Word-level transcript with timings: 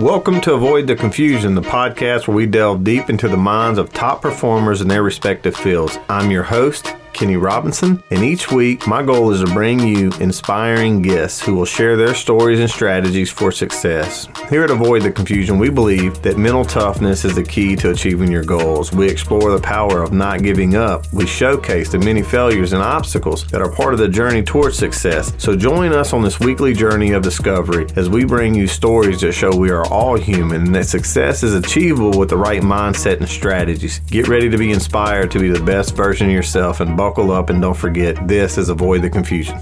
Welcome 0.00 0.40
to 0.40 0.54
Avoid 0.54 0.86
the 0.86 0.96
Confusion, 0.96 1.54
the 1.54 1.60
podcast 1.60 2.26
where 2.26 2.34
we 2.34 2.46
delve 2.46 2.84
deep 2.84 3.10
into 3.10 3.28
the 3.28 3.36
minds 3.36 3.78
of 3.78 3.92
top 3.92 4.22
performers 4.22 4.80
in 4.80 4.88
their 4.88 5.02
respective 5.02 5.54
fields. 5.54 5.98
I'm 6.08 6.30
your 6.30 6.42
host, 6.42 6.94
Kenny 7.12 7.36
Robinson, 7.36 8.02
and 8.10 8.24
each 8.24 8.50
week 8.50 8.86
my 8.86 9.02
goal 9.02 9.30
is 9.30 9.40
to 9.40 9.52
bring 9.52 9.80
you 9.80 10.10
inspiring 10.20 11.02
guests 11.02 11.40
who 11.40 11.54
will 11.54 11.64
share 11.64 11.96
their 11.96 12.14
stories 12.14 12.60
and 12.60 12.70
strategies 12.70 13.30
for 13.30 13.52
success. 13.52 14.28
Here 14.48 14.64
at 14.64 14.70
Avoid 14.70 15.02
the 15.02 15.10
Confusion, 15.10 15.58
we 15.58 15.70
believe 15.70 16.22
that 16.22 16.38
mental 16.38 16.64
toughness 16.64 17.24
is 17.24 17.34
the 17.34 17.42
key 17.42 17.76
to 17.76 17.90
achieving 17.90 18.30
your 18.30 18.44
goals. 18.44 18.92
We 18.92 19.08
explore 19.08 19.50
the 19.50 19.60
power 19.60 20.02
of 20.02 20.12
not 20.12 20.42
giving 20.42 20.76
up. 20.76 21.10
We 21.12 21.26
showcase 21.26 21.90
the 21.90 21.98
many 21.98 22.22
failures 22.22 22.72
and 22.72 22.82
obstacles 22.82 23.46
that 23.48 23.60
are 23.60 23.70
part 23.70 23.92
of 23.92 24.00
the 24.00 24.08
journey 24.08 24.42
towards 24.42 24.78
success. 24.78 25.32
So 25.38 25.56
join 25.56 25.92
us 25.92 26.12
on 26.12 26.22
this 26.22 26.40
weekly 26.40 26.74
journey 26.74 27.12
of 27.12 27.22
discovery 27.22 27.86
as 27.96 28.08
we 28.08 28.24
bring 28.24 28.54
you 28.54 28.66
stories 28.66 29.20
that 29.20 29.32
show 29.32 29.54
we 29.54 29.70
are 29.70 29.86
all 29.86 30.16
human 30.16 30.66
and 30.66 30.74
that 30.74 30.86
success 30.86 31.42
is 31.42 31.54
achievable 31.54 32.18
with 32.18 32.30
the 32.30 32.36
right 32.36 32.62
mindset 32.62 33.18
and 33.18 33.28
strategies. 33.28 34.00
Get 34.00 34.28
ready 34.28 34.48
to 34.50 34.58
be 34.58 34.72
inspired 34.72 35.30
to 35.30 35.38
be 35.38 35.48
the 35.48 35.62
best 35.62 35.96
version 35.96 36.28
of 36.28 36.32
yourself 36.32 36.80
and 36.80 36.96
buckle 37.00 37.32
up 37.32 37.48
and 37.48 37.62
don't 37.62 37.78
forget 37.78 38.28
this 38.28 38.58
is 38.58 38.68
Avoid 38.68 39.00
the 39.00 39.08
Confusion. 39.08 39.58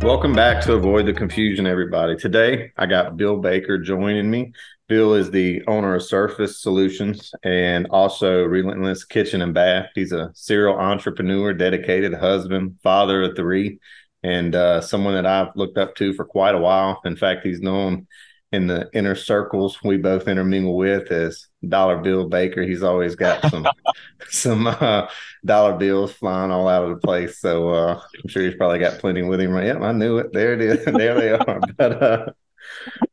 Welcome 0.00 0.32
back 0.32 0.64
to 0.64 0.72
Avoid 0.72 1.04
the 1.04 1.12
Confusion, 1.12 1.66
everybody. 1.66 2.16
Today 2.16 2.72
I 2.78 2.86
got 2.86 3.18
Bill 3.18 3.36
Baker 3.36 3.76
joining 3.76 4.30
me. 4.30 4.54
Bill 4.88 5.12
is 5.12 5.30
the 5.30 5.62
owner 5.66 5.94
of 5.94 6.02
Surface 6.02 6.62
Solutions 6.62 7.34
and 7.42 7.86
also 7.90 8.42
Relentless 8.42 9.04
Kitchen 9.04 9.42
and 9.42 9.52
Bath. 9.52 9.90
He's 9.94 10.12
a 10.12 10.30
serial 10.34 10.78
entrepreneur, 10.78 11.52
dedicated 11.52 12.14
husband, 12.14 12.78
father 12.82 13.24
of 13.24 13.36
three, 13.36 13.78
and 14.22 14.54
uh, 14.54 14.80
someone 14.80 15.12
that 15.12 15.26
I've 15.26 15.54
looked 15.56 15.76
up 15.76 15.94
to 15.96 16.14
for 16.14 16.24
quite 16.24 16.54
a 16.54 16.58
while. 16.58 17.02
In 17.04 17.16
fact, 17.16 17.44
he's 17.44 17.60
known 17.60 18.06
in 18.54 18.68
the 18.68 18.88
inner 18.92 19.16
circles 19.16 19.82
we 19.82 19.96
both 19.96 20.28
intermingle 20.28 20.76
with 20.76 21.10
as 21.10 21.48
Dollar 21.68 21.98
Bill 21.98 22.28
Baker. 22.28 22.62
He's 22.62 22.82
always 22.82 23.16
got 23.16 23.42
some 23.50 23.66
some 24.30 24.66
uh, 24.66 25.08
dollar 25.44 25.76
bills 25.76 26.12
flying 26.12 26.50
all 26.50 26.68
out 26.68 26.84
of 26.84 26.90
the 26.90 27.06
place. 27.06 27.38
So 27.40 27.68
uh, 27.70 28.00
I'm 28.22 28.28
sure 28.28 28.44
he's 28.44 28.56
probably 28.56 28.78
got 28.78 29.00
plenty 29.00 29.22
with 29.22 29.40
him. 29.40 29.50
Right? 29.50 29.66
Yep, 29.66 29.82
I 29.82 29.92
knew 29.92 30.18
it. 30.18 30.32
There 30.32 30.54
it 30.54 30.60
is. 30.60 30.84
there 30.84 31.14
they 31.14 31.32
are. 31.32 31.60
But 31.76 32.02
uh, 32.02 32.26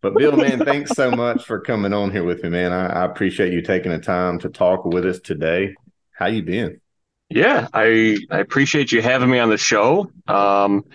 but 0.02 0.16
Bill, 0.16 0.38
man, 0.38 0.64
thanks 0.64 0.92
so 0.92 1.12
much 1.12 1.46
for 1.46 1.60
coming 1.60 1.94
on 1.94 2.12
here 2.12 2.24
with 2.24 2.44
me, 2.44 2.50
man. 2.50 2.72
I, 2.72 3.02
I 3.02 3.06
appreciate 3.06 3.52
you 3.52 3.62
taking 3.62 3.92
the 3.92 4.00
time 4.00 4.40
to 4.40 4.50
talk 4.50 4.86
with 4.86 5.06
us 5.06 5.20
today. 5.20 5.76
How 6.14 6.28
you 6.28 6.44
been? 6.44 6.80
Yeah, 7.30 7.68
I 7.74 8.18
I 8.30 8.40
appreciate 8.40 8.92
you 8.92 9.02
having 9.02 9.30
me 9.30 9.40
on 9.40 9.50
the 9.50 9.58
show. 9.58 10.12
Um, 10.28 10.86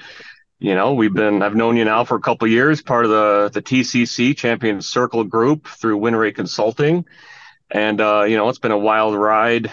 you 0.59 0.75
know, 0.75 0.95
we've 0.95 1.13
been 1.13 1.43
I've 1.43 1.55
known 1.55 1.77
you 1.77 1.85
now 1.85 2.05
for 2.05 2.17
a 2.17 2.21
couple 2.21 2.49
years, 2.49 2.81
part 2.81 3.05
of 3.05 3.11
the 3.11 3.51
the 3.53 3.63
TCC 3.63 4.37
Champion 4.37 4.81
Circle 4.81 5.25
group 5.25 5.67
through 5.67 5.99
Win 5.99 6.17
Rate 6.17 6.37
Consulting, 6.37 7.05
and 7.71 8.01
uh, 8.01 8.25
you 8.27 8.37
know 8.37 8.49
it's 8.49 8.59
been 8.59 8.71
a 8.71 8.79
wild 8.79 9.15
ride 9.15 9.71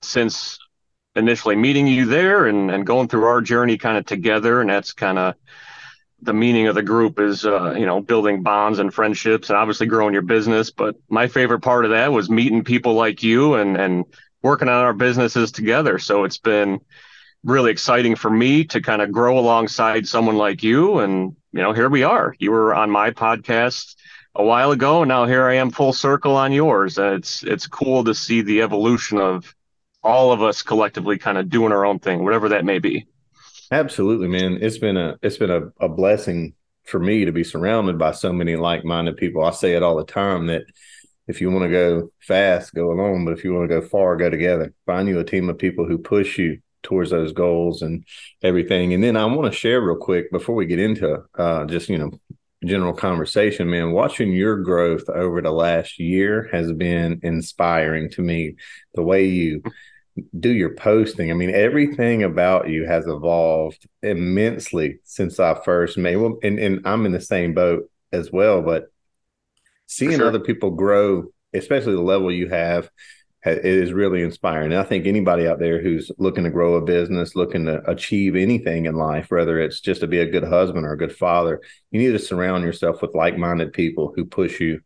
since 0.00 0.58
initially 1.14 1.54
meeting 1.54 1.86
you 1.86 2.06
there 2.06 2.46
and 2.46 2.70
and 2.70 2.86
going 2.86 3.08
through 3.08 3.24
our 3.24 3.42
journey 3.42 3.76
kind 3.76 3.98
of 3.98 4.06
together, 4.06 4.62
and 4.62 4.70
that's 4.70 4.92
kind 4.92 5.18
of 5.18 5.34
the 6.22 6.32
meaning 6.32 6.68
of 6.68 6.76
the 6.76 6.82
group 6.82 7.20
is 7.20 7.44
uh, 7.44 7.72
you 7.72 7.84
know 7.84 8.00
building 8.00 8.42
bonds 8.42 8.78
and 8.78 8.94
friendships 8.94 9.50
and 9.50 9.58
obviously 9.58 9.86
growing 9.86 10.14
your 10.14 10.22
business. 10.22 10.70
But 10.70 10.96
my 11.10 11.26
favorite 11.26 11.60
part 11.60 11.84
of 11.84 11.90
that 11.90 12.10
was 12.10 12.30
meeting 12.30 12.64
people 12.64 12.94
like 12.94 13.22
you 13.22 13.54
and 13.54 13.76
and 13.76 14.06
working 14.40 14.68
on 14.68 14.82
our 14.82 14.94
businesses 14.94 15.52
together. 15.52 15.98
So 15.98 16.24
it's 16.24 16.38
been 16.38 16.80
really 17.44 17.70
exciting 17.70 18.14
for 18.14 18.30
me 18.30 18.64
to 18.64 18.80
kind 18.80 19.02
of 19.02 19.10
grow 19.10 19.38
alongside 19.38 20.06
someone 20.06 20.36
like 20.36 20.62
you. 20.62 20.98
And, 21.00 21.36
you 21.52 21.60
know, 21.62 21.72
here 21.72 21.88
we 21.88 22.02
are. 22.02 22.34
You 22.38 22.50
were 22.50 22.74
on 22.74 22.90
my 22.90 23.10
podcast 23.10 23.96
a 24.34 24.44
while 24.44 24.70
ago, 24.70 25.02
and 25.02 25.08
now 25.08 25.26
here 25.26 25.46
I 25.46 25.54
am 25.54 25.70
full 25.70 25.92
circle 25.92 26.36
on 26.36 26.52
yours. 26.52 26.98
And 26.98 27.14
it's 27.14 27.42
it's 27.42 27.66
cool 27.66 28.04
to 28.04 28.14
see 28.14 28.42
the 28.42 28.62
evolution 28.62 29.18
of 29.18 29.54
all 30.02 30.32
of 30.32 30.42
us 30.42 30.62
collectively 30.62 31.18
kind 31.18 31.38
of 31.38 31.48
doing 31.48 31.72
our 31.72 31.84
own 31.84 31.98
thing, 31.98 32.24
whatever 32.24 32.48
that 32.50 32.64
may 32.64 32.78
be. 32.78 33.06
Absolutely, 33.70 34.28
man. 34.28 34.58
It's 34.60 34.78
been 34.78 34.96
a 34.96 35.18
it's 35.22 35.36
been 35.36 35.50
a, 35.50 35.72
a 35.80 35.88
blessing 35.88 36.54
for 36.84 36.98
me 36.98 37.24
to 37.24 37.32
be 37.32 37.44
surrounded 37.44 37.98
by 37.98 38.12
so 38.12 38.32
many 38.32 38.56
like-minded 38.56 39.16
people. 39.16 39.44
I 39.44 39.50
say 39.52 39.74
it 39.74 39.82
all 39.82 39.96
the 39.96 40.04
time 40.04 40.46
that 40.46 40.62
if 41.28 41.40
you 41.40 41.50
want 41.50 41.64
to 41.64 41.70
go 41.70 42.10
fast, 42.20 42.74
go 42.74 42.90
alone, 42.90 43.24
but 43.24 43.32
if 43.32 43.44
you 43.44 43.54
want 43.54 43.70
to 43.70 43.80
go 43.80 43.86
far, 43.86 44.16
go 44.16 44.28
together. 44.28 44.74
Find 44.86 45.08
you 45.08 45.20
a 45.20 45.24
team 45.24 45.48
of 45.48 45.58
people 45.58 45.86
who 45.86 45.98
push 45.98 46.38
you 46.38 46.58
towards 46.82 47.10
those 47.10 47.32
goals 47.32 47.82
and 47.82 48.04
everything. 48.42 48.92
And 48.94 49.02
then 49.02 49.16
I 49.16 49.24
want 49.26 49.52
to 49.52 49.58
share 49.58 49.80
real 49.80 49.96
quick 49.96 50.30
before 50.30 50.54
we 50.54 50.66
get 50.66 50.78
into 50.78 51.22
uh, 51.38 51.64
just 51.66 51.88
you 51.88 51.98
know 51.98 52.10
general 52.64 52.94
conversation, 52.94 53.68
man. 53.68 53.92
Watching 53.92 54.32
your 54.32 54.56
growth 54.62 55.08
over 55.08 55.40
the 55.42 55.50
last 55.50 55.98
year 55.98 56.48
has 56.52 56.72
been 56.72 57.20
inspiring 57.22 58.10
to 58.10 58.22
me. 58.22 58.56
The 58.94 59.02
way 59.02 59.26
you 59.26 59.62
do 60.38 60.50
your 60.50 60.74
posting, 60.74 61.30
I 61.30 61.34
mean, 61.34 61.54
everything 61.54 62.22
about 62.22 62.68
you 62.68 62.86
has 62.86 63.06
evolved 63.06 63.86
immensely 64.02 64.98
since 65.04 65.40
I 65.40 65.54
first 65.64 65.96
made. 65.96 66.16
Well, 66.16 66.38
and, 66.42 66.58
and 66.58 66.86
I'm 66.86 67.06
in 67.06 67.12
the 67.12 67.20
same 67.20 67.54
boat 67.54 67.90
as 68.12 68.30
well, 68.30 68.62
but 68.62 68.92
seeing 69.86 70.18
sure. 70.18 70.28
other 70.28 70.40
people 70.40 70.70
grow, 70.70 71.24
especially 71.54 71.94
the 71.94 72.02
level 72.02 72.30
you 72.30 72.48
have 72.48 72.90
it 73.44 73.64
is 73.64 73.92
really 73.92 74.22
inspiring. 74.22 74.72
And 74.72 74.80
I 74.80 74.84
think 74.84 75.06
anybody 75.06 75.48
out 75.48 75.58
there 75.58 75.82
who's 75.82 76.10
looking 76.18 76.44
to 76.44 76.50
grow 76.50 76.74
a 76.74 76.80
business, 76.80 77.34
looking 77.34 77.64
to 77.66 77.82
achieve 77.90 78.36
anything 78.36 78.86
in 78.86 78.94
life, 78.94 79.30
whether 79.30 79.60
it's 79.60 79.80
just 79.80 80.00
to 80.02 80.06
be 80.06 80.20
a 80.20 80.30
good 80.30 80.44
husband 80.44 80.86
or 80.86 80.92
a 80.92 80.98
good 80.98 81.14
father, 81.14 81.60
you 81.90 82.00
need 82.00 82.12
to 82.12 82.18
surround 82.18 82.64
yourself 82.64 83.02
with 83.02 83.14
like-minded 83.14 83.72
people 83.72 84.12
who 84.14 84.24
push 84.24 84.60
you 84.60 84.80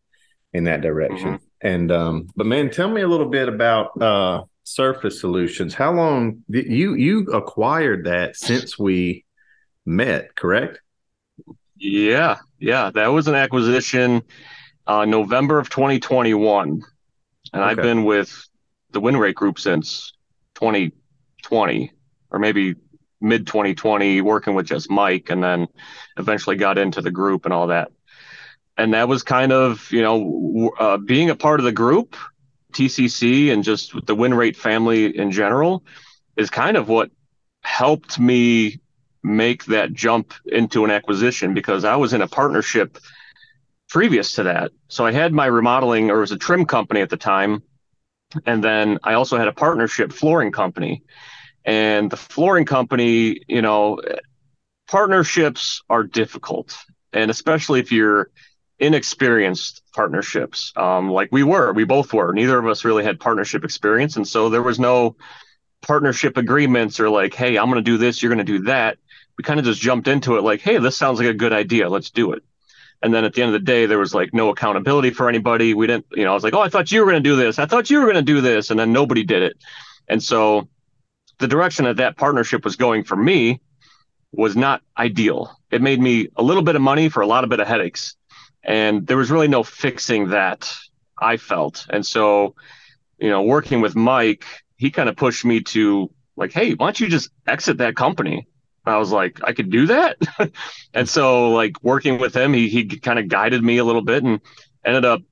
in 0.55 0.65
that 0.65 0.81
direction. 0.81 1.35
Mm-hmm. 1.35 1.45
And 1.67 1.93
um, 1.93 2.29
but 2.35 2.47
man, 2.47 2.71
tell 2.71 2.89
me 2.89 3.03
a 3.03 3.09
little 3.09 3.29
bit 3.29 3.49
about 3.49 4.01
uh, 4.01 4.45
Surface 4.65 5.21
Solutions. 5.21 5.75
How 5.75 5.93
long 5.93 6.43
did 6.51 6.67
you 6.67 6.95
you 6.95 7.27
acquired 7.33 8.05
that 8.05 8.37
since 8.37 8.79
we 8.79 9.25
met? 9.85 10.35
Correct? 10.35 10.81
Yeah, 11.77 12.37
yeah, 12.59 12.91
that 12.95 13.09
was 13.09 13.29
an 13.29 13.35
acquisition 13.35 14.23
uh, 14.87 15.05
November 15.05 15.59
of 15.59 15.69
2021 15.69 16.83
and 17.57 17.65
okay. 17.65 17.71
I've 17.71 17.83
been 17.83 18.05
with 18.05 18.47
the 18.91 19.01
Win 19.01 19.17
Rate 19.17 19.35
Group 19.35 19.59
since 19.59 20.13
2020 20.57 21.91
or 22.31 22.39
maybe 22.39 22.75
mid 23.19 23.47
2020, 23.47 24.21
working 24.21 24.55
with 24.55 24.67
just 24.67 24.91
Mike, 24.91 25.31
and 25.31 25.43
then 25.43 25.67
eventually 26.19 26.57
got 26.57 26.77
into 26.77 27.01
the 27.01 27.11
group 27.11 27.47
and 27.47 27.55
all 27.55 27.69
that. 27.69 27.91
And 28.77 28.93
that 28.93 29.09
was 29.09 29.23
kind 29.23 29.53
of, 29.53 29.91
you 29.91 30.03
know, 30.03 30.71
uh, 30.79 30.99
being 30.99 31.31
a 31.31 31.35
part 31.35 31.59
of 31.59 31.65
the 31.65 31.73
group, 31.73 32.15
TCC, 32.75 33.51
and 33.51 33.65
just 33.65 33.95
the 34.05 34.15
win 34.15 34.35
rate 34.35 34.57
family 34.57 35.17
in 35.17 35.33
general 35.33 35.83
is 36.37 36.51
kind 36.51 36.77
of 36.77 36.91
what 36.91 37.11
helped 37.63 38.21
me 38.21 38.81
make 39.23 39.65
that 39.65 39.95
jump 39.95 40.35
into 40.45 40.85
an 40.85 40.91
acquisition 40.91 41.55
because 41.55 41.85
I 41.85 41.97
was 41.97 42.13
in 42.13 42.21
a 42.21 42.29
partnership 42.29 42.99
previous 43.89 44.33
to 44.35 44.45
that. 44.45 44.73
So 44.89 45.07
I 45.07 45.13
had 45.13 45.33
my 45.33 45.47
remodeling, 45.47 46.11
or 46.11 46.21
was 46.21 46.33
a 46.33 46.39
trim 46.39 46.65
company 46.67 47.01
at 47.01 47.11
the 47.11 47.17
time. 47.17 47.63
And 48.45 48.63
then 48.63 48.99
I 49.05 49.15
also 49.15 49.39
had 49.39 49.49
a 49.49 49.53
partnership 49.53 50.13
flooring 50.13 50.53
company. 50.53 51.03
And 51.65 52.11
the 52.11 52.17
flooring 52.17 52.65
company, 52.65 53.41
you 53.49 53.63
know, 53.63 54.01
partnerships 54.89 55.83
are 55.89 56.05
difficult. 56.05 56.77
And 57.13 57.31
especially 57.31 57.81
if 57.81 57.91
you're 57.93 58.31
inexperienced 58.79 59.83
partnerships, 59.95 60.73
um, 60.77 61.11
like 61.11 61.31
we 61.33 61.43
were, 61.43 61.73
we 61.73 61.85
both 61.85 62.13
were. 62.13 62.33
Neither 62.33 62.59
of 62.59 62.67
us 62.67 62.85
really 62.85 63.05
had 63.05 63.19
partnership 63.19 63.65
experience. 63.65 64.17
And 64.17 64.27
so 64.27 64.49
there 64.49 64.63
was 64.63 64.79
no 64.79 65.17
partnership 65.83 66.37
agreements 66.37 67.01
or 67.01 67.09
like, 67.09 67.35
hey, 67.35 67.57
I'm 67.57 67.71
going 67.71 67.77
to 67.77 67.91
do 67.91 67.99
this, 67.99 68.23
you're 68.23 68.33
going 68.33 68.45
to 68.45 68.59
do 68.59 68.65
that. 68.65 68.99
We 69.39 69.45
kind 69.45 69.59
of 69.59 69.67
just 69.67 69.81
jumped 69.81 70.09
into 70.09 70.37
it 70.37 70.43
like, 70.43 70.61
hey, 70.61 70.79
this 70.79 70.97
sounds 70.97 71.19
like 71.19 71.29
a 71.29 71.35
good 71.35 71.53
idea. 71.53 71.89
Let's 71.89 72.11
do 72.11 72.33
it. 72.33 72.43
And 73.03 73.13
then 73.13 73.25
at 73.25 73.35
the 73.35 73.43
end 73.43 73.55
of 73.55 73.61
the 73.61 73.65
day, 73.65 73.87
there 73.87 73.99
was 73.99 74.15
like 74.15 74.33
no 74.33 74.49
accountability 74.49 75.11
for 75.11 75.29
anybody. 75.29 75.75
We 75.75 75.87
didn't, 75.87 76.07
you 76.13 76.25
know, 76.25 76.31
I 76.31 76.35
was 76.35 76.43
like, 76.43 76.55
oh, 76.55 76.61
I 76.61 76.69
thought 76.69 76.91
you 76.91 77.01
were 77.01 77.11
going 77.11 77.23
to 77.23 77.29
do 77.29 77.37
this. 77.37 77.59
I 77.59 77.67
thought 77.67 77.91
you 77.91 77.99
were 77.99 78.05
going 78.05 78.17
to 78.17 78.23
do 78.23 78.41
this. 78.41 78.71
And 78.71 78.81
then 78.81 78.93
nobody 78.93 79.23
did 79.23 79.43
it. 79.43 79.57
And 80.09 80.23
so 80.23 80.69
the 81.39 81.49
direction 81.49 81.85
that 81.85 81.97
that 81.99 82.17
partnership 82.17 82.65
was 82.65 82.77
going 82.77 83.05
for 83.05 83.17
me 83.17 83.61
was 84.33 84.57
not 84.57 84.83
ideal. 84.97 85.59
It 85.71 85.83
made 85.83 86.01
me 86.01 86.29
a 86.37 86.43
little 86.43 86.63
bit 86.63 86.77
of 86.77 86.83
money 86.83 87.09
for 87.09 87.21
a 87.21 87.27
lot 87.27 87.45
of 87.45 87.51
bit 87.51 87.61
of 87.61 87.67
headaches. 87.67 88.17
And 88.63 89.07
there 89.07 89.17
was 89.17 89.31
really 89.31 89.49
no 89.49 89.63
fixing 89.63 90.31
that 90.31 90.73
I 91.21 91.37
felt. 91.37 91.87
And 91.91 92.05
so, 92.05 92.55
you 93.19 93.31
know, 93.31 93.43
working 93.43 93.81
with 93.81 93.95
Mike, 93.95 94.45
he 94.77 94.91
kind 94.91 95.09
of 95.09 95.17
pushed 95.17 95.45
me 95.45 95.63
to 95.63 96.11
like, 96.37 96.53
hey, 96.53 96.75
why 96.75 96.87
don't 96.87 97.01
you 97.01 97.09
just 97.09 97.31
exit 97.47 97.79
that 97.79 97.97
company? 97.97 98.47
I 98.87 98.99
was 98.99 99.11
like, 99.11 99.41
I 99.45 99.53
could 99.53 99.71
do 99.71 99.87
that. 99.87 100.19
and 100.95 101.09
so 101.09 101.51
like 101.51 101.83
working 101.83 102.19
with 102.19 102.37
him, 102.37 102.53
he, 102.53 102.69
he 102.69 102.85
kind 102.85 103.19
of 103.19 103.29
guided 103.29 103.63
me 103.63 103.79
a 103.79 103.85
little 103.85 104.03
bit 104.03 104.25
and 104.25 104.41
ended 104.85 105.05
up 105.05 105.23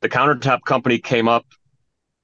the 0.00 0.08
countertop 0.08 0.62
company 0.62 0.98
came 0.98 1.28
up 1.28 1.46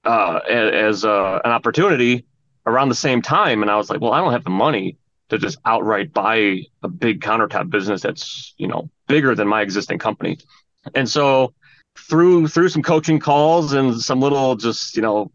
uh, 0.05 0.41
as 0.49 1.05
uh, 1.05 1.41
an 1.45 1.51
opportunity 1.51 2.25
around 2.67 2.89
the 2.89 2.95
same 2.95 3.23
time. 3.23 3.63
And 3.63 3.71
I 3.71 3.77
was 3.77 3.91
like, 3.91 4.01
well, 4.01 4.13
I 4.13 4.21
don't 4.21 4.33
have 4.33 4.45
the 4.45 4.51
money 4.51 4.97
to 5.29 5.39
just 5.39 5.59
outright 5.65 6.13
buy 6.13 6.63
a 6.83 6.89
big 6.89 7.21
countertop 7.21 7.71
business 7.71 8.03
that's, 8.03 8.55
you 8.57 8.67
know, 8.67 8.91
bigger 9.07 9.35
than 9.35 9.49
my 9.49 9.63
existing 9.63 9.99
company. 9.99 10.39
And 10.95 11.09
so 11.09 11.55
through 11.99 12.49
through 12.49 12.69
some 12.69 12.83
coaching 12.83 13.19
calls 13.19 13.73
and 13.73 14.01
some 14.01 14.21
little 14.21 14.55
just 14.55 14.95
you 14.97 15.03
know 15.03 15.31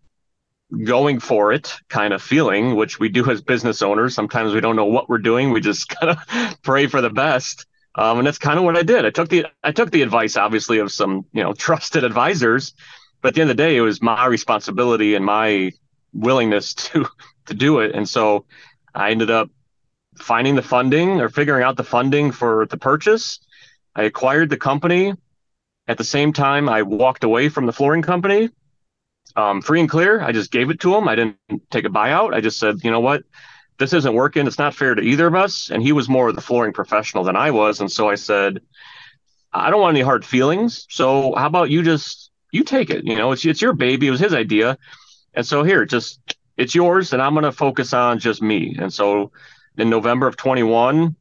going 0.81 1.19
for 1.19 1.53
it 1.53 1.75
kind 1.89 2.13
of 2.13 2.21
feeling, 2.21 2.75
which 2.75 2.99
we 2.99 3.09
do 3.09 3.29
as 3.29 3.41
business 3.41 3.81
owners. 3.81 4.15
Sometimes 4.15 4.53
we 4.53 4.61
don't 4.61 4.75
know 4.75 4.85
what 4.85 5.07
we're 5.07 5.19
doing. 5.19 5.51
We 5.51 5.61
just 5.61 5.89
kind 5.99 6.17
of 6.17 6.61
pray 6.63 6.87
for 6.87 7.01
the 7.01 7.09
best. 7.09 7.65
Um, 7.95 8.17
and 8.19 8.27
that's 8.27 8.39
kind 8.39 8.57
of 8.57 8.65
what 8.65 8.75
I 8.75 8.83
did. 8.83 9.05
I 9.05 9.11
took 9.11 9.29
the 9.29 9.45
I 9.63 9.71
took 9.71 9.91
the 9.91 10.01
advice, 10.01 10.35
obviously, 10.35 10.79
of 10.79 10.91
some 10.91 11.25
you 11.31 11.43
know 11.43 11.53
trusted 11.65 12.03
advisors, 12.03 12.73
but 13.21 13.29
at 13.29 13.35
the 13.35 13.41
end 13.41 13.51
of 13.51 13.57
the 13.57 13.63
day, 13.63 13.77
it 13.77 13.81
was 13.81 14.01
my 14.01 14.25
responsibility 14.25 15.15
and 15.15 15.23
my 15.23 15.71
willingness 16.11 16.73
to 16.85 17.07
to 17.45 17.53
do 17.53 17.79
it. 17.79 17.93
And 17.93 18.09
so 18.09 18.45
I 18.95 19.11
ended 19.11 19.29
up 19.29 19.49
finding 20.17 20.55
the 20.55 20.61
funding 20.61 21.21
or 21.21 21.29
figuring 21.29 21.63
out 21.63 21.77
the 21.77 21.83
funding 21.83 22.31
for 22.31 22.65
the 22.67 22.77
purchase. 22.77 23.39
I 23.95 24.03
acquired 24.03 24.49
the 24.49 24.57
company. 24.57 25.13
At 25.87 25.97
the 25.97 26.03
same 26.03 26.31
time, 26.31 26.69
I 26.69 26.83
walked 26.83 27.25
away 27.25 27.49
from 27.49 27.65
the 27.65 27.73
flooring 27.73 28.03
company 28.03 28.49
um, 29.35 29.61
free 29.61 29.79
and 29.79 29.89
clear. 29.89 30.21
I 30.21 30.31
just 30.31 30.51
gave 30.51 30.69
it 30.69 30.79
to 30.81 30.95
him. 30.95 31.07
I 31.07 31.15
didn't 31.15 31.37
take 31.71 31.85
a 31.85 31.89
buyout. 31.89 32.33
I 32.33 32.41
just 32.41 32.59
said, 32.59 32.83
you 32.83 32.91
know 32.91 32.99
what, 32.99 33.23
this 33.79 33.93
isn't 33.93 34.13
working. 34.13 34.47
It's 34.47 34.59
not 34.59 34.75
fair 34.75 34.95
to 34.95 35.01
either 35.01 35.27
of 35.27 35.35
us. 35.35 35.69
And 35.69 35.81
he 35.81 35.91
was 35.91 36.07
more 36.09 36.29
of 36.29 36.35
the 36.35 36.41
flooring 36.41 36.73
professional 36.73 37.23
than 37.23 37.35
I 37.35 37.51
was. 37.51 37.79
And 37.79 37.91
so 37.91 38.09
I 38.09 38.15
said, 38.15 38.61
I 39.51 39.69
don't 39.69 39.81
want 39.81 39.95
any 39.95 40.03
hard 40.03 40.25
feelings. 40.25 40.85
So 40.89 41.33
how 41.35 41.47
about 41.47 41.69
you 41.69 41.83
just 41.83 42.31
you 42.51 42.63
take 42.63 42.89
it? 42.89 43.05
You 43.05 43.15
know, 43.15 43.31
it's 43.31 43.45
it's 43.45 43.61
your 43.61 43.73
baby. 43.73 44.07
It 44.07 44.11
was 44.11 44.19
his 44.19 44.33
idea. 44.33 44.77
And 45.33 45.45
so 45.45 45.63
here, 45.63 45.85
just 45.85 46.19
it's 46.57 46.75
yours, 46.75 47.13
and 47.13 47.21
I'm 47.21 47.33
gonna 47.33 47.51
focus 47.51 47.93
on 47.93 48.19
just 48.19 48.41
me. 48.41 48.75
And 48.79 48.93
so 48.93 49.31
in 49.77 49.89
November 49.89 50.27
of 50.27 50.37
21, 50.37 51.15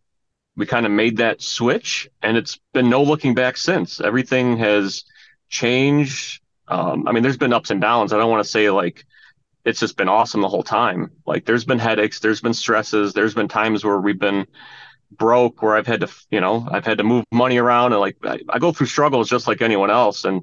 we 0.56 0.66
kind 0.66 0.84
of 0.84 0.92
made 0.92 1.16
that 1.18 1.40
switch, 1.40 2.08
and 2.22 2.36
it's 2.36 2.58
been 2.74 2.90
no 2.90 3.02
looking 3.02 3.34
back 3.34 3.56
since. 3.56 4.00
Everything 4.00 4.58
has 4.58 5.04
changed 5.48 6.41
um, 6.68 7.06
I 7.06 7.12
mean, 7.12 7.22
there's 7.22 7.36
been 7.36 7.52
ups 7.52 7.70
and 7.70 7.80
downs. 7.80 8.12
I 8.12 8.18
don't 8.18 8.30
want 8.30 8.44
to 8.44 8.50
say 8.50 8.70
like 8.70 9.04
it's 9.64 9.80
just 9.80 9.96
been 9.96 10.08
awesome 10.08 10.40
the 10.40 10.48
whole 10.48 10.62
time. 10.62 11.10
Like 11.26 11.44
there's 11.44 11.64
been 11.64 11.78
headaches, 11.78 12.20
there's 12.20 12.40
been 12.40 12.54
stresses, 12.54 13.12
there's 13.12 13.34
been 13.34 13.48
times 13.48 13.84
where 13.84 14.00
we've 14.00 14.18
been 14.18 14.46
broke, 15.10 15.62
where 15.62 15.76
I've 15.76 15.86
had 15.86 16.00
to, 16.00 16.08
you 16.30 16.40
know, 16.40 16.66
I've 16.70 16.84
had 16.84 16.98
to 16.98 17.04
move 17.04 17.24
money 17.32 17.58
around, 17.58 17.92
and 17.92 18.00
like 18.00 18.16
I, 18.24 18.40
I 18.48 18.58
go 18.58 18.72
through 18.72 18.86
struggles 18.86 19.28
just 19.28 19.46
like 19.46 19.62
anyone 19.62 19.90
else, 19.90 20.24
and 20.24 20.42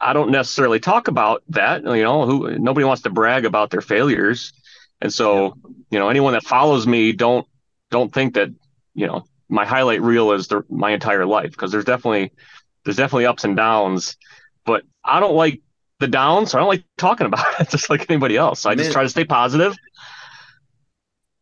I 0.00 0.12
don't 0.12 0.30
necessarily 0.30 0.80
talk 0.80 1.08
about 1.08 1.42
that. 1.48 1.82
You 1.82 2.02
know, 2.02 2.24
who 2.26 2.58
nobody 2.58 2.84
wants 2.84 3.02
to 3.02 3.10
brag 3.10 3.44
about 3.44 3.70
their 3.70 3.80
failures, 3.80 4.52
and 5.00 5.12
so 5.12 5.44
yeah. 5.44 5.70
you 5.90 5.98
know, 5.98 6.08
anyone 6.08 6.32
that 6.34 6.44
follows 6.44 6.86
me 6.86 7.12
don't 7.12 7.46
don't 7.90 8.12
think 8.12 8.34
that 8.34 8.50
you 8.94 9.06
know 9.06 9.24
my 9.48 9.64
highlight 9.64 10.02
reel 10.02 10.32
is 10.32 10.48
the, 10.48 10.62
my 10.68 10.90
entire 10.90 11.26
life 11.26 11.50
because 11.50 11.72
there's 11.72 11.84
definitely 11.84 12.32
there's 12.84 12.96
definitely 12.96 13.26
ups 13.26 13.44
and 13.44 13.56
downs 13.56 14.16
but 14.68 14.84
I 15.02 15.18
don't 15.18 15.34
like 15.34 15.62
the 15.98 16.06
downs. 16.06 16.52
So 16.52 16.58
I 16.58 16.60
don't 16.60 16.68
like 16.68 16.84
talking 16.96 17.26
about 17.26 17.44
it, 17.60 17.70
just 17.70 17.90
like 17.90 18.08
anybody 18.08 18.36
else. 18.36 18.60
So 18.60 18.70
I 18.70 18.74
just 18.74 18.92
try 18.92 19.02
to 19.02 19.08
stay 19.08 19.24
positive. 19.24 19.76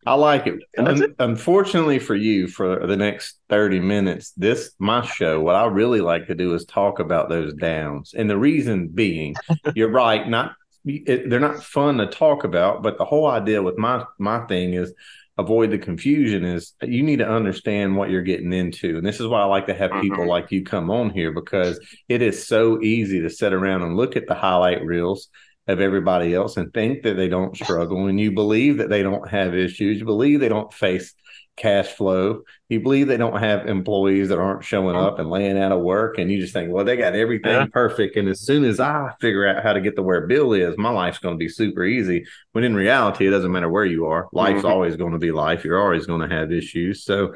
I 0.07 0.15
like 0.15 0.47
it. 0.47 0.61
Un- 0.79 1.17
unfortunately 1.19 1.99
for 1.99 2.15
you, 2.15 2.47
for 2.47 2.87
the 2.87 2.97
next 2.97 3.41
30 3.49 3.81
minutes, 3.81 4.31
this 4.37 4.73
my 4.79 5.05
show, 5.05 5.41
what 5.41 5.57
I 5.57 5.67
really 5.67 6.01
like 6.01 6.29
to 6.29 6.35
do 6.37 6.55
is 6.55 6.65
talk 6.65 7.01
about 7.01 7.29
those 7.29 7.53
downs. 7.55 8.15
And 8.17 8.31
the 8.31 8.39
reason 8.39 8.87
being, 8.87 9.35
you're 9.75 9.91
right, 9.91 10.27
not 10.29 10.55
it, 10.85 11.29
they're 11.29 11.41
not 11.41 11.65
fun 11.65 11.99
to 11.99 12.07
talk 12.07 12.45
about, 12.45 12.85
but 12.85 12.99
the 12.99 13.05
whole 13.05 13.27
idea 13.27 13.61
with 13.61 13.77
my 13.77 14.05
my 14.21 14.47
thing 14.47 14.75
is 14.75 14.95
avoid 15.39 15.71
the 15.71 15.79
confusion 15.79 16.45
is 16.45 16.73
you 16.83 17.03
need 17.03 17.19
to 17.19 17.29
understand 17.29 17.97
what 17.97 18.11
you're 18.11 18.23
getting 18.23 18.53
into. 18.53 18.97
And 18.97 19.07
this 19.07 19.21
is 19.21 19.27
why 19.27 19.43
I 19.43 19.45
like 19.45 19.67
to 19.67 19.75
have 19.75 19.91
people 20.01 20.19
mm-hmm. 20.19 20.29
like 20.29 20.51
you 20.51 20.65
come 20.65 20.91
on 20.91 21.11
here 21.11 21.31
because 21.31 21.79
it 22.09 22.23
is 22.23 22.47
so 22.47 22.81
easy 22.81 23.21
to 23.21 23.31
sit 23.31 23.53
around 23.53 23.83
and 23.83 23.97
look 23.97 24.17
at 24.17 24.27
the 24.27 24.35
highlight 24.35 24.85
reels 24.85 25.29
of 25.69 25.81
everybody 25.81 26.33
else 26.33 26.57
and 26.57 26.73
think 26.73 27.03
that 27.03 27.17
they 27.17 27.29
don't 27.29 27.57
struggle 27.57 28.07
and 28.07 28.21
you 28.21 28.33
believe 28.33 28.79
that 28.79 28.89
they 28.89 29.03
don't 29.03 29.29
have 29.29 29.55
issues, 29.55 29.99
you 29.99 30.05
believe 30.05 30.41
they 30.41 30.49
don't 30.49 30.73
face 30.73 31.13
cash 31.57 31.89
flow. 31.89 32.43
You 32.69 32.81
believe 32.81 33.09
they 33.09 33.17
don't 33.17 33.39
have 33.39 33.67
employees 33.67 34.29
that 34.29 34.39
aren't 34.39 34.65
showing 34.65 34.97
up 34.97 35.19
and 35.19 35.31
laying 35.31 35.59
out 35.59 35.73
of 35.73 35.81
work, 35.81 36.19
and 36.19 36.31
you 36.31 36.41
just 36.41 36.53
think, 36.53 36.73
well, 36.73 36.85
they 36.85 36.97
got 36.97 37.15
everything 37.15 37.53
yeah. 37.53 37.67
perfect. 37.73 38.17
And 38.17 38.29
as 38.29 38.41
soon 38.41 38.65
as 38.65 38.79
I 38.81 39.13
figure 39.21 39.47
out 39.47 39.63
how 39.63 39.73
to 39.73 39.81
get 39.81 39.97
to 39.97 40.03
where 40.03 40.27
Bill 40.27 40.53
is, 40.53 40.77
my 40.77 40.91
life's 40.91 41.19
going 41.19 41.35
to 41.35 41.39
be 41.39 41.49
super 41.49 41.85
easy. 41.85 42.27
When 42.53 42.65
in 42.65 42.75
reality, 42.75 43.27
it 43.27 43.31
doesn't 43.31 43.53
matter 43.53 43.71
where 43.71 43.85
you 43.85 44.07
are. 44.07 44.29
Life's 44.33 44.59
mm-hmm. 44.59 44.67
always 44.67 44.97
going 44.97 45.13
to 45.13 45.19
be 45.19 45.33
life. 45.33 45.65
You're 45.65 45.83
always 45.83 46.07
going 46.07 46.29
to 46.29 46.35
have 46.35 46.53
issues. 46.53 47.05
So, 47.05 47.35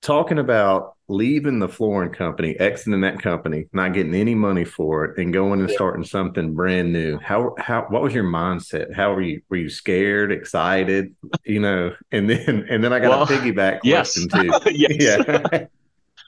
talking 0.00 0.38
about 0.38 0.96
leaving 1.08 1.58
the 1.58 1.68
flooring 1.68 2.12
company, 2.12 2.58
exiting 2.58 3.00
that 3.00 3.20
company, 3.20 3.66
not 3.72 3.92
getting 3.92 4.14
any 4.14 4.34
money 4.34 4.64
for 4.64 5.04
it, 5.04 5.18
and 5.18 5.32
going 5.32 5.60
and 5.60 5.70
starting 5.70 6.04
something 6.04 6.54
brand 6.54 6.92
new. 6.92 7.18
How 7.18 7.54
how 7.58 7.86
what 7.88 8.02
was 8.02 8.14
your 8.14 8.24
mindset? 8.24 8.94
How 8.94 9.12
were 9.12 9.22
you 9.22 9.42
were 9.48 9.56
you 9.56 9.68
scared, 9.68 10.32
excited, 10.32 11.14
you 11.44 11.60
know? 11.60 11.94
And 12.12 12.30
then 12.30 12.66
and 12.70 12.82
then 12.82 12.92
I 12.92 13.00
got 13.00 13.10
well, 13.10 13.22
a 13.22 13.26
piggyback 13.26 13.80
question 13.80 14.28
yes. 14.64 15.24
too. 15.24 15.50
yeah. 15.50 15.66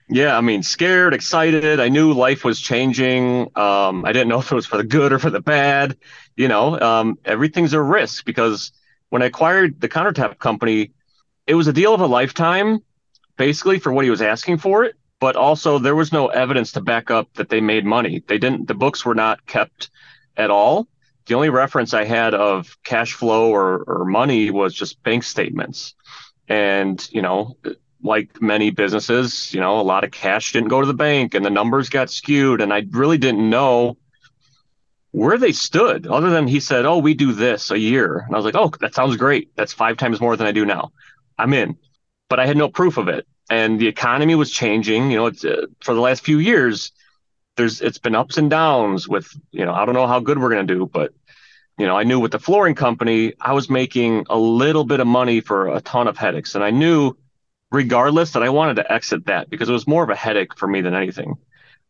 yeah, 0.08 0.36
I 0.36 0.40
mean, 0.40 0.62
scared, 0.62 1.14
excited. 1.14 1.80
I 1.80 1.88
knew 1.88 2.12
life 2.12 2.44
was 2.44 2.60
changing. 2.60 3.50
Um, 3.56 4.04
I 4.04 4.12
didn't 4.12 4.28
know 4.28 4.40
if 4.40 4.50
it 4.50 4.54
was 4.54 4.66
for 4.66 4.76
the 4.76 4.84
good 4.84 5.12
or 5.12 5.18
for 5.18 5.30
the 5.30 5.40
bad. 5.40 5.96
You 6.36 6.48
know, 6.48 6.78
um, 6.80 7.18
everything's 7.24 7.72
a 7.72 7.80
risk 7.80 8.24
because 8.24 8.72
when 9.10 9.22
I 9.22 9.26
acquired 9.26 9.80
the 9.80 9.88
countertop 9.88 10.38
company, 10.38 10.92
it 11.46 11.54
was 11.54 11.66
a 11.66 11.72
deal 11.72 11.92
of 11.94 12.00
a 12.00 12.06
lifetime 12.06 12.82
basically 13.36 13.78
for 13.78 13.92
what 13.92 14.04
he 14.04 14.10
was 14.10 14.22
asking 14.22 14.58
for 14.58 14.84
it, 14.84 14.96
but 15.20 15.36
also 15.36 15.78
there 15.78 15.94
was 15.94 16.12
no 16.12 16.28
evidence 16.28 16.72
to 16.72 16.80
back 16.80 17.10
up 17.10 17.32
that 17.34 17.48
they 17.48 17.60
made 17.60 17.84
money. 17.84 18.22
They 18.26 18.38
didn't. 18.38 18.66
The 18.66 18.74
books 18.74 19.04
were 19.04 19.14
not 19.14 19.46
kept 19.46 19.90
at 20.36 20.50
all. 20.50 20.88
The 21.26 21.34
only 21.34 21.50
reference 21.50 21.94
I 21.94 22.04
had 22.04 22.34
of 22.34 22.76
cash 22.82 23.12
flow 23.12 23.50
or, 23.50 23.84
or 23.86 24.04
money 24.04 24.50
was 24.50 24.74
just 24.74 25.02
bank 25.04 25.22
statements. 25.22 25.94
And, 26.48 27.08
you 27.12 27.22
know, 27.22 27.56
like 28.02 28.42
many 28.42 28.70
businesses, 28.70 29.54
you 29.54 29.60
know, 29.60 29.80
a 29.80 29.82
lot 29.82 30.02
of 30.02 30.10
cash 30.10 30.52
didn't 30.52 30.70
go 30.70 30.80
to 30.80 30.86
the 30.86 30.94
bank 30.94 31.34
and 31.34 31.44
the 31.44 31.50
numbers 31.50 31.88
got 31.88 32.10
skewed. 32.10 32.60
And 32.60 32.72
I 32.72 32.84
really 32.90 33.18
didn't 33.18 33.48
know 33.48 33.96
where 35.12 35.38
they 35.38 35.52
stood 35.52 36.08
other 36.08 36.30
than 36.30 36.48
he 36.48 36.58
said, 36.58 36.84
Oh, 36.84 36.98
we 36.98 37.14
do 37.14 37.32
this 37.32 37.70
a 37.70 37.78
year. 37.78 38.24
And 38.26 38.34
I 38.34 38.38
was 38.38 38.44
like, 38.44 38.56
Oh, 38.56 38.72
that 38.80 38.94
sounds 38.94 39.16
great. 39.16 39.54
That's 39.54 39.72
five 39.72 39.98
times 39.98 40.20
more 40.20 40.36
than 40.36 40.48
I 40.48 40.52
do 40.52 40.66
now. 40.66 40.90
I'm 41.38 41.54
in 41.54 41.76
but 42.32 42.40
I 42.40 42.46
had 42.46 42.56
no 42.56 42.70
proof 42.70 42.96
of 42.96 43.08
it. 43.08 43.26
And 43.50 43.78
the 43.78 43.88
economy 43.88 44.34
was 44.34 44.50
changing. 44.50 45.10
You 45.10 45.18
know, 45.18 45.26
it's 45.26 45.44
uh, 45.44 45.66
for 45.80 45.92
the 45.92 46.00
last 46.00 46.24
few 46.24 46.38
years. 46.38 46.90
There's 47.58 47.82
it's 47.82 47.98
been 47.98 48.14
ups 48.14 48.38
and 48.38 48.48
downs 48.48 49.06
with 49.06 49.28
you 49.50 49.66
know 49.66 49.74
I 49.74 49.84
don't 49.84 49.94
know 49.94 50.06
how 50.06 50.18
good 50.20 50.38
we're 50.38 50.48
gonna 50.48 50.64
do, 50.64 50.88
but 50.90 51.12
you 51.76 51.84
know 51.84 51.94
I 51.94 52.04
knew 52.04 52.18
with 52.18 52.32
the 52.32 52.38
flooring 52.38 52.74
company 52.74 53.34
I 53.38 53.52
was 53.52 53.68
making 53.68 54.24
a 54.30 54.38
little 54.38 54.84
bit 54.84 55.00
of 55.00 55.06
money 55.06 55.42
for 55.42 55.76
a 55.76 55.82
ton 55.82 56.08
of 56.08 56.16
headaches, 56.16 56.54
and 56.54 56.64
I 56.64 56.70
knew 56.70 57.14
regardless 57.70 58.30
that 58.30 58.42
I 58.42 58.48
wanted 58.48 58.76
to 58.76 58.90
exit 58.90 59.26
that 59.26 59.50
because 59.50 59.68
it 59.68 59.72
was 59.74 59.86
more 59.86 60.02
of 60.02 60.08
a 60.08 60.16
headache 60.16 60.56
for 60.56 60.66
me 60.66 60.80
than 60.80 60.94
anything. 60.94 61.34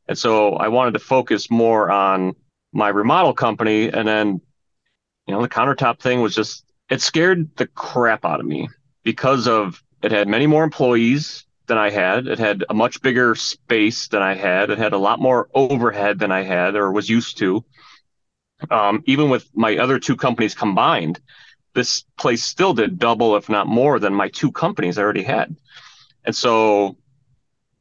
And 0.09 0.19
so 0.19 0.55
I 0.55 0.67
wanted 0.67 0.95
to 0.95 0.99
focus 0.99 1.53
more 1.53 1.89
on 1.89 2.35
my 2.73 2.89
remodel 2.89 3.33
company. 3.33 3.91
And 3.91 4.09
then, 4.09 4.41
you 5.29 5.35
know, 5.35 5.41
the 5.41 5.49
countertop 5.49 6.01
thing 6.01 6.21
was 6.21 6.35
just, 6.35 6.65
it 6.91 7.01
scared 7.01 7.57
the 7.57 7.69
crap 7.69 8.25
out 8.25 8.41
of 8.41 8.47
me 8.47 8.69
because 9.05 9.47
of 9.47 9.81
it 10.03 10.13
had 10.13 10.29
many 10.29 10.47
more 10.47 10.65
employees 10.65 11.45
than 11.67 11.79
I 11.79 11.91
had. 11.91 12.27
It 12.27 12.39
had 12.39 12.65
a 12.69 12.75
much 12.75 13.01
bigger 13.03 13.35
space 13.35 14.09
than 14.09 14.23
I 14.23 14.35
had. 14.35 14.71
It 14.71 14.79
had 14.79 14.93
a 14.93 14.99
lot 14.99 15.21
more 15.21 15.49
overhead 15.55 16.19
than 16.19 16.33
I 16.33 16.43
had 16.43 16.75
or 16.75 16.91
was 16.91 17.09
used 17.09 17.39
to. 17.39 17.65
Um, 18.71 19.03
even 19.07 19.31
with 19.31 19.49
my 19.55 19.79
other 19.79 19.99
two 19.99 20.17
companies 20.17 20.55
combined, 20.55 21.21
this 21.75 22.05
place 22.19 22.43
still 22.43 22.75
did 22.75 22.99
double, 22.99 23.37
if 23.37 23.49
not 23.49 23.67
more, 23.67 23.99
than 23.99 24.15
my 24.15 24.29
two 24.29 24.53
companies 24.53 24.99
I 24.99 25.03
already 25.03 25.23
had. 25.23 25.57
And 26.25 26.35
so 26.35 26.97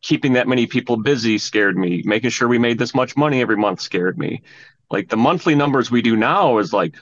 keeping 0.01 0.33
that 0.33 0.47
many 0.47 0.67
people 0.67 0.97
busy 0.97 1.37
scared 1.37 1.77
me. 1.77 2.01
Making 2.05 2.29
sure 2.29 2.47
we 2.47 2.57
made 2.57 2.77
this 2.77 2.95
much 2.95 3.15
money 3.15 3.41
every 3.41 3.57
month 3.57 3.81
scared 3.81 4.17
me. 4.17 4.41
Like 4.89 5.09
the 5.09 5.17
monthly 5.17 5.55
numbers 5.55 5.91
we 5.91 6.01
do 6.01 6.15
now 6.15 6.57
is 6.57 6.73
like, 6.73 6.95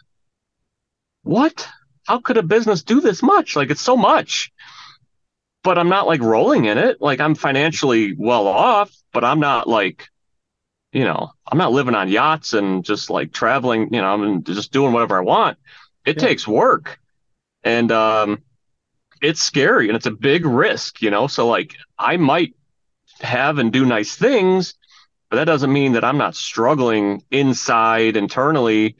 what? 1.23 1.67
How 2.05 2.19
could 2.19 2.38
a 2.38 2.43
business 2.43 2.83
do 2.83 3.01
this 3.01 3.21
much? 3.21 3.55
Like 3.55 3.69
it's 3.69 3.81
so 3.81 3.95
much 3.95 4.51
but 5.63 5.78
I'm 5.78 5.89
not 5.89 6.08
like 6.08 6.22
rolling 6.22 6.66
in 6.66 6.78
it. 6.78 7.01
Like 7.01 7.20
I'm 7.20 7.36
financially 7.36 8.13
well 8.18 8.48
off, 8.48 8.96
but 9.12 9.24
I'm 9.24 9.39
not 9.39 9.68
like, 9.68 10.10
you 10.92 11.04
know, 11.04 11.32
I'm 11.50 11.58
not 11.58 11.72
living 11.72 11.96
on 11.96 12.10
yachts 12.10 12.54
and 12.54 12.84
just 12.84 13.10
like 13.10 13.32
traveling, 13.32 13.94
you 13.94 14.01
know, 14.01 14.13
I'm 14.13 14.44
just 14.44 14.72
doing 14.72 14.94
whatever 14.94 15.18
I 15.18 15.22
want. 15.22 15.58
It 16.06 16.18
yeah. 16.18 16.28
takes 16.28 16.48
work. 16.48 17.00
And 17.63 17.92
um 17.92 18.42
it's 19.22 19.44
scary 19.44 19.89
and 19.89 19.98
it's 19.98 20.06
a 20.06 20.12
big 20.12 20.46
risk, 20.46 21.01
you 21.01 21.12
know. 21.12 21.28
So 21.28 21.48
like 21.48 21.75
I 21.98 22.18
might 22.18 22.56
have 23.20 23.58
and 23.58 23.72
do 23.72 23.86
nice 23.86 24.16
things, 24.16 24.75
but 25.30 25.38
that 25.38 25.46
doesn't 25.46 25.74
mean 25.74 25.94
that 25.94 26.06
I'm 26.06 26.18
not 26.18 26.36
struggling 26.36 27.24
inside 27.30 28.16
internally 28.16 28.96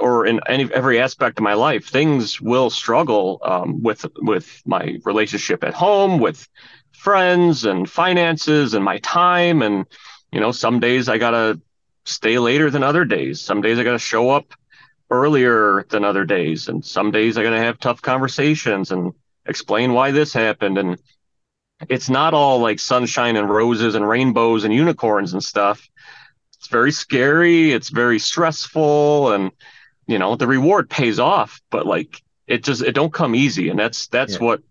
or 0.00 0.26
in 0.26 0.40
any 0.48 0.72
every 0.72 1.00
aspect 1.00 1.38
of 1.38 1.44
my 1.44 1.54
life, 1.54 1.86
things 1.86 2.40
will 2.40 2.70
struggle 2.70 3.40
um, 3.42 3.82
with 3.82 4.06
with 4.16 4.62
my 4.66 4.98
relationship 5.04 5.64
at 5.64 5.74
home, 5.74 6.18
with 6.18 6.48
friends 6.92 7.64
and 7.64 7.88
finances 7.88 8.74
and 8.74 8.84
my 8.84 8.98
time 8.98 9.62
and 9.62 9.86
you 10.32 10.40
know, 10.40 10.52
some 10.52 10.80
days 10.80 11.08
I 11.08 11.18
got 11.18 11.30
to 11.30 11.60
stay 12.04 12.38
later 12.38 12.70
than 12.70 12.82
other 12.82 13.04
days. 13.04 13.40
Some 13.40 13.60
days 13.60 13.78
I 13.78 13.84
got 13.84 13.92
to 13.92 13.98
show 13.98 14.30
up 14.30 14.52
earlier 15.10 15.86
than 15.88 16.04
other 16.04 16.24
days. 16.24 16.68
And 16.68 16.84
some 16.84 17.10
days 17.10 17.38
I 17.38 17.42
got 17.42 17.50
to 17.50 17.58
have 17.58 17.78
tough 17.78 18.02
conversations 18.02 18.90
and 18.90 19.12
explain 19.46 19.92
why 19.92 20.10
this 20.10 20.32
happened. 20.32 20.78
And 20.78 20.98
it's 21.88 22.10
not 22.10 22.34
all 22.34 22.58
like 22.58 22.78
sunshine 22.78 23.36
and 23.36 23.48
roses 23.48 23.94
and 23.94 24.06
rainbows 24.06 24.64
and 24.64 24.74
unicorns 24.74 25.32
and 25.32 25.42
stuff. 25.42 25.88
It's 26.58 26.68
very 26.68 26.92
scary. 26.92 27.72
It's 27.72 27.88
very 27.88 28.18
stressful. 28.18 29.32
And, 29.32 29.50
you 30.06 30.18
know, 30.18 30.36
the 30.36 30.46
reward 30.46 30.90
pays 30.90 31.18
off, 31.18 31.60
but 31.70 31.86
like 31.86 32.22
it 32.46 32.64
just, 32.64 32.82
it 32.82 32.92
don't 32.92 33.12
come 33.12 33.34
easy. 33.34 33.68
And 33.68 33.78
that's, 33.78 34.08
that's 34.08 34.34
yeah. 34.34 34.44
what 34.44 34.62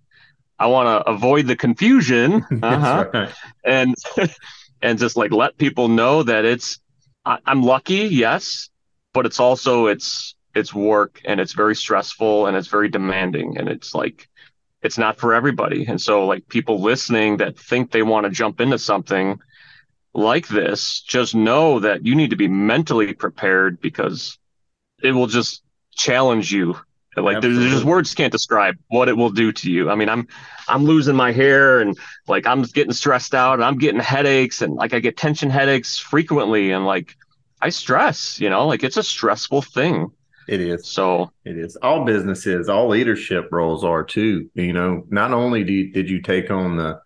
I 0.58 0.68
want 0.68 0.88
to 0.88 1.10
avoid 1.10 1.48
the 1.48 1.56
confusion. 1.56 2.46
Uh-huh. 2.63 3.10
right. 3.13 3.34
And, 3.63 3.96
and 4.82 5.00
just 5.00 5.18
like 5.18 5.32
let 5.32 5.58
people 5.58 5.88
know 5.88 6.24
that 6.24 6.46
it's, 6.46 6.80
I, 7.25 7.39
I'm 7.46 7.63
lucky. 7.63 8.08
Yes 8.08 8.70
but 9.15 9.25
it's 9.25 9.39
also 9.39 9.88
it's 9.88 10.36
it's 10.54 10.74
work 10.74 11.22
and 11.25 11.39
it's 11.39 11.54
very 11.54 11.74
stressful 11.74 12.46
and 12.46 12.56
it's 12.56 12.68
very 12.68 12.89
demanding 12.89 13.58
and 13.58 13.70
it's 13.70 13.96
like 13.96 14.30
it's 14.84 14.98
not 14.98 15.18
for 15.18 15.34
everybody 15.34 15.86
and 15.88 16.00
so 16.00 16.25
like 16.25 16.48
people 16.50 16.82
listening 16.82 17.38
that 17.38 17.58
think 17.58 17.89
they 17.89 18.04
want 18.04 18.25
to 18.25 18.30
jump 18.30 18.60
into 18.60 18.77
something 18.77 19.39
like 20.15 20.48
this 20.48 21.01
just 21.01 21.36
know 21.36 21.79
that 21.79 22.05
you 22.05 22.15
need 22.15 22.29
to 22.29 22.36
be 22.36 22.48
mentally 22.48 23.13
prepared 23.13 23.79
because 23.81 24.38
it 25.03 25.12
will 25.12 25.27
just 25.27 25.62
challenge 25.93 26.51
you 26.51 26.75
like 27.17 27.39
there's, 27.41 27.57
there's 27.57 27.72
just 27.72 27.86
words 27.86 28.13
can't 28.13 28.31
describe 28.31 28.75
what 28.89 29.07
it 29.07 29.15
will 29.15 29.29
do 29.29 29.51
to 29.51 29.72
you 29.72 29.89
i 29.89 29.95
mean 29.95 30.10
i'm 30.10 30.27
i'm 30.67 30.84
losing 30.84 31.15
my 31.15 31.31
hair 31.31 31.79
and 31.79 31.98
like 32.27 32.45
i'm 32.45 32.63
getting 32.63 32.91
stressed 32.91 33.34
out 33.34 33.53
and 33.53 33.63
i'm 33.63 33.77
getting 33.77 34.01
headaches 34.01 34.62
and 34.62 34.74
like 34.75 34.93
i 34.93 35.00
get 35.00 35.15
tension 35.15 35.50
headaches 35.50 35.98
frequently 35.98 36.72
and 36.72 36.86
like 36.86 37.15
I 37.62 37.69
stress, 37.69 38.39
you 38.39 38.50
know, 38.50 38.67
like 38.67 38.84
it's 38.84 38.98
a 38.98 39.03
stressful 39.03 39.63
thing. 39.63 40.12
It 40.48 40.62
is. 40.62 40.88
So 40.88 41.31
it 41.43 41.57
is. 41.57 41.75
All 41.77 42.05
businesses, 42.05 42.69
all 42.69 42.88
leadership 42.89 43.50
roles 43.51 43.84
are 43.84 44.03
too. 44.03 44.50
You 44.53 44.74
know, 44.74 45.03
not 45.10 45.34
only 45.34 45.63
do 45.63 45.74
you, 45.74 45.91
did 45.91 46.07
you 46.07 46.22
take 46.22 46.51
on 46.51 46.77
the 46.77 47.01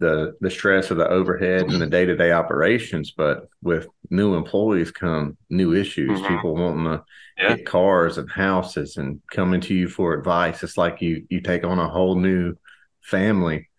the 0.00 0.34
the 0.40 0.50
stress 0.50 0.90
of 0.90 0.96
the 0.96 1.08
overhead 1.08 1.62
and 1.62 1.80
the 1.80 1.86
day 1.86 2.04
to 2.04 2.16
day 2.16 2.32
operations, 2.32 3.12
but 3.12 3.48
with 3.62 3.86
new 4.10 4.34
employees 4.34 4.90
come 4.90 5.36
new 5.48 5.74
issues. 5.74 6.18
Mm-hmm. 6.18 6.34
People 6.34 6.54
wanting 6.54 6.84
to 6.84 7.04
yeah. 7.38 7.56
get 7.56 7.66
cars 7.66 8.18
and 8.18 8.28
houses 8.30 8.96
and 8.96 9.20
coming 9.30 9.60
to 9.60 9.74
you 9.74 9.88
for 9.88 10.14
advice. 10.14 10.62
It's 10.62 10.76
like 10.76 11.00
you 11.00 11.26
you 11.30 11.40
take 11.40 11.64
on 11.64 11.78
a 11.78 11.88
whole 11.88 12.16
new 12.16 12.56
family 13.02 13.69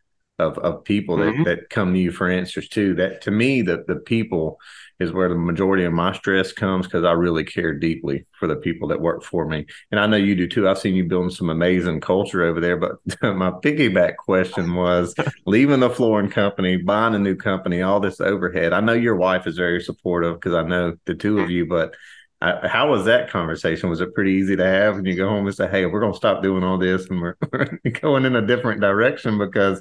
of 0.41 0.57
of 0.57 0.83
people 0.83 1.17
mm-hmm. 1.17 1.43
that 1.43 1.61
that 1.61 1.69
come 1.69 1.93
to 1.93 1.99
you 1.99 2.11
for 2.11 2.29
answers 2.29 2.67
too. 2.67 2.95
That 2.95 3.21
to 3.23 3.31
me, 3.31 3.61
the 3.61 3.83
the 3.87 3.97
people 3.97 4.59
is 5.01 5.11
where 5.11 5.29
the 5.29 5.35
majority 5.35 5.83
of 5.83 5.93
my 5.93 6.13
stress 6.13 6.53
comes 6.53 6.85
because 6.85 7.03
I 7.03 7.11
really 7.13 7.43
care 7.43 7.73
deeply 7.73 8.25
for 8.33 8.47
the 8.47 8.55
people 8.55 8.87
that 8.89 9.01
work 9.01 9.23
for 9.23 9.47
me. 9.47 9.65
And 9.89 9.99
I 9.99 10.05
know 10.05 10.17
you 10.17 10.35
do 10.35 10.47
too. 10.47 10.69
I've 10.69 10.77
seen 10.77 10.95
you 10.95 11.05
building 11.05 11.31
some 11.31 11.49
amazing 11.49 12.01
culture 12.01 12.43
over 12.43 12.59
there. 12.59 12.77
But 12.77 12.97
my 13.21 13.49
piggyback 13.49 14.17
question 14.17 14.75
was 14.75 15.15
leaving 15.45 15.79
the 15.79 15.89
flooring 15.89 16.29
company, 16.29 16.77
buying 16.77 17.15
a 17.15 17.19
new 17.19 17.35
company, 17.35 17.81
all 17.81 17.99
this 17.99 18.21
overhead. 18.21 18.73
I 18.73 18.79
know 18.79 18.93
your 18.93 19.15
wife 19.15 19.47
is 19.47 19.57
very 19.57 19.81
supportive 19.81 20.35
because 20.35 20.53
I 20.53 20.63
know 20.63 20.95
the 21.05 21.15
two 21.15 21.39
of 21.39 21.49
you, 21.49 21.65
but 21.65 21.95
I, 22.41 22.67
how 22.67 22.89
was 22.89 23.05
that 23.05 23.29
conversation? 23.29 23.89
Was 23.89 24.01
it 24.01 24.15
pretty 24.15 24.31
easy 24.31 24.55
to 24.55 24.65
have? 24.65 24.97
And 24.97 25.05
you 25.05 25.15
go 25.15 25.29
home 25.29 25.45
and 25.45 25.55
say, 25.55 25.69
"Hey, 25.69 25.85
we're 25.85 25.99
going 25.99 26.13
to 26.13 26.17
stop 26.17 26.41
doing 26.41 26.63
all 26.63 26.79
this, 26.79 27.07
and 27.07 27.21
we're, 27.21 27.35
we're 27.51 27.91
going 27.91 28.25
in 28.25 28.35
a 28.35 28.45
different 28.45 28.81
direction." 28.81 29.37
Because, 29.37 29.79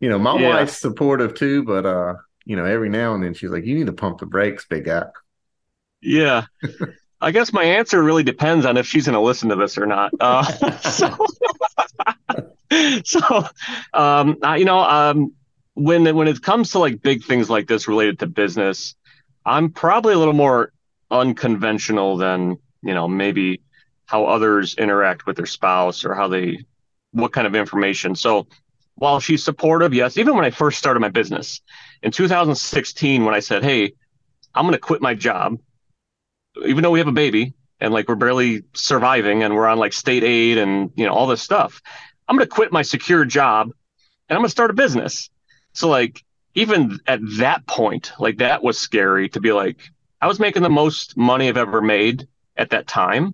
you 0.00 0.08
know, 0.08 0.18
my 0.18 0.38
yeah. 0.38 0.48
wife's 0.48 0.78
supportive 0.78 1.34
too, 1.34 1.62
but 1.62 1.86
uh, 1.86 2.14
you 2.44 2.56
know, 2.56 2.64
every 2.64 2.88
now 2.88 3.14
and 3.14 3.22
then 3.22 3.34
she's 3.34 3.50
like, 3.50 3.64
"You 3.64 3.74
need 3.74 3.86
to 3.86 3.92
pump 3.92 4.18
the 4.18 4.26
brakes, 4.26 4.66
big 4.66 4.86
guy." 4.86 5.04
Yeah, 6.00 6.46
I 7.20 7.30
guess 7.30 7.52
my 7.52 7.62
answer 7.62 8.02
really 8.02 8.22
depends 8.22 8.64
on 8.64 8.76
if 8.78 8.86
she's 8.86 9.06
going 9.06 9.14
to 9.14 9.20
listen 9.20 9.50
to 9.50 9.56
this 9.56 9.76
or 9.76 9.86
not. 9.86 10.12
Uh, 10.18 10.42
so, 10.80 11.26
so 13.04 13.44
um, 13.92 14.38
you 14.56 14.64
know, 14.64 14.80
um, 14.80 15.34
when 15.74 16.16
when 16.16 16.28
it 16.28 16.40
comes 16.42 16.70
to 16.70 16.78
like 16.78 17.02
big 17.02 17.22
things 17.24 17.50
like 17.50 17.68
this 17.68 17.86
related 17.86 18.18
to 18.20 18.26
business, 18.26 18.94
I'm 19.44 19.70
probably 19.70 20.14
a 20.14 20.18
little 20.18 20.34
more 20.34 20.72
unconventional 21.10 22.16
than 22.16 22.58
you 22.82 22.94
know 22.94 23.06
maybe 23.06 23.60
how 24.06 24.24
others 24.24 24.74
interact 24.76 25.26
with 25.26 25.36
their 25.36 25.46
spouse 25.46 26.04
or 26.04 26.14
how 26.14 26.28
they 26.28 26.64
what 27.12 27.32
kind 27.32 27.46
of 27.46 27.54
information. 27.54 28.14
So 28.14 28.46
while 29.00 29.18
she's 29.18 29.42
supportive, 29.42 29.94
yes, 29.94 30.18
even 30.18 30.34
when 30.34 30.44
I 30.44 30.50
first 30.50 30.78
started 30.78 31.00
my 31.00 31.08
business, 31.08 31.62
in 32.02 32.10
2016 32.10 33.24
when 33.24 33.34
I 33.34 33.40
said, 33.40 33.64
"Hey, 33.64 33.94
I'm 34.54 34.64
going 34.64 34.74
to 34.74 34.78
quit 34.78 35.00
my 35.00 35.14
job," 35.14 35.58
even 36.66 36.82
though 36.82 36.90
we 36.90 36.98
have 36.98 37.08
a 37.08 37.12
baby 37.12 37.54
and 37.80 37.94
like 37.94 38.08
we're 38.08 38.14
barely 38.14 38.62
surviving 38.74 39.42
and 39.42 39.54
we're 39.54 39.66
on 39.66 39.78
like 39.78 39.94
state 39.94 40.22
aid 40.22 40.58
and 40.58 40.92
you 40.96 41.06
know 41.06 41.14
all 41.14 41.26
this 41.26 41.40
stuff, 41.40 41.80
I'm 42.28 42.36
going 42.36 42.46
to 42.46 42.54
quit 42.54 42.72
my 42.72 42.82
secure 42.82 43.24
job 43.24 43.68
and 44.28 44.36
I'm 44.36 44.40
going 44.40 44.48
to 44.48 44.50
start 44.50 44.70
a 44.70 44.74
business. 44.74 45.30
So 45.72 45.88
like 45.88 46.22
even 46.54 47.00
at 47.06 47.20
that 47.38 47.66
point, 47.66 48.12
like 48.18 48.36
that 48.38 48.62
was 48.62 48.78
scary 48.78 49.30
to 49.30 49.40
be 49.40 49.52
like 49.52 49.80
I 50.20 50.26
was 50.26 50.38
making 50.38 50.62
the 50.62 50.68
most 50.68 51.16
money 51.16 51.48
I've 51.48 51.56
ever 51.56 51.80
made 51.80 52.28
at 52.54 52.68
that 52.70 52.86
time, 52.86 53.32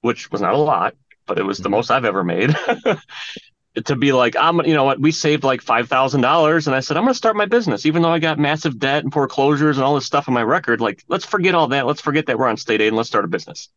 which 0.00 0.30
was 0.30 0.40
not 0.40 0.54
a 0.54 0.56
lot, 0.56 0.94
but 1.26 1.38
it 1.38 1.42
was 1.42 1.58
the 1.58 1.64
mm-hmm. 1.64 1.72
most 1.72 1.90
I've 1.90 2.06
ever 2.06 2.24
made. 2.24 2.56
to 3.86 3.96
be 3.96 4.12
like, 4.12 4.36
I'm, 4.38 4.60
you 4.66 4.74
know 4.74 4.84
what, 4.84 5.00
we 5.00 5.12
saved 5.12 5.44
like 5.44 5.62
five 5.62 5.88
thousand 5.88 6.20
dollars, 6.20 6.66
and 6.66 6.76
I 6.76 6.80
said 6.80 6.96
I'm 6.96 7.04
going 7.04 7.14
to 7.14 7.16
start 7.16 7.36
my 7.36 7.46
business, 7.46 7.86
even 7.86 8.02
though 8.02 8.10
I 8.10 8.18
got 8.18 8.38
massive 8.38 8.78
debt 8.78 9.02
and 9.02 9.12
foreclosures 9.12 9.78
and 9.78 9.84
all 9.84 9.94
this 9.94 10.04
stuff 10.04 10.28
on 10.28 10.34
my 10.34 10.42
record. 10.42 10.80
Like, 10.80 11.02
let's 11.08 11.24
forget 11.24 11.54
all 11.54 11.68
that. 11.68 11.86
Let's 11.86 12.00
forget 12.00 12.26
that 12.26 12.38
we're 12.38 12.48
on 12.48 12.58
state 12.58 12.80
aid 12.80 12.88
and 12.88 12.96
let's 12.96 13.08
start 13.08 13.24
a 13.24 13.28
business. 13.28 13.70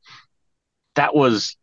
That 0.96 1.16
was 1.16 1.56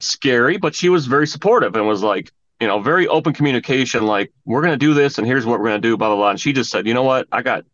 scary, 0.00 0.58
but 0.58 0.74
she 0.74 0.90
was 0.90 1.06
very 1.06 1.26
supportive 1.26 1.76
and 1.76 1.86
was 1.86 2.02
like, 2.02 2.30
you 2.60 2.66
know, 2.66 2.80
very 2.80 3.08
open 3.08 3.32
communication. 3.32 4.06
Like, 4.06 4.32
we're 4.44 4.62
going 4.62 4.74
to 4.74 4.78
do 4.78 4.92
this, 4.92 5.16
and 5.16 5.26
here's 5.26 5.46
what 5.46 5.60
we're 5.60 5.68
going 5.68 5.80
to 5.80 5.88
do, 5.88 5.96
blah 5.96 6.08
blah 6.08 6.16
blah. 6.16 6.30
And 6.30 6.40
she 6.40 6.52
just 6.52 6.70
said, 6.70 6.86
you 6.86 6.92
know 6.92 7.04
what, 7.04 7.26
I 7.32 7.40
got, 7.40 7.64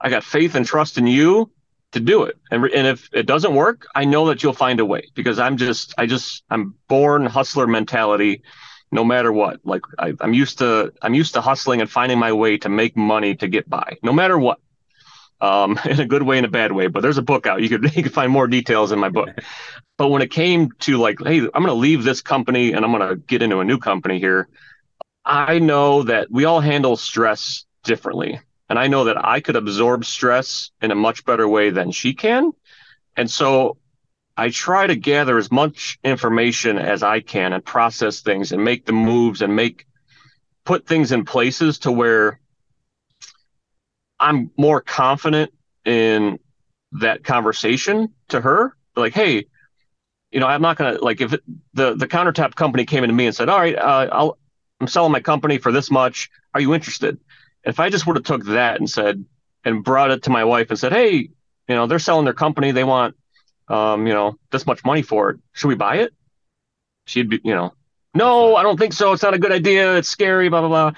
I 0.00 0.10
got 0.10 0.24
faith 0.24 0.56
and 0.56 0.66
trust 0.66 0.98
in 0.98 1.06
you 1.06 1.52
to 1.92 2.00
do 2.00 2.24
it. 2.24 2.36
And, 2.50 2.64
and 2.64 2.86
if 2.86 3.08
it 3.12 3.26
doesn't 3.26 3.54
work, 3.54 3.86
I 3.94 4.04
know 4.04 4.26
that 4.26 4.42
you'll 4.42 4.52
find 4.52 4.80
a 4.80 4.84
way 4.84 5.08
because 5.14 5.38
I'm 5.38 5.56
just, 5.56 5.94
I 5.96 6.06
just, 6.06 6.42
I'm 6.50 6.74
born 6.88 7.26
hustler 7.26 7.66
mentality 7.68 8.42
no 8.90 9.04
matter 9.04 9.32
what. 9.32 9.60
Like 9.64 9.82
I, 9.98 10.14
am 10.20 10.34
used 10.34 10.58
to 10.58 10.92
I'm 11.02 11.14
used 11.14 11.34
to 11.34 11.40
hustling 11.40 11.80
and 11.80 11.90
finding 11.90 12.18
my 12.18 12.32
way 12.32 12.58
to 12.58 12.68
make 12.68 12.96
money 12.96 13.36
to 13.36 13.48
get 13.48 13.68
by, 13.68 13.98
no 14.02 14.12
matter 14.12 14.38
what. 14.38 14.60
Um, 15.40 15.78
in 15.84 16.00
a 16.00 16.06
good 16.06 16.22
way 16.22 16.38
and 16.38 16.46
a 16.46 16.50
bad 16.50 16.72
way. 16.72 16.88
But 16.88 17.02
there's 17.02 17.18
a 17.18 17.22
book 17.22 17.46
out. 17.46 17.62
You 17.62 17.68
could 17.68 17.94
you 17.96 18.02
could 18.02 18.14
find 18.14 18.32
more 18.32 18.46
details 18.46 18.92
in 18.92 18.98
my 18.98 19.08
book. 19.08 19.30
but 19.96 20.08
when 20.08 20.22
it 20.22 20.30
came 20.30 20.70
to 20.80 20.98
like, 20.98 21.18
hey, 21.22 21.40
I'm 21.40 21.62
gonna 21.62 21.74
leave 21.74 22.04
this 22.04 22.20
company 22.20 22.72
and 22.72 22.84
I'm 22.84 22.92
gonna 22.92 23.16
get 23.16 23.42
into 23.42 23.58
a 23.60 23.64
new 23.64 23.78
company 23.78 24.18
here, 24.18 24.48
I 25.24 25.58
know 25.58 26.04
that 26.04 26.30
we 26.30 26.44
all 26.44 26.60
handle 26.60 26.96
stress 26.96 27.66
differently. 27.84 28.40
And 28.70 28.78
I 28.78 28.88
know 28.88 29.04
that 29.04 29.24
I 29.24 29.40
could 29.40 29.56
absorb 29.56 30.04
stress 30.04 30.70
in 30.82 30.90
a 30.90 30.94
much 30.94 31.24
better 31.24 31.48
way 31.48 31.70
than 31.70 31.90
she 31.90 32.12
can. 32.12 32.52
And 33.16 33.30
so 33.30 33.77
I 34.38 34.50
try 34.50 34.86
to 34.86 34.94
gather 34.94 35.36
as 35.36 35.50
much 35.50 35.98
information 36.04 36.78
as 36.78 37.02
I 37.02 37.18
can 37.18 37.52
and 37.52 37.64
process 37.64 38.20
things 38.20 38.52
and 38.52 38.64
make 38.64 38.86
the 38.86 38.92
moves 38.92 39.42
and 39.42 39.56
make 39.56 39.84
put 40.64 40.86
things 40.86 41.10
in 41.10 41.24
places 41.24 41.80
to 41.80 41.90
where 41.90 42.38
I'm 44.20 44.52
more 44.56 44.80
confident 44.80 45.52
in 45.84 46.38
that 46.92 47.24
conversation 47.24 48.14
to 48.28 48.40
her. 48.40 48.76
Like, 48.94 49.12
hey, 49.12 49.46
you 50.30 50.38
know, 50.38 50.46
I'm 50.46 50.62
not 50.62 50.76
gonna 50.76 50.98
like 50.98 51.20
if 51.20 51.32
the 51.74 51.96
the 51.96 52.06
countertop 52.06 52.54
company 52.54 52.84
came 52.84 53.02
into 53.02 53.16
me 53.16 53.26
and 53.26 53.34
said, 53.34 53.48
all 53.48 53.58
right, 53.58 53.76
uh, 53.76 54.08
I'll 54.12 54.38
I'm 54.80 54.86
selling 54.86 55.10
my 55.10 55.20
company 55.20 55.58
for 55.58 55.72
this 55.72 55.90
much. 55.90 56.30
Are 56.54 56.60
you 56.60 56.74
interested? 56.74 57.18
If 57.64 57.80
I 57.80 57.90
just 57.90 58.06
would 58.06 58.14
have 58.14 58.24
took 58.24 58.44
that 58.44 58.78
and 58.78 58.88
said 58.88 59.24
and 59.64 59.82
brought 59.82 60.12
it 60.12 60.22
to 60.22 60.30
my 60.30 60.44
wife 60.44 60.70
and 60.70 60.78
said, 60.78 60.92
hey, 60.92 61.16
you 61.16 61.74
know, 61.74 61.88
they're 61.88 61.98
selling 61.98 62.24
their 62.24 62.34
company, 62.34 62.70
they 62.70 62.84
want 62.84 63.16
um, 63.68 64.06
you 64.06 64.14
know, 64.14 64.38
this 64.50 64.66
much 64.66 64.84
money 64.84 65.02
for 65.02 65.30
it. 65.30 65.40
Should 65.52 65.68
we 65.68 65.74
buy 65.74 65.96
it? 65.96 66.12
She'd 67.06 67.30
be, 67.30 67.40
you 67.44 67.54
know, 67.54 67.72
no, 68.14 68.56
I 68.56 68.62
don't 68.62 68.78
think 68.78 68.92
so. 68.92 69.12
It's 69.12 69.22
not 69.22 69.34
a 69.34 69.38
good 69.38 69.52
idea. 69.52 69.96
It's 69.96 70.08
scary, 70.08 70.48
blah, 70.48 70.60
blah, 70.60 70.68
blah. 70.68 70.92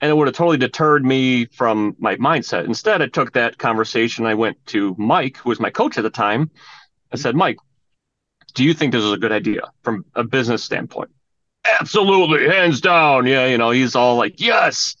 And 0.00 0.10
it 0.10 0.14
would 0.14 0.26
have 0.26 0.34
totally 0.34 0.56
deterred 0.58 1.04
me 1.04 1.46
from 1.46 1.96
my 1.98 2.16
mindset. 2.16 2.64
Instead, 2.64 3.00
I 3.00 3.06
took 3.06 3.32
that 3.32 3.58
conversation. 3.58 4.26
I 4.26 4.34
went 4.34 4.64
to 4.66 4.94
Mike, 4.98 5.38
who 5.38 5.48
was 5.50 5.60
my 5.60 5.70
coach 5.70 5.96
at 5.96 6.02
the 6.02 6.10
time. 6.10 6.50
I 7.12 7.16
said, 7.16 7.34
Mike, 7.34 7.58
do 8.54 8.64
you 8.64 8.74
think 8.74 8.92
this 8.92 9.04
is 9.04 9.12
a 9.12 9.18
good 9.18 9.32
idea 9.32 9.62
from 9.82 10.04
a 10.14 10.24
business 10.24 10.62
standpoint? 10.64 11.10
Absolutely, 11.80 12.48
hands 12.48 12.80
down. 12.80 13.26
Yeah, 13.26 13.46
you 13.46 13.56
know, 13.56 13.70
he's 13.70 13.94
all 13.94 14.16
like, 14.16 14.40
yes. 14.40 14.96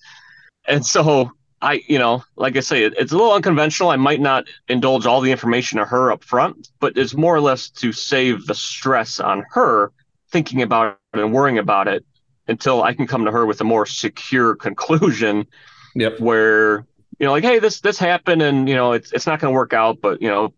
And 0.66 0.84
so 0.84 1.30
I, 1.64 1.82
you 1.88 1.98
know, 1.98 2.22
like 2.36 2.56
I 2.56 2.60
say, 2.60 2.84
it, 2.84 2.94
it's 2.98 3.10
a 3.10 3.16
little 3.16 3.32
unconventional. 3.32 3.88
I 3.88 3.96
might 3.96 4.20
not 4.20 4.44
indulge 4.68 5.06
all 5.06 5.22
the 5.22 5.32
information 5.32 5.78
to 5.78 5.86
her 5.86 6.12
up 6.12 6.22
front, 6.22 6.68
but 6.78 6.98
it's 6.98 7.14
more 7.14 7.34
or 7.34 7.40
less 7.40 7.70
to 7.70 7.90
save 7.90 8.46
the 8.46 8.54
stress 8.54 9.18
on 9.18 9.46
her 9.50 9.90
thinking 10.30 10.60
about 10.60 10.98
it 11.14 11.20
and 11.20 11.32
worrying 11.32 11.58
about 11.58 11.88
it 11.88 12.04
until 12.46 12.82
I 12.82 12.92
can 12.92 13.06
come 13.06 13.24
to 13.24 13.30
her 13.30 13.46
with 13.46 13.62
a 13.62 13.64
more 13.64 13.86
secure 13.86 14.54
conclusion. 14.66 15.46
Yep. 15.94 16.20
Where 16.20 16.86
you 17.18 17.26
know, 17.26 17.32
like, 17.32 17.44
hey, 17.44 17.60
this 17.60 17.80
this 17.80 17.98
happened, 17.98 18.42
and 18.42 18.68
you 18.68 18.74
know, 18.74 18.92
it's 18.92 19.12
it's 19.12 19.26
not 19.26 19.40
going 19.40 19.52
to 19.52 19.56
work 19.56 19.72
out, 19.72 20.00
but 20.02 20.20
you 20.20 20.28
know, 20.28 20.52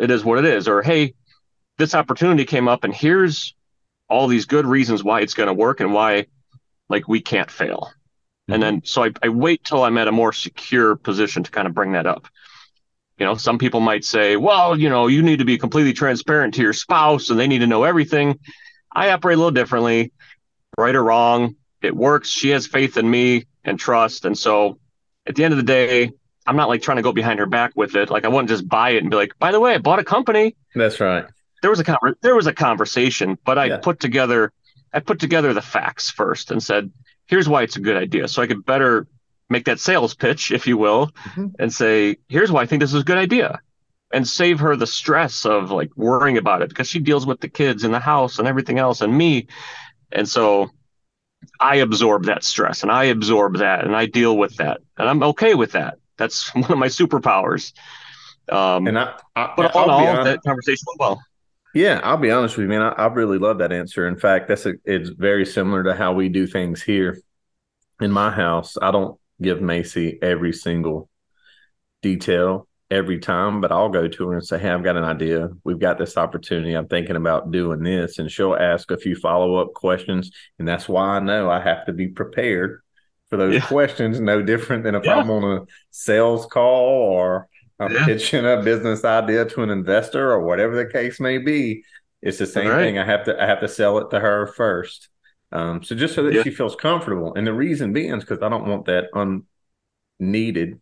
it 0.00 0.10
is 0.10 0.24
what 0.24 0.38
it 0.38 0.46
is. 0.46 0.66
Or 0.66 0.82
hey, 0.82 1.14
this 1.76 1.94
opportunity 1.94 2.44
came 2.44 2.66
up, 2.66 2.82
and 2.82 2.92
here's 2.92 3.54
all 4.08 4.26
these 4.26 4.46
good 4.46 4.66
reasons 4.66 5.04
why 5.04 5.20
it's 5.20 5.34
going 5.34 5.46
to 5.46 5.52
work 5.52 5.80
and 5.80 5.92
why, 5.92 6.26
like, 6.88 7.06
we 7.06 7.20
can't 7.20 7.50
fail. 7.50 7.92
Mm-hmm. 8.48 8.54
And 8.54 8.62
then 8.62 8.82
so 8.84 9.04
I, 9.04 9.10
I 9.22 9.28
wait 9.28 9.64
till 9.64 9.84
I'm 9.84 9.98
at 9.98 10.08
a 10.08 10.12
more 10.12 10.32
secure 10.32 10.96
position 10.96 11.42
to 11.42 11.50
kind 11.50 11.68
of 11.68 11.74
bring 11.74 11.92
that 11.92 12.06
up. 12.06 12.26
You 13.18 13.26
know, 13.26 13.34
some 13.34 13.58
people 13.58 13.80
might 13.80 14.04
say, 14.04 14.36
well, 14.36 14.78
you 14.78 14.88
know, 14.88 15.08
you 15.08 15.22
need 15.22 15.40
to 15.40 15.44
be 15.44 15.58
completely 15.58 15.92
transparent 15.92 16.54
to 16.54 16.62
your 16.62 16.72
spouse 16.72 17.30
and 17.30 17.38
they 17.38 17.48
need 17.48 17.58
to 17.58 17.66
know 17.66 17.84
everything. 17.84 18.38
I 18.94 19.10
operate 19.10 19.34
a 19.34 19.38
little 19.38 19.50
differently, 19.50 20.12
right 20.78 20.94
or 20.94 21.02
wrong. 21.02 21.56
It 21.82 21.94
works. 21.94 22.28
She 22.28 22.50
has 22.50 22.66
faith 22.66 22.96
in 22.96 23.10
me 23.10 23.46
and 23.64 23.78
trust. 23.78 24.24
And 24.24 24.38
so 24.38 24.78
at 25.26 25.34
the 25.34 25.44
end 25.44 25.52
of 25.52 25.58
the 25.58 25.64
day, 25.64 26.12
I'm 26.46 26.56
not 26.56 26.68
like 26.68 26.80
trying 26.80 26.96
to 26.96 27.02
go 27.02 27.12
behind 27.12 27.40
her 27.40 27.46
back 27.46 27.72
with 27.74 27.96
it. 27.96 28.08
Like 28.08 28.24
I 28.24 28.28
wouldn't 28.28 28.48
just 28.48 28.66
buy 28.66 28.90
it 28.90 29.02
and 29.02 29.10
be 29.10 29.16
like, 29.16 29.38
by 29.38 29.52
the 29.52 29.60
way, 29.60 29.74
I 29.74 29.78
bought 29.78 29.98
a 29.98 30.04
company. 30.04 30.56
That's 30.74 30.98
right. 31.00 31.26
There 31.60 31.70
was 31.70 31.80
a 31.80 31.84
con- 31.84 32.14
there 32.22 32.36
was 32.36 32.46
a 32.46 32.54
conversation, 32.54 33.36
but 33.44 33.58
I 33.58 33.66
yeah. 33.66 33.76
put 33.78 34.00
together 34.00 34.52
I 34.92 35.00
put 35.00 35.18
together 35.18 35.52
the 35.52 35.60
facts 35.60 36.08
first 36.08 36.50
and 36.50 36.62
said, 36.62 36.90
here's 37.28 37.48
why 37.48 37.62
it's 37.62 37.76
a 37.76 37.80
good 37.80 37.96
idea. 37.96 38.26
So 38.26 38.42
I 38.42 38.46
could 38.46 38.64
better 38.64 39.06
make 39.48 39.66
that 39.66 39.78
sales 39.78 40.14
pitch, 40.14 40.50
if 40.50 40.66
you 40.66 40.76
will, 40.76 41.08
mm-hmm. 41.08 41.48
and 41.58 41.72
say, 41.72 42.16
here's 42.28 42.50
why 42.50 42.62
I 42.62 42.66
think 42.66 42.80
this 42.80 42.92
is 42.92 43.02
a 43.02 43.04
good 43.04 43.18
idea. 43.18 43.60
And 44.12 44.26
save 44.26 44.60
her 44.60 44.74
the 44.74 44.86
stress 44.86 45.44
of 45.44 45.70
like 45.70 45.90
worrying 45.96 46.38
about 46.38 46.62
it 46.62 46.70
because 46.70 46.88
she 46.88 46.98
deals 46.98 47.26
with 47.26 47.40
the 47.40 47.48
kids 47.48 47.84
in 47.84 47.92
the 47.92 48.00
house 48.00 48.38
and 48.38 48.48
everything 48.48 48.78
else 48.78 49.02
and 49.02 49.16
me. 49.16 49.46
And 50.10 50.26
so 50.26 50.70
I 51.60 51.76
absorb 51.76 52.24
that 52.24 52.42
stress 52.42 52.82
and 52.82 52.90
I 52.90 53.04
absorb 53.04 53.58
that 53.58 53.84
and 53.84 53.94
I 53.94 54.06
deal 54.06 54.36
with 54.36 54.56
that. 54.56 54.80
And 54.96 55.08
I'm 55.08 55.22
okay 55.22 55.54
with 55.54 55.72
that. 55.72 55.98
That's 56.16 56.54
one 56.54 56.72
of 56.72 56.78
my 56.78 56.88
superpowers. 56.88 57.72
Um, 58.50 58.86
and 58.86 58.98
I, 58.98 59.14
I 59.36 59.52
but 59.54 59.74
all 59.74 59.84
in 59.84 59.90
all, 59.90 60.24
that 60.24 60.42
conversation 60.42 60.84
went 60.86 61.00
well. 61.00 61.22
Yeah, 61.78 62.00
I'll 62.02 62.16
be 62.16 62.32
honest 62.32 62.56
with 62.56 62.64
you, 62.64 62.70
man. 62.70 62.82
I, 62.82 62.88
I 62.88 63.06
really 63.06 63.38
love 63.38 63.58
that 63.58 63.70
answer. 63.70 64.08
In 64.08 64.18
fact, 64.18 64.48
that's 64.48 64.66
a, 64.66 64.74
it's 64.84 65.10
very 65.10 65.46
similar 65.46 65.84
to 65.84 65.94
how 65.94 66.12
we 66.12 66.28
do 66.28 66.44
things 66.44 66.82
here 66.82 67.16
in 68.00 68.10
my 68.10 68.32
house. 68.32 68.76
I 68.82 68.90
don't 68.90 69.16
give 69.40 69.62
Macy 69.62 70.18
every 70.20 70.52
single 70.52 71.08
detail 72.02 72.66
every 72.90 73.20
time, 73.20 73.60
but 73.60 73.70
I'll 73.70 73.90
go 73.90 74.08
to 74.08 74.28
her 74.28 74.34
and 74.34 74.44
say, 74.44 74.58
Hey, 74.58 74.70
I've 74.70 74.82
got 74.82 74.96
an 74.96 75.04
idea. 75.04 75.50
We've 75.62 75.78
got 75.78 75.98
this 75.98 76.16
opportunity. 76.16 76.74
I'm 76.74 76.88
thinking 76.88 77.14
about 77.14 77.52
doing 77.52 77.84
this. 77.84 78.18
And 78.18 78.28
she'll 78.28 78.56
ask 78.56 78.90
a 78.90 78.98
few 78.98 79.14
follow 79.14 79.54
up 79.54 79.72
questions. 79.72 80.32
And 80.58 80.66
that's 80.66 80.88
why 80.88 81.10
I 81.10 81.20
know 81.20 81.48
I 81.48 81.60
have 81.60 81.86
to 81.86 81.92
be 81.92 82.08
prepared 82.08 82.80
for 83.30 83.36
those 83.36 83.54
yeah. 83.54 83.66
questions, 83.68 84.18
no 84.18 84.42
different 84.42 84.82
than 84.82 84.96
if 84.96 85.04
yeah. 85.04 85.14
I'm 85.14 85.30
on 85.30 85.44
a 85.44 85.66
sales 85.92 86.44
call 86.46 86.86
or 86.86 87.48
I'm 87.78 87.92
yeah. 87.92 88.04
pitching 88.04 88.44
a 88.44 88.60
business 88.62 89.04
idea 89.04 89.44
to 89.44 89.62
an 89.62 89.70
investor 89.70 90.32
or 90.32 90.42
whatever 90.42 90.76
the 90.76 90.90
case 90.90 91.20
may 91.20 91.38
be. 91.38 91.84
It's 92.20 92.38
the 92.38 92.46
same 92.46 92.68
right. 92.68 92.82
thing. 92.82 92.98
I 92.98 93.04
have 93.04 93.24
to 93.24 93.40
I 93.40 93.46
have 93.46 93.60
to 93.60 93.68
sell 93.68 93.98
it 93.98 94.10
to 94.10 94.20
her 94.20 94.48
first. 94.48 95.08
Um, 95.52 95.82
so 95.82 95.94
just 95.94 96.14
so 96.14 96.24
that 96.24 96.34
yeah. 96.34 96.42
she 96.42 96.50
feels 96.50 96.76
comfortable. 96.76 97.34
And 97.34 97.46
the 97.46 97.54
reason 97.54 97.92
being 97.92 98.12
is 98.14 98.24
because 98.24 98.42
I 98.42 98.48
don't 98.48 98.66
want 98.66 98.86
that 98.86 99.06
unneeded 100.20 100.80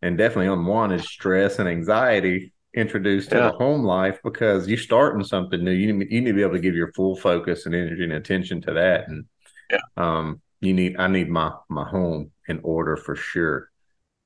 and 0.00 0.16
definitely 0.16 0.46
unwanted 0.46 1.02
stress 1.02 1.58
and 1.58 1.68
anxiety 1.68 2.52
introduced 2.72 3.30
to 3.30 3.36
the 3.36 3.50
home 3.50 3.82
life 3.82 4.20
because 4.22 4.68
you're 4.68 4.78
starting 4.78 5.24
something 5.24 5.62
new. 5.62 5.72
You 5.72 5.92
need, 5.92 6.10
you 6.10 6.20
need 6.20 6.30
to 6.30 6.34
be 6.34 6.42
able 6.42 6.52
to 6.52 6.60
give 6.60 6.76
your 6.76 6.92
full 6.92 7.16
focus 7.16 7.66
and 7.66 7.74
energy 7.74 8.04
and 8.04 8.12
attention 8.12 8.60
to 8.62 8.74
that. 8.74 9.08
And 9.08 9.24
yeah. 9.70 9.78
um, 9.96 10.40
you 10.60 10.72
need 10.72 10.96
I 10.98 11.08
need 11.08 11.28
my 11.28 11.52
my 11.68 11.88
home 11.88 12.30
in 12.48 12.60
order 12.62 12.96
for 12.96 13.16
sure 13.16 13.69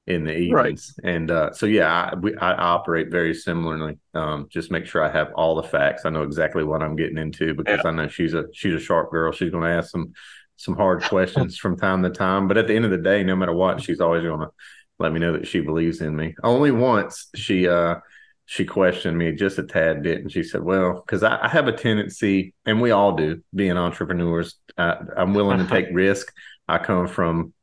in 0.07 0.25
the 0.25 0.37
evenings. 0.37 0.95
Right. 1.03 1.15
And 1.15 1.31
uh, 1.31 1.53
so, 1.53 1.67
yeah, 1.67 2.11
I, 2.13 2.15
we, 2.15 2.37
I 2.37 2.53
operate 2.55 3.11
very 3.11 3.35
similarly. 3.35 3.99
Um, 4.13 4.47
just 4.51 4.71
make 4.71 4.87
sure 4.87 5.03
I 5.03 5.11
have 5.11 5.33
all 5.35 5.55
the 5.55 5.63
facts. 5.63 6.05
I 6.05 6.11
know 6.11 6.23
exactly 6.23 6.65
what 6.65 6.83
I'm 6.83 6.97
getting 6.97 7.19
into 7.19 7.55
because 7.55 7.81
yeah. 7.83 7.89
I 7.89 7.93
know 7.93 8.09
she's 8.09 8.35
a 8.35 8.45
she's 8.53 8.75
a 8.75 8.81
sharp 8.81 9.11
girl. 9.11 9.33
She's 9.33 9.51
going 9.51 9.65
to 9.65 9.71
ask 9.71 9.91
some 9.91 10.13
some 10.57 10.77
hard 10.77 11.03
questions 11.03 11.57
from 11.57 11.77
time 11.77 12.03
to 12.03 12.11
time. 12.11 12.49
But 12.49 12.59
at 12.59 12.67
the 12.67 12.77
end 12.77 12.85
of 12.85 12.91
the 12.91 12.99
day, 12.99 13.25
no 13.25 13.35
matter 13.35 13.55
what, 13.55 13.83
she's 13.83 14.01
always 14.01 14.23
going 14.23 14.41
to 14.41 14.51
let 14.99 15.13
me 15.13 15.21
know 15.21 15.33
that 15.33 15.47
she 15.47 15.61
believes 15.61 16.01
in 16.01 16.15
me. 16.15 16.35
Only 16.43 16.71
once 16.71 17.29
she 17.35 17.69
uh 17.69 17.97
she 18.47 18.67
questioned 18.67 19.17
me 19.17 19.33
just 19.33 19.59
a 19.59 19.63
tad 19.63 20.03
bit, 20.03 20.21
and 20.21 20.31
she 20.31 20.43
said, 20.43 20.63
"Well, 20.63 21.03
because 21.05 21.23
I, 21.23 21.47
I, 21.47 21.49
have 21.49 21.67
a 21.67 21.73
tendency, 21.73 22.53
and 22.67 22.79
we 22.79 22.91
all 22.91 23.17
do, 23.17 23.43
being 23.55 23.79
entrepreneurs, 23.79 24.57
I, 24.77 24.99
I'm 25.17 25.33
willing 25.33 25.59
to 25.61 25.67
take 25.67 25.87
risk. 25.93 26.31
I 26.69 26.77
come 26.77 27.09
from 27.09 27.55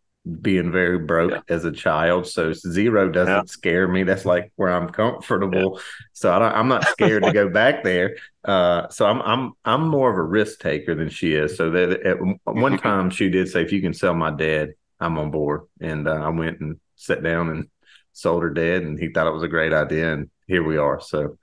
being 0.42 0.72
very 0.72 1.00
broke 1.00 1.32
yeah. 1.32 1.42
as 1.50 1.66
a 1.66 1.72
child. 1.72 2.28
So 2.28 2.54
zero 2.54 3.10
doesn't 3.10 3.34
yeah. 3.34 3.44
scare 3.46 3.88
me. 3.88 4.04
That's 4.04 4.26
like 4.26 4.52
where 4.56 4.70
I'm 4.70 4.90
comfortable. 4.90 5.74
Yeah. 5.76 5.82
So 6.14 6.32
I 6.32 6.60
am 6.60 6.68
not 6.68 6.88
scared 6.90 7.24
to 7.24 7.34
go 7.34 7.50
back 7.50 7.84
there. 7.84 8.18
Uh, 8.44 8.88
so 8.90 9.06
I'm 9.06 9.22
I'm 9.22 9.54
I'm 9.66 9.88
more 9.88 10.12
of 10.12 10.18
a 10.18 10.24
risk 10.24 10.60
taker 10.60 10.94
than 10.96 11.10
she 11.10 11.34
is. 11.34 11.58
So 11.58 11.72
that 11.72 12.02
at 12.02 12.18
one 12.44 12.78
time 12.80 13.10
she 13.10 13.30
did 13.30 13.50
say, 13.50 13.64
if 13.64 13.72
you 13.72 13.82
can 13.82 13.94
sell 13.94 14.14
my 14.14 14.32
dad, 14.32 14.74
I'm 15.00 15.18
on 15.18 15.32
board. 15.32 15.62
And 15.80 16.08
uh, 16.08 16.14
I 16.14 16.30
went 16.30 16.60
and 16.60 16.80
sat 16.96 17.24
down 17.24 17.50
and 17.50 17.68
sold 18.14 18.44
her 18.44 18.52
dad, 18.52 18.84
and 18.84 19.00
he 19.00 19.10
thought 19.10 19.28
it 19.28 19.34
was 19.34 19.44
a 19.44 19.48
great 19.48 19.74
idea. 19.74 20.14
And 20.14 20.30
here 20.46 20.64
we 20.64 20.78
are. 20.78 21.02
So 21.02 21.38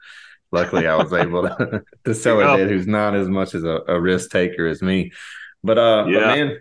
luckily 0.52 0.86
I 0.86 0.96
was 0.96 1.12
able 1.12 1.42
to, 1.42 1.82
to 2.04 2.14
sell 2.14 2.40
a 2.40 2.56
dad 2.56 2.68
who's 2.68 2.86
not 2.86 3.14
as 3.14 3.28
much 3.28 3.54
as 3.54 3.64
a, 3.64 3.80
a 3.88 4.00
risk 4.00 4.30
taker 4.30 4.66
as 4.66 4.82
me. 4.82 5.10
But 5.64 5.78
uh, 5.78 6.06
yeah. 6.08 6.20
But 6.20 6.26
man, 6.26 6.58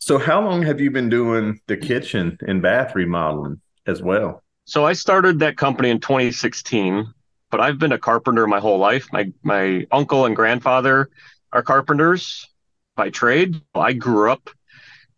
so, 0.00 0.16
how 0.16 0.40
long 0.40 0.62
have 0.62 0.80
you 0.80 0.90
been 0.90 1.10
doing 1.10 1.60
the 1.66 1.76
kitchen 1.76 2.38
and 2.46 2.62
bath 2.62 2.94
remodeling 2.94 3.60
as 3.86 4.02
well? 4.02 4.42
So, 4.64 4.86
I 4.86 4.94
started 4.94 5.40
that 5.40 5.58
company 5.58 5.90
in 5.90 6.00
2016, 6.00 7.12
but 7.50 7.60
I've 7.60 7.78
been 7.78 7.92
a 7.92 7.98
carpenter 7.98 8.46
my 8.46 8.60
whole 8.60 8.78
life. 8.78 9.08
My 9.12 9.30
my 9.42 9.86
uncle 9.92 10.24
and 10.24 10.34
grandfather 10.34 11.10
are 11.52 11.62
carpenters 11.62 12.48
by 12.96 13.10
trade. 13.10 13.60
I 13.74 13.92
grew 13.92 14.32
up 14.32 14.48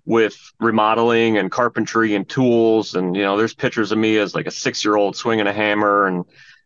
with 0.05 0.37
remodeling 0.59 1.39
and 1.39 1.49
carpentry 1.49 2.17
and 2.17 2.29
tools, 2.29 2.97
and 2.97 3.15
you 3.15 3.23
know, 3.23 3.37
there's 3.37 3.55
pictures 3.55 3.93
of 3.93 3.99
me 3.99 4.19
as 4.19 4.35
like 4.35 4.47
a 4.47 4.51
six 4.51 4.85
year 4.85 4.97
old 4.97 5.15
swinging 5.15 5.47
a 5.47 5.53
hammer, 5.53 6.09
and 6.09 6.25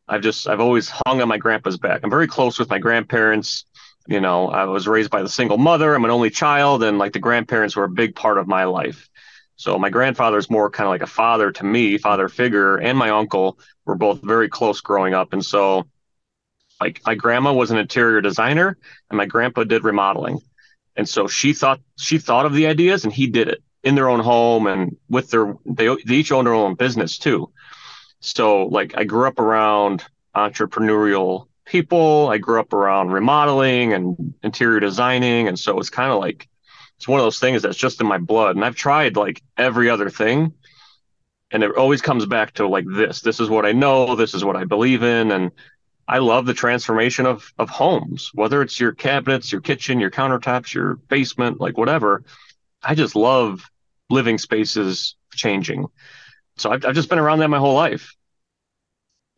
I've 0.09 0.23
just 0.23 0.49
I've 0.49 0.61
always 0.61 0.89
hung 0.89 1.21
on 1.21 1.29
my 1.29 1.37
grandpa's 1.37 1.77
back. 1.77 2.01
I'm 2.03 2.11
very 2.11 2.29
close 2.29 2.59
with 2.59 2.71
my 2.71 2.79
grandparents 2.79 3.67
you 4.07 4.21
know, 4.21 4.49
I 4.49 4.65
was 4.65 4.87
raised 4.87 5.11
by 5.11 5.23
the 5.23 5.29
single 5.29 5.59
mother. 5.59 5.95
I'm 5.95 6.05
an 6.05 6.11
only 6.11 6.31
child, 6.31 6.83
and 6.83 6.99
like 6.99 7.13
the 7.13 7.19
grandparents 7.19 7.77
were 7.77 7.85
a 7.85 7.89
big 7.91 8.15
part 8.15 8.39
of 8.39 8.47
my 8.47 8.65
life. 8.65 9.09
So 9.57 9.79
my 9.79 9.91
grandfather 9.91 10.37
is 10.39 10.51
more 10.51 10.71
kind 10.71 10.87
of 10.87 10.91
like 10.91 11.03
a 11.03 11.07
father 11.07 11.51
to 11.53 11.65
me, 11.65 11.99
father 11.99 12.29
figure, 12.29 12.77
and 12.77 12.97
my 12.97 13.11
uncle 13.11 13.59
were 13.85 13.95
both 13.95 14.21
very 14.23 14.49
close 14.49 14.81
growing 14.81 15.15
up. 15.15 15.33
And 15.33 15.45
so, 15.45 15.87
like 16.81 17.01
my 17.07 17.15
grandma 17.15 17.53
was 17.53 17.71
an 17.71 17.79
interior 17.79 18.21
designer, 18.21 18.77
and 19.11 19.17
my 19.17 19.27
grandpa 19.27 19.65
did 19.65 19.85
remodeling. 19.85 20.41
And 20.95 21.09
so 21.09 21.27
she 21.27 21.53
thought 21.53 21.81
she 21.99 22.19
thought 22.19 22.47
of 22.47 22.55
the 22.55 22.67
ideas, 22.67 23.05
and 23.05 23.13
he 23.13 23.27
did 23.27 23.49
it 23.49 23.63
in 23.87 23.95
their 23.95 24.09
own 24.09 24.19
home 24.19 24.67
and 24.67 24.97
with 25.09 25.31
their 25.31 25.57
they, 25.65 25.87
they 26.05 26.17
each 26.17 26.33
own 26.33 26.45
their 26.45 26.55
own 26.55 26.75
business 26.75 27.19
too. 27.19 27.53
So 28.21 28.67
like 28.67 28.97
I 28.97 29.05
grew 29.05 29.29
up 29.29 29.39
around 29.39 30.05
entrepreneurial 30.35 31.47
people. 31.67 32.29
I 32.29 32.39
grew 32.39 32.61
up 32.61 32.73
around 32.73 33.11
remodeling 33.11 33.93
and 33.93 34.35
interior 34.43 34.81
designing. 34.81 35.49
And 35.49 35.59
so 35.59 35.79
it's 35.79 35.91
kind 35.91 36.11
of 36.11 36.19
like, 36.19 36.49
it's 36.97 37.07
one 37.07 37.21
of 37.21 37.27
those 37.27 37.41
things 37.41 37.63
that's 37.63 37.77
just 37.77 38.01
in 38.01 38.07
my 38.07 38.19
blood. 38.19 38.57
And 38.57 38.65
I've 38.65 38.77
tried 38.77 39.17
like 39.17 39.43
every 39.59 39.91
other 39.91 40.09
thing. 40.09 40.55
And 41.51 41.63
it 41.63 41.77
always 41.77 42.01
comes 42.01 42.25
back 42.27 42.55
to 42.55 42.67
like 42.67 42.87
this. 42.89 43.21
This 43.21 43.39
is 43.39 43.51
what 43.51 43.67
I 43.67 43.73
know. 43.73 44.17
This 44.17 44.35
is 44.35 44.45
what 44.45 44.57
I 44.57 44.65
believe 44.65 45.03
in. 45.03 45.31
And 45.31 45.53
I 46.09 46.19
love 46.19 46.47
the 46.47 46.55
transformation 46.55 47.27
of 47.27 47.53
of 47.59 47.69
homes, 47.69 48.31
whether 48.33 48.63
it's 48.63 48.79
your 48.79 48.93
cabinets, 48.93 49.51
your 49.51 49.61
kitchen, 49.61 50.01
your 50.01 50.11
countertops, 50.11 50.73
your 50.73 50.95
basement, 50.95 51.61
like 51.61 51.77
whatever. 51.77 52.25
I 52.83 52.95
just 52.95 53.17
love 53.17 53.69
living 54.09 54.39
spaces 54.39 55.17
changing. 55.35 55.87
So 56.57 56.71
I've, 56.71 56.85
I've 56.85 56.95
just 56.95 57.09
been 57.09 57.19
around 57.19 57.41
that 57.41 57.49
my 57.49 57.59
whole 57.59 57.75
life. 57.75 58.15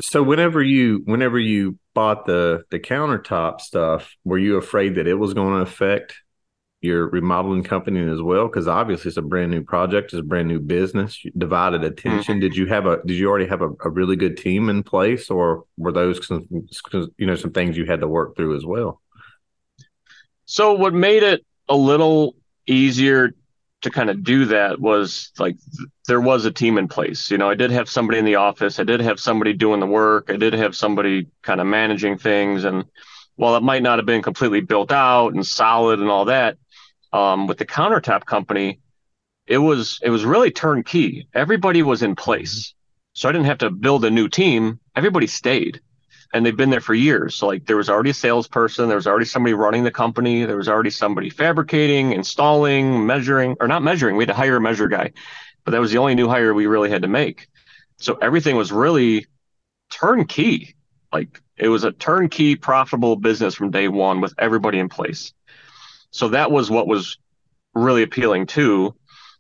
So 0.03 0.23
whenever 0.23 0.63
you 0.63 1.03
whenever 1.05 1.39
you 1.39 1.79
bought 1.99 2.27
the 2.27 2.63
the 2.71 2.79
countertop 2.79 3.61
stuff, 3.61 4.15
were 4.23 4.39
you 4.39 4.57
afraid 4.57 4.95
that 4.95 5.09
it 5.09 5.15
was 5.15 5.35
going 5.35 5.55
to 5.57 5.63
affect 5.63 6.15
your 6.81 7.09
remodeling 7.09 7.65
company 7.65 8.09
as 8.09 8.23
well? 8.23 8.47
Because 8.47 8.69
obviously 8.69 9.09
it's 9.09 9.17
a 9.17 9.23
brand 9.23 9.51
new 9.51 9.65
project, 9.65 10.13
it's 10.13 10.21
a 10.21 10.23
brand 10.23 10.47
new 10.47 10.61
business, 10.61 11.21
divided 11.37 11.83
attention. 11.83 12.37
Mm-hmm. 12.37 12.41
Did 12.41 12.57
you 12.57 12.67
have 12.67 12.87
a 12.87 13.03
did 13.05 13.17
you 13.17 13.29
already 13.29 13.49
have 13.49 13.63
a, 13.63 13.71
a, 13.85 13.91
really 13.91 14.15
good 14.15 14.37
team 14.37 14.69
in 14.69 14.85
place, 14.85 15.29
or 15.29 15.65
were 15.77 15.91
those 15.91 16.25
some, 16.25 16.47
you 17.19 17.27
know 17.27 17.35
some 17.35 17.51
things 17.51 17.77
you 17.77 17.85
had 17.85 17.99
to 17.99 18.07
work 18.07 18.37
through 18.37 18.57
as 18.57 18.65
well? 18.65 19.03
So 20.45 20.75
what 20.75 20.95
made 20.95 21.25
it 21.25 21.45
a 21.69 21.75
little 21.75 22.37
easier 22.69 23.33
to 23.83 23.91
kind 23.91 24.11
of 24.11 24.25
do 24.25 24.47
that 24.47 24.81
was 24.81 25.31
like 25.39 25.57
there 26.07 26.21
was 26.21 26.45
a 26.45 26.51
team 26.51 26.79
in 26.79 26.89
place. 26.89 27.31
You 27.31 27.39
know, 27.39 27.49
I 27.49 27.55
did 27.55 27.71
have 27.71 27.89
somebody 27.89 28.19
in 28.19 28.25
the 28.25 28.37
office, 28.37 28.81
I 28.81 28.85
did 28.85 29.01
have 29.01 29.21
somebody 29.21 29.53
doing 29.53 29.81
the 29.81 29.87
work, 29.87 30.31
I 30.31 30.37
did 30.37 30.55
have 30.55 30.75
somebody 30.75 31.29
kind 31.43 31.61
of 31.61 31.67
managing 31.67 32.19
things. 32.19 32.65
And 32.65 32.85
while 33.37 33.57
it 33.57 33.63
might 33.63 33.83
not 33.83 33.99
have 33.99 34.07
been 34.07 34.23
completely 34.23 34.61
built 34.61 34.91
out 34.91 35.35
and 35.35 35.47
solid 35.47 36.01
and 36.01 36.11
all 36.11 36.25
that, 36.25 36.59
um, 37.13 37.47
with 37.47 37.59
the 37.59 37.67
countertop 37.67 38.25
company, 38.25 38.81
it 39.47 39.59
was 39.59 40.01
it 40.03 40.11
was 40.11 40.25
really 40.25 40.51
turnkey. 40.51 41.29
Everybody 41.33 41.83
was 41.83 42.03
in 42.03 42.17
place. 42.17 42.75
So 43.13 43.29
I 43.29 43.33
didn't 43.33 43.47
have 43.47 43.59
to 43.59 43.71
build 43.71 44.05
a 44.05 44.11
new 44.11 44.29
team. 44.29 44.81
Everybody 44.95 45.27
stayed 45.27 45.81
and 46.33 46.45
they've 46.45 46.57
been 46.57 46.71
there 46.71 46.81
for 46.81 46.95
years. 46.95 47.35
So 47.35 47.47
like 47.47 47.67
there 47.67 47.77
was 47.77 47.89
already 47.89 48.11
a 48.11 48.15
salesperson, 48.15 48.89
there 48.89 48.97
was 48.97 49.07
already 49.07 49.25
somebody 49.25 49.55
running 49.55 49.85
the 49.85 49.91
company, 49.91 50.45
there 50.45 50.57
was 50.57 50.69
already 50.69 50.91
somebody 50.91 51.31
fabricating, 51.31 52.13
installing, 52.13 53.07
measuring, 53.07 53.57
or 53.61 53.69
not 53.69 53.83
measuring. 53.83 54.17
We 54.17 54.25
had 54.25 54.29
to 54.29 54.35
hire 54.35 54.57
a 54.57 54.61
measure 54.61 54.89
guy, 54.89 55.13
but 55.65 55.71
that 55.73 55.81
was 55.81 55.91
the 55.91 55.99
only 55.99 56.15
new 56.15 56.29
hire 56.29 56.53
we 56.53 56.67
really 56.67 56.91
had 56.91 57.03
to 57.03 57.09
make. 57.09 57.49
So 57.99 58.19
everything 58.21 58.57
was 58.57 58.73
really 58.73 59.27
turnkey. 59.91 60.75
Like 61.13 61.41
it 61.57 61.69
was 61.69 61.85
a 61.85 61.93
turnkey 61.93 62.57
profitable 62.57 63.17
business 63.17 63.55
from 63.55 63.71
day 63.71 63.89
one 63.89 64.21
with 64.21 64.35
everybody 64.39 64.79
in 64.79 64.89
place. 64.89 65.33
So 66.11 66.29
that 66.29 66.51
was 66.51 66.71
what 66.71 66.87
was 66.87 67.19
really 67.75 68.03
appealing 68.03 68.47
too, 68.47 68.95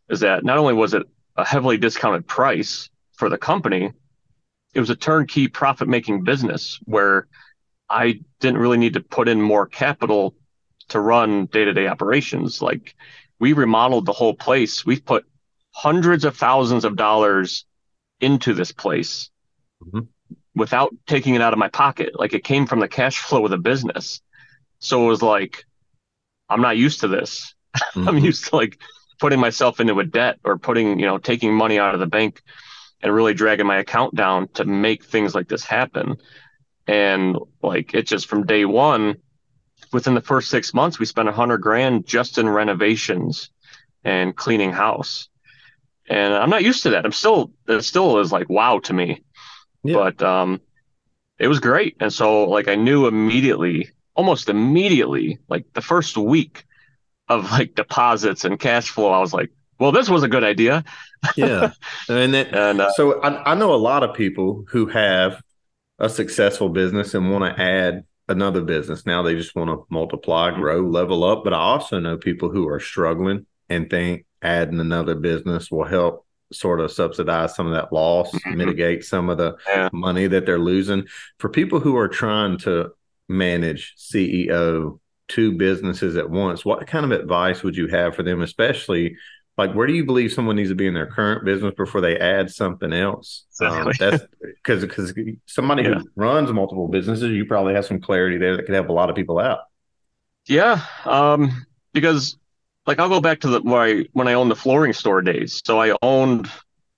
is 0.08 0.20
that 0.20 0.44
not 0.44 0.58
only 0.58 0.74
was 0.74 0.94
it 0.94 1.02
a 1.36 1.44
heavily 1.44 1.76
discounted 1.76 2.26
price 2.26 2.90
for 3.12 3.28
the 3.28 3.38
company, 3.38 3.92
it 4.78 4.80
was 4.80 4.90
a 4.90 4.96
turnkey 4.96 5.48
profit 5.48 5.88
making 5.88 6.22
business 6.22 6.78
where 6.84 7.26
I 7.90 8.20
didn't 8.38 8.60
really 8.60 8.78
need 8.78 8.94
to 8.94 9.00
put 9.00 9.28
in 9.28 9.42
more 9.42 9.66
capital 9.66 10.36
to 10.90 11.00
run 11.00 11.46
day 11.46 11.64
to 11.64 11.72
day 11.72 11.88
operations. 11.88 12.62
Like 12.62 12.94
we 13.40 13.54
remodeled 13.54 14.06
the 14.06 14.12
whole 14.12 14.34
place. 14.34 14.86
We've 14.86 15.04
put 15.04 15.26
hundreds 15.72 16.24
of 16.24 16.36
thousands 16.36 16.84
of 16.84 16.94
dollars 16.94 17.66
into 18.20 18.54
this 18.54 18.70
place 18.70 19.30
mm-hmm. 19.84 20.02
without 20.54 20.94
taking 21.08 21.34
it 21.34 21.42
out 21.42 21.52
of 21.52 21.58
my 21.58 21.68
pocket. 21.68 22.16
Like 22.16 22.32
it 22.32 22.44
came 22.44 22.64
from 22.64 22.78
the 22.78 22.86
cash 22.86 23.18
flow 23.28 23.46
of 23.46 23.50
the 23.50 23.58
business. 23.58 24.22
So 24.78 25.06
it 25.06 25.08
was 25.08 25.22
like, 25.22 25.64
I'm 26.48 26.62
not 26.62 26.76
used 26.76 27.00
to 27.00 27.08
this. 27.08 27.52
Mm-hmm. 27.94 28.08
I'm 28.08 28.18
used 28.18 28.46
to 28.46 28.56
like 28.56 28.78
putting 29.20 29.38
myself 29.38 29.78
into 29.78 29.98
a 30.00 30.04
debt 30.04 30.38
or 30.44 30.56
putting, 30.56 30.98
you 30.98 31.06
know, 31.06 31.18
taking 31.18 31.54
money 31.54 31.78
out 31.78 31.94
of 31.94 32.00
the 32.00 32.06
bank 32.06 32.42
and 33.02 33.14
really 33.14 33.34
dragging 33.34 33.66
my 33.66 33.78
account 33.78 34.14
down 34.14 34.48
to 34.48 34.64
make 34.64 35.04
things 35.04 35.34
like 35.34 35.48
this 35.48 35.64
happen. 35.64 36.16
And 36.86 37.36
like 37.62 37.94
it 37.94 38.06
just 38.06 38.26
from 38.26 38.46
day 38.46 38.64
one, 38.64 39.16
within 39.92 40.14
the 40.14 40.20
first 40.20 40.50
six 40.50 40.74
months, 40.74 40.98
we 40.98 41.06
spent 41.06 41.28
a 41.28 41.32
hundred 41.32 41.58
grand 41.58 42.06
just 42.06 42.38
in 42.38 42.48
renovations 42.48 43.50
and 44.04 44.34
cleaning 44.34 44.72
house. 44.72 45.28
And 46.08 46.32
I'm 46.32 46.50
not 46.50 46.64
used 46.64 46.84
to 46.84 46.90
that. 46.90 47.04
I'm 47.04 47.12
still, 47.12 47.52
it 47.66 47.82
still 47.82 48.18
is 48.20 48.32
like 48.32 48.48
wow 48.48 48.78
to 48.80 48.92
me. 48.92 49.22
Yeah. 49.84 49.94
But 49.94 50.22
um, 50.22 50.60
it 51.38 51.48
was 51.48 51.60
great. 51.60 51.96
And 52.00 52.12
so 52.12 52.44
like 52.44 52.68
I 52.68 52.74
knew 52.74 53.06
immediately, 53.06 53.90
almost 54.14 54.48
immediately, 54.48 55.38
like 55.48 55.72
the 55.74 55.82
first 55.82 56.16
week 56.16 56.64
of 57.28 57.50
like 57.52 57.74
deposits 57.74 58.44
and 58.44 58.58
cash 58.58 58.88
flow, 58.88 59.12
I 59.12 59.20
was 59.20 59.34
like, 59.34 59.50
well, 59.78 59.92
this 59.92 60.08
was 60.08 60.22
a 60.22 60.28
good 60.28 60.44
idea. 60.44 60.84
yeah, 61.36 61.72
and, 62.08 62.34
that, 62.34 62.54
and 62.54 62.80
uh, 62.80 62.92
so 62.92 63.20
I, 63.22 63.52
I 63.52 63.54
know 63.54 63.74
a 63.74 63.76
lot 63.76 64.02
of 64.02 64.14
people 64.14 64.64
who 64.68 64.86
have 64.86 65.42
a 65.98 66.08
successful 66.08 66.68
business 66.68 67.14
and 67.14 67.30
want 67.30 67.44
to 67.44 67.62
add 67.62 68.04
another 68.28 68.62
business. 68.62 69.06
Now 69.06 69.22
they 69.22 69.34
just 69.34 69.56
want 69.56 69.70
to 69.70 69.84
multiply, 69.90 70.50
mm-hmm. 70.50 70.60
grow, 70.60 70.80
level 70.80 71.24
up. 71.24 71.44
But 71.44 71.54
I 71.54 71.58
also 71.58 71.98
know 71.98 72.16
people 72.16 72.50
who 72.50 72.68
are 72.68 72.80
struggling 72.80 73.46
and 73.68 73.88
think 73.90 74.26
adding 74.42 74.80
another 74.80 75.14
business 75.14 75.70
will 75.70 75.84
help 75.84 76.26
sort 76.52 76.80
of 76.80 76.90
subsidize 76.90 77.54
some 77.54 77.66
of 77.66 77.74
that 77.74 77.92
loss, 77.92 78.30
mm-hmm. 78.30 78.56
mitigate 78.56 79.04
some 79.04 79.28
of 79.28 79.38
the 79.38 79.56
yeah. 79.66 79.88
money 79.92 80.26
that 80.26 80.46
they're 80.46 80.58
losing. 80.58 81.06
For 81.38 81.48
people 81.48 81.80
who 81.80 81.96
are 81.96 82.08
trying 82.08 82.58
to 82.58 82.92
manage 83.28 83.94
CEO 83.98 85.00
two 85.28 85.52
businesses 85.52 86.16
at 86.16 86.30
once, 86.30 86.64
what 86.64 86.86
kind 86.86 87.04
of 87.04 87.12
advice 87.12 87.62
would 87.62 87.76
you 87.76 87.88
have 87.88 88.14
for 88.14 88.22
them, 88.22 88.40
especially 88.40 89.16
like 89.58 89.72
where 89.72 89.88
do 89.88 89.92
you 89.92 90.04
believe 90.04 90.32
someone 90.32 90.56
needs 90.56 90.70
to 90.70 90.76
be 90.76 90.86
in 90.86 90.94
their 90.94 91.06
current 91.06 91.44
business 91.44 91.74
before 91.76 92.00
they 92.00 92.16
add 92.16 92.50
something 92.50 92.92
else? 92.92 93.44
Um, 93.60 93.92
that's 93.98 94.24
because 94.40 94.82
because 94.82 95.12
somebody 95.46 95.82
yeah. 95.82 95.94
who 95.94 96.08
runs 96.14 96.52
multiple 96.52 96.86
businesses 96.86 97.32
you 97.32 97.44
probably 97.44 97.74
have 97.74 97.84
some 97.84 98.00
clarity 98.00 98.38
there 98.38 98.56
that 98.56 98.66
could 98.66 98.74
help 98.74 98.88
a 98.88 98.92
lot 98.92 99.10
of 99.10 99.16
people 99.16 99.38
out. 99.38 99.60
Yeah 100.46 100.82
um, 101.04 101.66
because 101.92 102.38
like 102.86 103.00
i'll 103.00 103.08
go 103.08 103.20
back 103.20 103.40
to 103.40 103.48
the 103.48 103.60
I, 103.74 104.06
when 104.12 104.28
i 104.28 104.34
owned 104.34 104.50
the 104.50 104.56
flooring 104.56 104.92
store 104.92 105.20
days. 105.20 105.60
So 105.64 105.80
i 105.80 105.94
owned 106.00 106.48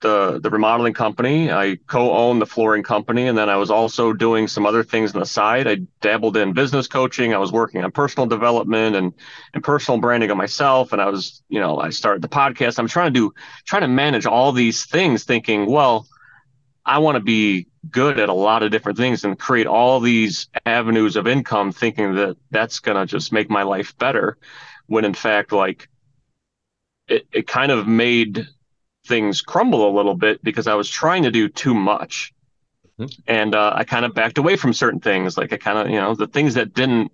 the 0.01 0.39
the 0.41 0.49
remodeling 0.49 0.93
company. 0.93 1.51
I 1.51 1.77
co-own 1.87 2.39
the 2.39 2.45
flooring 2.45 2.83
company, 2.83 3.27
and 3.27 3.37
then 3.37 3.49
I 3.49 3.55
was 3.55 3.71
also 3.71 4.13
doing 4.13 4.47
some 4.47 4.65
other 4.65 4.83
things 4.83 5.13
on 5.13 5.19
the 5.19 5.25
side. 5.25 5.67
I 5.67 5.77
dabbled 6.01 6.37
in 6.37 6.53
business 6.53 6.87
coaching. 6.87 7.33
I 7.33 7.37
was 7.37 7.51
working 7.51 7.83
on 7.83 7.91
personal 7.91 8.27
development 8.27 8.95
and 8.95 9.13
and 9.53 9.63
personal 9.63 9.99
branding 9.99 10.31
of 10.31 10.37
myself. 10.37 10.91
And 10.93 11.01
I 11.01 11.09
was, 11.09 11.41
you 11.49 11.59
know, 11.59 11.79
I 11.79 11.89
started 11.89 12.21
the 12.21 12.29
podcast. 12.29 12.77
I'm 12.79 12.87
trying 12.87 13.13
to 13.13 13.19
do 13.19 13.33
trying 13.65 13.83
to 13.83 13.87
manage 13.87 14.25
all 14.25 14.51
these 14.51 14.85
things, 14.85 15.23
thinking, 15.23 15.65
well, 15.65 16.07
I 16.85 16.97
want 16.99 17.15
to 17.15 17.23
be 17.23 17.67
good 17.89 18.19
at 18.19 18.29
a 18.29 18.33
lot 18.33 18.63
of 18.63 18.71
different 18.71 18.97
things 18.97 19.23
and 19.23 19.37
create 19.37 19.67
all 19.67 19.99
these 19.99 20.47
avenues 20.65 21.15
of 21.15 21.27
income, 21.27 21.71
thinking 21.71 22.15
that 22.15 22.37
that's 22.51 22.79
gonna 22.79 23.05
just 23.05 23.31
make 23.31 23.49
my 23.49 23.63
life 23.63 23.97
better. 23.97 24.37
When 24.87 25.05
in 25.05 25.13
fact, 25.13 25.51
like 25.51 25.87
it, 27.07 27.27
it 27.31 27.47
kind 27.47 27.71
of 27.71 27.87
made 27.87 28.47
things 29.11 29.41
crumble 29.41 29.89
a 29.89 29.93
little 29.93 30.15
bit 30.15 30.41
because 30.41 30.67
I 30.67 30.73
was 30.75 30.89
trying 30.89 31.23
to 31.23 31.31
do 31.31 31.49
too 31.49 31.73
much. 31.73 32.33
Mm-hmm. 32.97 33.21
And 33.27 33.53
uh, 33.53 33.73
I 33.75 33.83
kind 33.83 34.05
of 34.05 34.13
backed 34.13 34.37
away 34.37 34.55
from 34.55 34.71
certain 34.71 35.01
things. 35.01 35.37
Like 35.37 35.51
I 35.51 35.57
kind 35.57 35.77
of, 35.77 35.89
you 35.89 35.99
know, 35.99 36.15
the 36.15 36.27
things 36.27 36.53
that 36.53 36.73
didn't 36.73 37.11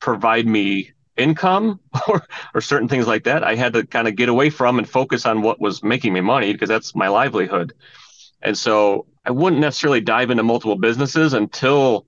provide 0.00 0.46
me 0.46 0.92
income 1.18 1.78
or, 2.08 2.26
or 2.54 2.62
certain 2.62 2.88
things 2.88 3.06
like 3.06 3.24
that, 3.24 3.44
I 3.44 3.54
had 3.54 3.74
to 3.74 3.86
kind 3.86 4.08
of 4.08 4.16
get 4.16 4.30
away 4.30 4.48
from 4.48 4.78
and 4.78 4.88
focus 4.88 5.26
on 5.26 5.42
what 5.42 5.60
was 5.60 5.82
making 5.82 6.14
me 6.14 6.22
money 6.22 6.52
because 6.54 6.70
that's 6.70 6.94
my 6.94 7.08
livelihood. 7.08 7.74
And 8.40 8.56
so 8.56 9.06
I 9.26 9.30
wouldn't 9.30 9.60
necessarily 9.60 10.00
dive 10.00 10.30
into 10.30 10.42
multiple 10.42 10.76
businesses 10.76 11.34
until 11.34 12.06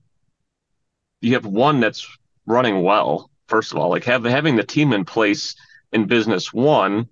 you 1.21 1.35
have 1.35 1.45
one 1.45 1.79
that's 1.81 2.07
running 2.47 2.81
well. 2.81 3.29
First 3.47 3.73
of 3.73 3.77
all, 3.77 3.89
like 3.89 4.05
have, 4.05 4.23
having 4.23 4.55
the 4.55 4.63
team 4.63 4.91
in 4.91 5.05
place 5.05 5.55
in 5.91 6.05
business 6.05 6.51
one 6.51 7.09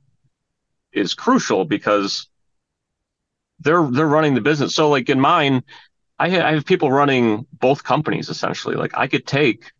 is 0.97 1.13
crucial 1.13 1.65
because 1.65 2.27
they're 3.59 3.83
they're 3.89 4.07
running 4.07 4.35
the 4.35 4.41
business. 4.41 4.75
So 4.75 4.89
like 4.89 5.09
in 5.09 5.19
mine, 5.19 5.63
I, 6.19 6.29
ha- 6.29 6.47
I 6.47 6.53
have 6.53 6.65
people 6.65 6.91
running 6.91 7.45
both 7.53 7.83
companies 7.83 8.29
essentially. 8.29 8.75
Like 8.75 8.91
I 8.95 9.07
could 9.07 9.25
take 9.25 9.71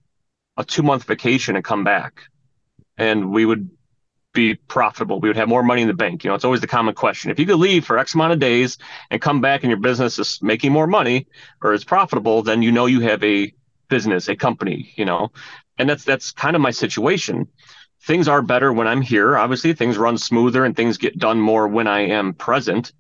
a 0.58 0.64
two 0.64 0.84
month 0.84 1.04
vacation 1.04 1.56
and 1.56 1.64
come 1.64 1.84
back, 1.84 2.24
and 2.98 3.32
we 3.32 3.46
would 3.46 3.70
be 4.34 4.56
profitable. 4.56 5.20
We 5.20 5.30
would 5.30 5.38
have 5.38 5.50
more 5.50 5.64
money 5.64 5.82
in 5.82 5.88
the 5.88 5.94
bank. 5.94 6.24
You 6.24 6.30
know, 6.30 6.36
it's 6.36 6.46
always 6.46 6.62
the 6.62 6.68
common 6.68 6.94
question. 6.94 7.32
If 7.32 7.40
you 7.40 7.46
could 7.46 7.58
leave 7.58 7.86
for 7.86 7.98
X 7.98 8.14
amount 8.14 8.34
of 8.34 8.40
days 8.40 8.78
and 9.10 9.22
come 9.22 9.42
back 9.42 9.64
and 9.64 9.70
your 9.70 9.80
business 9.80 10.20
is 10.20 10.40
making 10.42 10.72
more 10.72 10.88
money 10.88 11.28
or 11.62 11.74
is 11.74 11.84
profitable, 11.84 12.44
then 12.44 12.62
you 12.62 12.72
know 12.72 12.86
you 12.86 13.00
have 13.02 13.24
a 13.24 13.54
business, 13.90 14.28
a 14.28 14.36
company, 14.36 14.94
you 14.96 15.06
know. 15.06 15.32
And 15.80 15.90
that's 15.90 16.04
that's 16.04 16.32
kind 16.32 16.56
of 16.56 16.62
my 16.62 16.72
situation 16.72 17.48
things 18.08 18.30
are 18.30 18.42
better 18.42 18.72
when 18.72 18.88
I'm 18.88 19.02
here. 19.02 19.38
Obviously, 19.38 19.74
things 19.74 19.98
run 19.98 20.18
smoother 20.18 20.64
and 20.64 20.76
things 20.76 20.98
get 20.98 21.20
done 21.20 21.40
more 21.40 21.68
when 21.68 21.88
I 21.88 22.08
am 22.08 22.34
present. 22.34 22.94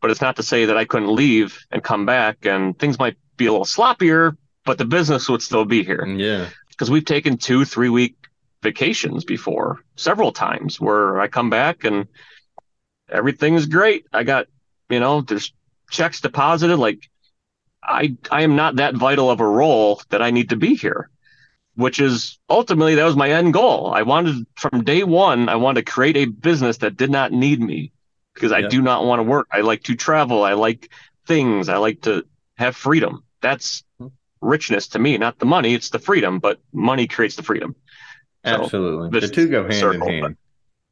But 0.00 0.10
it's 0.10 0.22
not 0.22 0.36
to 0.36 0.42
say 0.42 0.64
that 0.64 0.76
I 0.76 0.86
couldn't 0.86 1.14
leave 1.14 1.58
and 1.70 1.84
come 1.84 2.06
back 2.06 2.46
and 2.46 2.76
things 2.78 2.98
might 2.98 3.16
be 3.36 3.46
a 3.46 3.52
little 3.52 3.66
sloppier, 3.66 4.36
but 4.64 4.78
the 4.78 4.86
business 4.86 5.28
would 5.28 5.42
still 5.42 5.66
be 5.66 5.84
here. 5.84 6.04
Mm, 6.06 6.18
yeah. 6.18 6.48
Because 6.70 6.90
we've 6.90 7.04
taken 7.04 7.36
two, 7.36 7.64
three 7.64 7.90
week 7.90 8.16
vacations 8.62 9.24
before 9.24 9.84
several 9.96 10.32
times 10.32 10.80
where 10.80 11.20
I 11.20 11.28
come 11.28 11.50
back 11.50 11.84
and 11.84 12.08
everything's 13.08 13.66
great. 13.66 14.06
I 14.12 14.22
got, 14.22 14.46
you 14.88 15.00
know, 15.00 15.20
there's 15.20 15.52
checks 15.90 16.20
deposited. 16.20 16.78
Like 16.78 17.10
I 17.82 18.16
I 18.30 18.42
am 18.42 18.56
not 18.56 18.76
that 18.76 18.94
vital 18.94 19.30
of 19.30 19.40
a 19.40 19.46
role 19.46 20.00
that 20.08 20.22
I 20.22 20.30
need 20.30 20.50
to 20.50 20.56
be 20.56 20.74
here 20.74 21.10
which 21.78 22.00
is 22.00 22.40
ultimately 22.50 22.96
that 22.96 23.04
was 23.04 23.14
my 23.14 23.30
end 23.30 23.52
goal. 23.52 23.92
I 23.94 24.02
wanted 24.02 24.44
from 24.56 24.82
day 24.82 25.04
one, 25.04 25.48
I 25.48 25.54
wanted 25.54 25.86
to 25.86 25.92
create 25.92 26.16
a 26.16 26.24
business 26.24 26.78
that 26.78 26.96
did 26.96 27.08
not 27.08 27.30
need 27.30 27.60
me 27.60 27.92
because 28.34 28.50
I 28.50 28.62
do 28.62 28.82
not 28.82 29.04
want 29.04 29.20
to 29.20 29.22
work. 29.22 29.46
I 29.52 29.60
like 29.60 29.84
to 29.84 29.94
travel. 29.94 30.42
I 30.42 30.54
like 30.54 30.90
things. 31.28 31.68
I 31.68 31.76
like 31.76 32.00
to 32.02 32.24
have 32.56 32.74
freedom. 32.74 33.22
That's 33.42 33.84
hmm. 34.00 34.08
richness 34.40 34.88
to 34.88 34.98
me, 34.98 35.18
not 35.18 35.38
the 35.38 35.46
money. 35.46 35.72
It's 35.72 35.90
the 35.90 36.00
freedom, 36.00 36.40
but 36.40 36.58
money 36.72 37.06
creates 37.06 37.36
the 37.36 37.44
freedom. 37.44 37.76
Absolutely. 38.44 39.20
the 39.20 39.28
two 39.28 39.48
go 39.48 39.62
hand 39.62 39.74
circle, 39.74 40.08
in 40.08 40.22
hand. 40.24 40.36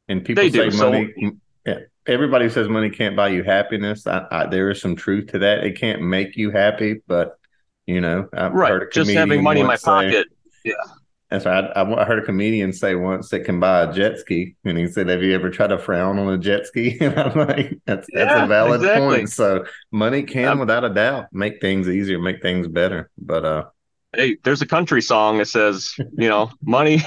And 0.07 0.23
people 0.23 0.41
say 0.49 0.69
do. 0.69 0.77
money. 0.77 1.13
So, 1.19 1.31
yeah, 1.65 1.79
everybody 2.07 2.49
says 2.49 2.69
money 2.69 2.91
can't 2.91 3.17
buy 3.17 3.27
you 3.27 3.43
happiness. 3.43 4.07
I, 4.07 4.25
I, 4.31 4.45
there 4.45 4.69
is 4.69 4.79
some 4.79 4.95
truth 4.95 5.33
to 5.33 5.39
that. 5.39 5.65
It 5.65 5.77
can't 5.77 6.01
make 6.01 6.37
you 6.37 6.49
happy, 6.49 7.01
but 7.07 7.37
you 7.85 7.99
know, 7.99 8.29
I've 8.31 8.53
right. 8.53 8.89
Just 8.89 9.11
having 9.11 9.43
money 9.43 9.59
in 9.59 9.67
my 9.67 9.75
say, 9.75 9.85
pocket 9.85 10.27
yeah. 10.67 10.93
That's 11.29 11.45
right. 11.45 11.65
I, 11.75 11.81
I, 11.81 12.05
heard 12.05 12.19
a 12.19 12.25
comedian 12.25 12.71
say 12.71 12.95
once 12.95 13.29
that 13.29 13.41
can 13.41 13.59
buy 13.59 13.81
a 13.81 13.93
jet 13.93 14.17
ski, 14.17 14.55
and 14.63 14.77
he 14.77 14.87
said, 14.87 15.09
"Have 15.09 15.21
you 15.21 15.35
ever 15.35 15.49
tried 15.49 15.67
to 15.67 15.77
frown 15.77 16.19
on 16.19 16.33
a 16.33 16.37
jet 16.37 16.65
ski?" 16.67 16.97
And 17.01 17.19
I'm 17.19 17.37
like, 17.37 17.77
"That's 17.85 18.07
yeah, 18.13 18.25
that's 18.25 18.45
a 18.45 18.47
valid 18.47 18.81
exactly. 18.81 19.07
point." 19.07 19.29
So 19.29 19.65
money 19.91 20.23
can, 20.23 20.47
um, 20.47 20.59
without 20.59 20.85
a 20.85 20.89
doubt, 20.89 21.25
make 21.33 21.59
things 21.59 21.89
easier, 21.89 22.17
make 22.17 22.41
things 22.41 22.69
better. 22.69 23.09
But 23.17 23.43
uh, 23.43 23.65
hey, 24.15 24.37
there's 24.43 24.61
a 24.61 24.65
country 24.65 25.01
song 25.01 25.39
that 25.39 25.47
says, 25.47 25.93
you 25.97 26.29
know, 26.29 26.49
money, 26.61 27.01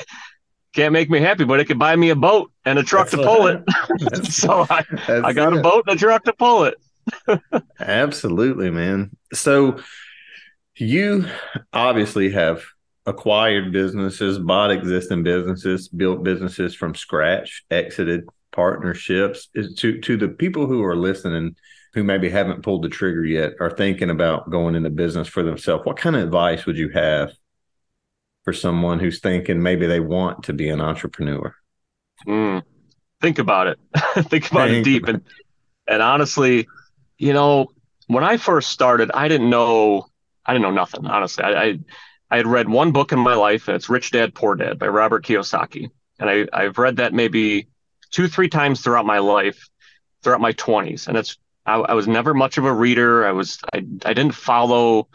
can't 0.75 0.92
make 0.92 1.11
me 1.11 1.20
happy, 1.20 1.44
but 1.44 1.61
it 1.61 1.66
can 1.66 1.79
buy 1.79 1.96
me 1.96 2.11
a 2.11 2.16
boat 2.16 2.53
and 2.64 2.79
a 2.79 2.83
truck 2.83 3.09
to 3.11 3.16
pull 3.16 3.46
it. 3.46 3.62
so 4.27 4.66
I, 4.68 4.85
I 5.09 5.33
got 5.33 5.53
it. 5.53 5.59
a 5.59 5.62
boat 5.62 5.85
and 5.87 5.96
a 5.96 5.99
truck 5.99 6.25
to 6.25 6.33
pull 6.33 6.64
it. 6.64 6.75
Absolutely, 7.81 8.70
man. 8.70 9.11
So 9.33 9.81
you 10.77 11.27
obviously 11.73 12.31
have 12.31 12.64
acquired 13.11 13.73
businesses, 13.73 14.38
bought 14.38 14.70
existing 14.70 15.23
businesses, 15.23 15.88
built 15.88 16.23
businesses 16.23 16.75
from 16.75 16.94
scratch, 16.94 17.64
exited 17.70 18.25
partnerships. 18.53 19.49
Is 19.55 19.75
to 19.77 20.01
to 20.01 20.16
the 20.16 20.29
people 20.29 20.66
who 20.66 20.83
are 20.85 20.96
listening 20.96 21.57
who 21.92 22.05
maybe 22.05 22.31
haven't 22.31 22.62
pulled 22.62 22.83
the 22.83 22.88
trigger 22.88 23.25
yet 23.25 23.53
are 23.61 23.70
thinking 23.70 24.11
about 24.11 24.49
going 24.49 24.75
into 24.75 24.90
business 24.90 25.27
for 25.27 25.42
themselves. 25.42 25.85
What 25.85 25.96
kind 25.96 26.14
of 26.14 26.23
advice 26.23 26.64
would 26.66 26.79
you 26.79 26.88
have 26.90 27.33
for 28.44 28.53
someone 28.53 29.01
who's 29.01 29.20
thinking 29.20 29.62
maybe 29.62 29.87
they 29.87 30.01
want 30.01 30.44
to 30.44 30.53
be 30.53 30.68
an 30.68 30.81
entrepreneur? 30.81 31.55
Mm, 32.27 32.62
think 33.20 33.38
about 33.38 33.66
it. 33.66 33.79
think 34.29 34.51
about 34.51 34.68
think 34.68 34.87
it 34.87 34.90
deep. 34.90 35.03
About 35.03 35.16
and, 35.16 35.25
and 35.88 36.03
honestly, 36.03 36.68
you 37.18 37.33
know, 37.33 37.73
when 38.07 38.25
I 38.25 38.37
first 38.37 38.70
started, 38.70 39.11
I 39.12 39.29
didn't 39.29 39.51
know, 39.51 40.07
I 40.46 40.53
didn't 40.53 40.62
know 40.62 40.70
nothing. 40.70 41.07
Honestly, 41.07 41.44
I, 41.44 41.62
I, 41.62 41.79
I 42.31 42.37
had 42.37 42.47
read 42.47 42.69
one 42.69 42.93
book 42.93 43.12
in 43.12 43.19
my 43.19 43.35
life, 43.35 43.69
and 43.69 43.77
it's 43.77 43.88
Rich 43.88 44.12
Dad 44.12 44.35
Poor 44.35 44.55
Dad 44.55 44.79
by 44.79 44.87
Robert 44.87 45.25
Kiyosaki, 45.25 45.90
and 46.19 46.31
I, 46.31 46.47
I've 46.53 46.79
read 46.79 46.97
that 46.97 47.12
maybe 47.12 47.69
two, 48.11 48.29
three 48.29 48.49
times 48.49 48.81
throughout 48.81 49.07
my 49.07 49.19
life, 49.19 49.69
throughout 50.23 50.40
my 50.40 50.53
twenties, 50.53 51.09
and 51.09 51.16
it's 51.16 51.38
I, 51.66 51.75
I 51.75 51.95
was 51.95 52.07
never 52.07 52.35
much 52.35 52.59
of 52.59 52.64
a 52.64 52.73
reader. 52.73 53.27
I 53.27 53.33
was 53.33 53.59
I, 53.75 53.79
I 54.05 54.14
didn't 54.14 54.35
follow, 54.35 55.09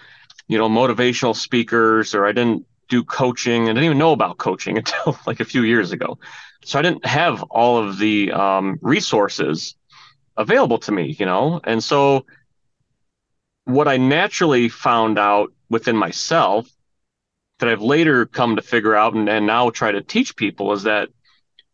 you 0.47 0.57
know, 0.57 0.69
motivational 0.69 1.35
speakers, 1.35 2.15
or 2.15 2.25
I 2.25 2.31
didn't 2.31 2.65
do 2.89 3.03
coaching. 3.03 3.63
I 3.63 3.67
didn't 3.67 3.83
even 3.83 3.97
know 3.97 4.11
about 4.11 4.37
coaching 4.37 4.77
until 4.79 5.17
like 5.25 5.39
a 5.39 5.45
few 5.45 5.63
years 5.63 5.91
ago. 5.91 6.19
So 6.63 6.79
I 6.79 6.81
didn't 6.81 7.05
have 7.05 7.43
all 7.43 7.77
of 7.77 7.99
the 7.99 8.31
um, 8.31 8.79
resources 8.81 9.75
available 10.37 10.79
to 10.79 10.91
me, 10.91 11.15
you 11.19 11.25
know? 11.25 11.61
And 11.63 11.83
so 11.83 12.25
what 13.65 13.87
I 13.87 13.97
naturally 13.97 14.69
found 14.69 15.17
out 15.17 15.53
within 15.69 15.95
myself 15.95 16.67
that 17.59 17.69
I've 17.69 17.81
later 17.81 18.25
come 18.25 18.55
to 18.55 18.61
figure 18.61 18.95
out 18.95 19.13
and, 19.13 19.29
and 19.29 19.45
now 19.45 19.69
try 19.69 19.91
to 19.91 20.01
teach 20.01 20.35
people 20.35 20.73
is 20.73 20.83
that 20.83 21.09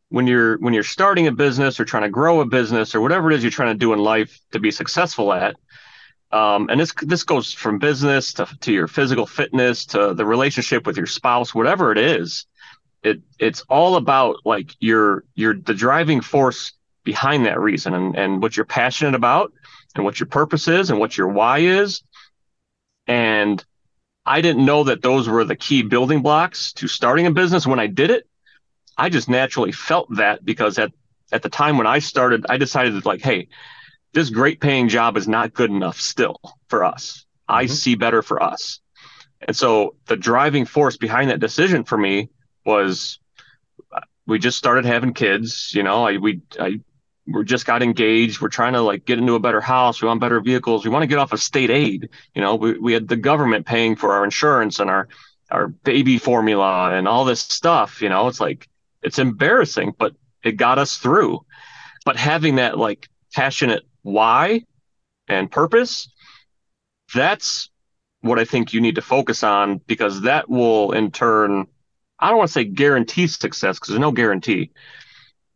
when 0.10 0.28
you're 0.28 0.58
when 0.58 0.74
you're 0.74 0.84
starting 0.84 1.28
a 1.28 1.32
business 1.32 1.80
or 1.80 1.86
trying 1.86 2.04
to 2.04 2.10
grow 2.10 2.42
a 2.42 2.46
business 2.46 2.94
or 2.94 3.02
whatever 3.02 3.32
it 3.32 3.36
is 3.36 3.44
you're 3.44 3.52
trying 3.52 3.74
to 3.74 3.80
do 3.80 3.94
in 3.94 4.00
life 4.00 4.40
to 4.52 4.60
be 4.60 4.70
successful 4.70 5.32
at, 5.34 5.56
um, 6.32 6.70
and 6.70 6.80
this 6.80 6.94
this 7.02 7.24
goes 7.24 7.52
from 7.54 7.80
business 7.80 8.34
to, 8.34 8.48
to 8.60 8.72
your 8.72 8.88
physical 8.88 9.26
fitness 9.26 9.86
to 9.88 10.14
the 10.14 10.26
relationship 10.26 10.86
with 10.86 10.98
your 10.98 11.06
spouse, 11.06 11.56
whatever 11.56 11.92
it 11.92 11.98
is. 11.98 12.46
It 13.04 13.22
it's 13.40 13.62
all 13.62 13.96
about 13.96 14.38
like 14.46 14.76
your 14.80 15.24
your 15.34 15.56
the 15.56 15.74
driving 15.74 16.22
force 16.22 16.74
behind 17.04 17.46
that 17.46 17.60
reason 17.60 17.94
and, 17.94 18.16
and 18.16 18.42
what 18.42 18.56
you're 18.56 18.66
passionate 18.66 19.16
about 19.16 19.52
and 19.96 20.06
what 20.06 20.20
your 20.20 20.28
purpose 20.28 20.68
is 20.68 20.90
and 20.90 21.00
what 21.00 21.18
your 21.18 21.28
why 21.28 21.60
is. 21.60 22.04
And 23.08 23.64
I 24.26 24.42
didn't 24.42 24.66
know 24.66 24.84
that 24.84 25.02
those 25.02 25.28
were 25.28 25.44
the 25.44 25.56
key 25.56 25.82
building 25.82 26.22
blocks 26.22 26.74
to 26.74 26.88
starting 26.88 27.26
a 27.26 27.32
business 27.32 27.66
when 27.66 27.80
I 27.80 27.88
did 27.88 28.12
it. 28.12 28.28
I 28.98 29.10
just 29.10 29.30
naturally 29.30 29.72
felt 29.72 30.16
that 30.18 30.46
because 30.46 30.78
at 30.78 30.92
at 31.32 31.42
the 31.42 31.50
time 31.50 31.78
when 31.78 31.88
I 31.88 32.00
started, 32.00 32.46
I 32.50 32.58
decided 32.58 32.94
that 32.96 33.06
like, 33.06 33.22
hey, 33.22 33.48
this 34.14 34.30
great 34.30 34.60
paying 34.60 34.90
job 34.90 35.16
is 35.18 35.28
not 35.28 35.54
good 35.54 35.72
enough 35.72 36.00
still 36.00 36.40
for 36.68 36.84
us. 36.84 37.26
Mm-hmm. 37.50 37.56
I 37.56 37.66
see 37.68 37.96
better 37.96 38.22
for 38.22 38.44
us. 38.44 38.82
And 39.40 39.56
so 39.56 39.96
the 40.06 40.18
driving 40.18 40.66
force 40.66 40.98
behind 40.98 41.30
that 41.32 41.40
decision 41.40 41.84
for 41.84 41.98
me 41.98 42.30
was 42.66 43.20
we 44.28 44.40
just 44.40 44.58
started 44.58 44.86
having 44.86 45.14
kids, 45.14 45.72
you 45.74 45.84
know, 45.84 46.06
I 46.06 46.18
we 46.18 46.42
I 46.60 46.80
we 47.34 47.44
just 47.44 47.66
got 47.66 47.84
engaged. 47.84 48.42
We're 48.42 48.50
trying 48.50 48.74
to 48.74 48.82
like 48.82 49.06
get 49.06 49.20
into 49.20 49.36
a 49.36 49.40
better 49.40 49.62
house. 49.62 50.02
We 50.02 50.08
want 50.08 50.22
better 50.22 50.40
vehicles. 50.40 50.84
We 50.84 50.92
want 50.92 51.04
to 51.04 51.08
get 51.08 51.20
off 51.20 51.34
of 51.34 51.42
state 51.42 51.70
aid. 51.70 52.10
You 52.34 52.42
know, 52.42 52.56
we, 52.56 52.78
we 52.78 52.94
had 52.94 53.08
the 53.08 53.16
government 53.16 53.66
paying 53.66 53.96
for 53.96 54.14
our 54.14 54.24
insurance 54.24 54.80
and 54.80 54.90
our 54.90 55.08
our 55.50 55.68
baby 55.68 56.18
formula 56.18 56.92
and 56.94 57.08
all 57.08 57.26
this 57.26 57.42
stuff. 57.42 58.02
You 58.02 58.10
know, 58.10 58.28
it's 58.28 58.40
like 58.40 58.70
it's 59.02 59.20
embarrassing, 59.20 59.94
but 59.98 60.16
it 60.44 60.54
got 60.54 60.80
us 60.80 60.98
through. 60.98 61.46
But 62.06 62.18
having 62.18 62.56
that 62.56 62.78
like 62.78 63.10
passionate 63.34 63.84
why 64.02 64.64
and 65.28 65.52
purpose, 65.52 66.10
that's 67.14 67.70
what 68.22 68.40
I 68.40 68.46
think 68.46 68.74
you 68.74 68.82
need 68.82 68.96
to 68.96 69.02
focus 69.02 69.44
on 69.44 69.80
because 69.88 70.22
that 70.22 70.50
will 70.50 70.92
in 70.92 71.12
turn, 71.12 71.68
I 72.20 72.30
don't 72.30 72.38
want 72.38 72.50
to 72.50 72.54
say 72.54 72.64
guarantee 72.64 73.28
success 73.28 73.78
because 73.78 73.90
there's 73.90 74.00
no 74.00 74.12
guarantee, 74.12 74.72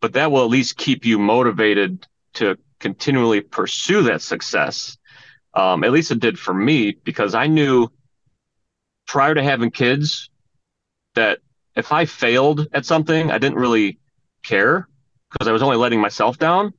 but 0.05 0.13
that 0.13 0.31
will 0.31 0.43
at 0.43 0.51
least 0.51 0.77
keep 0.77 1.03
you 1.03 1.17
motivated 1.17 2.05
to 2.35 2.59
continually 2.77 3.41
pursue 3.41 4.03
that 4.03 4.21
success. 4.21 4.99
Um, 5.55 5.83
at 5.83 5.91
least 5.91 6.11
it 6.11 6.19
did 6.19 6.37
for 6.37 6.53
me 6.53 6.91
because 6.91 7.33
I 7.33 7.47
knew 7.47 7.89
prior 9.07 9.33
to 9.33 9.41
having 9.41 9.71
kids 9.71 10.29
that 11.15 11.39
if 11.75 11.91
I 11.91 12.05
failed 12.05 12.67
at 12.71 12.85
something, 12.85 13.31
I 13.31 13.39
didn't 13.39 13.57
really 13.57 13.97
care 14.43 14.87
because 15.31 15.47
I 15.47 15.51
was 15.51 15.63
only 15.63 15.77
letting 15.77 16.01
myself 16.01 16.37
down. 16.37 16.71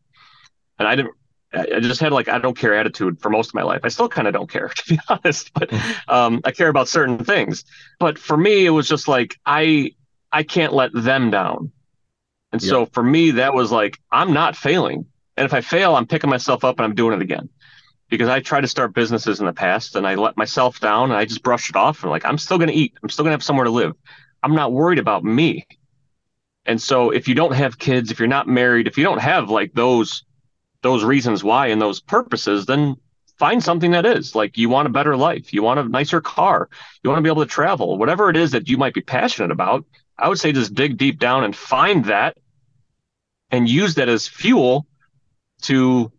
And 0.78 0.86
I 0.86 0.94
didn't 0.94 1.14
I 1.52 1.80
just 1.80 1.98
had 1.98 2.12
like 2.12 2.28
I 2.28 2.38
don't 2.38 2.56
care 2.56 2.78
attitude 2.78 3.20
for 3.20 3.28
most 3.28 3.48
of 3.48 3.54
my 3.54 3.64
life. 3.64 3.80
I 3.82 3.88
still 3.88 4.08
kind 4.08 4.28
of 4.28 4.34
don't 4.34 4.48
care 4.48 4.68
to 4.76 4.88
be 4.88 5.00
honest, 5.08 5.52
but 5.52 5.70
mm-hmm. 5.70 6.10
um, 6.14 6.42
I 6.44 6.52
care 6.52 6.68
about 6.68 6.86
certain 6.86 7.24
things. 7.24 7.64
But 7.98 8.20
for 8.20 8.36
me, 8.36 8.66
it 8.66 8.70
was 8.70 8.86
just 8.86 9.08
like 9.08 9.36
I 9.44 9.96
I 10.30 10.44
can't 10.44 10.72
let 10.72 10.92
them 10.94 11.32
down, 11.32 11.72
and 12.56 12.62
yeah. 12.64 12.70
so 12.70 12.86
for 12.86 13.02
me 13.02 13.32
that 13.32 13.52
was 13.52 13.70
like 13.70 14.00
I'm 14.10 14.32
not 14.32 14.56
failing, 14.56 15.04
and 15.36 15.44
if 15.44 15.52
I 15.52 15.60
fail, 15.60 15.94
I'm 15.94 16.06
picking 16.06 16.30
myself 16.30 16.64
up 16.64 16.78
and 16.78 16.84
I'm 16.84 16.94
doing 16.94 17.14
it 17.14 17.22
again, 17.22 17.50
because 18.08 18.28
I 18.28 18.40
tried 18.40 18.62
to 18.62 18.68
start 18.68 18.94
businesses 18.94 19.40
in 19.40 19.46
the 19.46 19.52
past 19.52 19.94
and 19.94 20.06
I 20.06 20.14
let 20.14 20.36
myself 20.38 20.80
down 20.80 21.10
and 21.10 21.18
I 21.18 21.26
just 21.26 21.42
brushed 21.42 21.68
it 21.68 21.76
off 21.76 22.02
and 22.02 22.10
like 22.10 22.24
I'm 22.24 22.38
still 22.38 22.58
gonna 22.58 22.72
eat, 22.72 22.94
I'm 23.02 23.10
still 23.10 23.24
gonna 23.24 23.34
have 23.34 23.44
somewhere 23.44 23.64
to 23.64 23.70
live. 23.70 23.94
I'm 24.42 24.54
not 24.54 24.72
worried 24.72 24.98
about 24.98 25.22
me. 25.22 25.66
And 26.64 26.80
so 26.80 27.10
if 27.10 27.28
you 27.28 27.34
don't 27.34 27.52
have 27.52 27.78
kids, 27.78 28.10
if 28.10 28.18
you're 28.18 28.28
not 28.28 28.48
married, 28.48 28.86
if 28.86 28.96
you 28.96 29.04
don't 29.04 29.20
have 29.20 29.50
like 29.50 29.74
those 29.74 30.24
those 30.82 31.04
reasons 31.04 31.44
why 31.44 31.66
and 31.68 31.80
those 31.82 32.00
purposes, 32.00 32.64
then 32.64 32.96
find 33.38 33.62
something 33.62 33.90
that 33.90 34.06
is 34.06 34.34
like 34.34 34.56
you 34.56 34.68
want 34.68 34.86
a 34.86 34.90
better 34.90 35.16
life, 35.16 35.52
you 35.52 35.62
want 35.62 35.80
a 35.80 35.84
nicer 35.84 36.20
car, 36.20 36.68
you 37.02 37.10
want 37.10 37.18
to 37.18 37.22
be 37.22 37.28
able 37.28 37.44
to 37.44 37.50
travel, 37.50 37.98
whatever 37.98 38.30
it 38.30 38.36
is 38.36 38.52
that 38.52 38.68
you 38.68 38.78
might 38.78 38.94
be 38.94 39.00
passionate 39.02 39.50
about. 39.50 39.84
I 40.18 40.28
would 40.28 40.38
say 40.38 40.52
just 40.52 40.74
dig 40.74 40.96
deep 40.96 41.18
down 41.18 41.44
and 41.44 41.54
find 41.54 42.06
that 42.06 42.38
and 43.50 43.68
use 43.68 43.94
that 43.96 44.08
as 44.08 44.26
fuel 44.26 44.86
to 45.62 46.12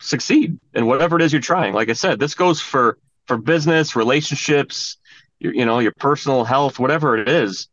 succeed 0.00 0.58
in 0.74 0.86
whatever 0.86 1.16
it 1.16 1.22
is 1.22 1.32
you're 1.32 1.40
trying. 1.40 1.74
Like 1.74 1.88
I 1.88 1.94
said, 1.94 2.18
this 2.18 2.34
goes 2.34 2.60
for 2.60 2.98
for 3.26 3.36
business, 3.36 3.94
relationships, 3.94 4.98
your, 5.38 5.54
you 5.54 5.64
know, 5.64 5.78
your 5.78 5.92
personal 5.92 6.44
health, 6.44 6.78
whatever 6.78 7.16
it 7.16 7.28
is. 7.28 7.68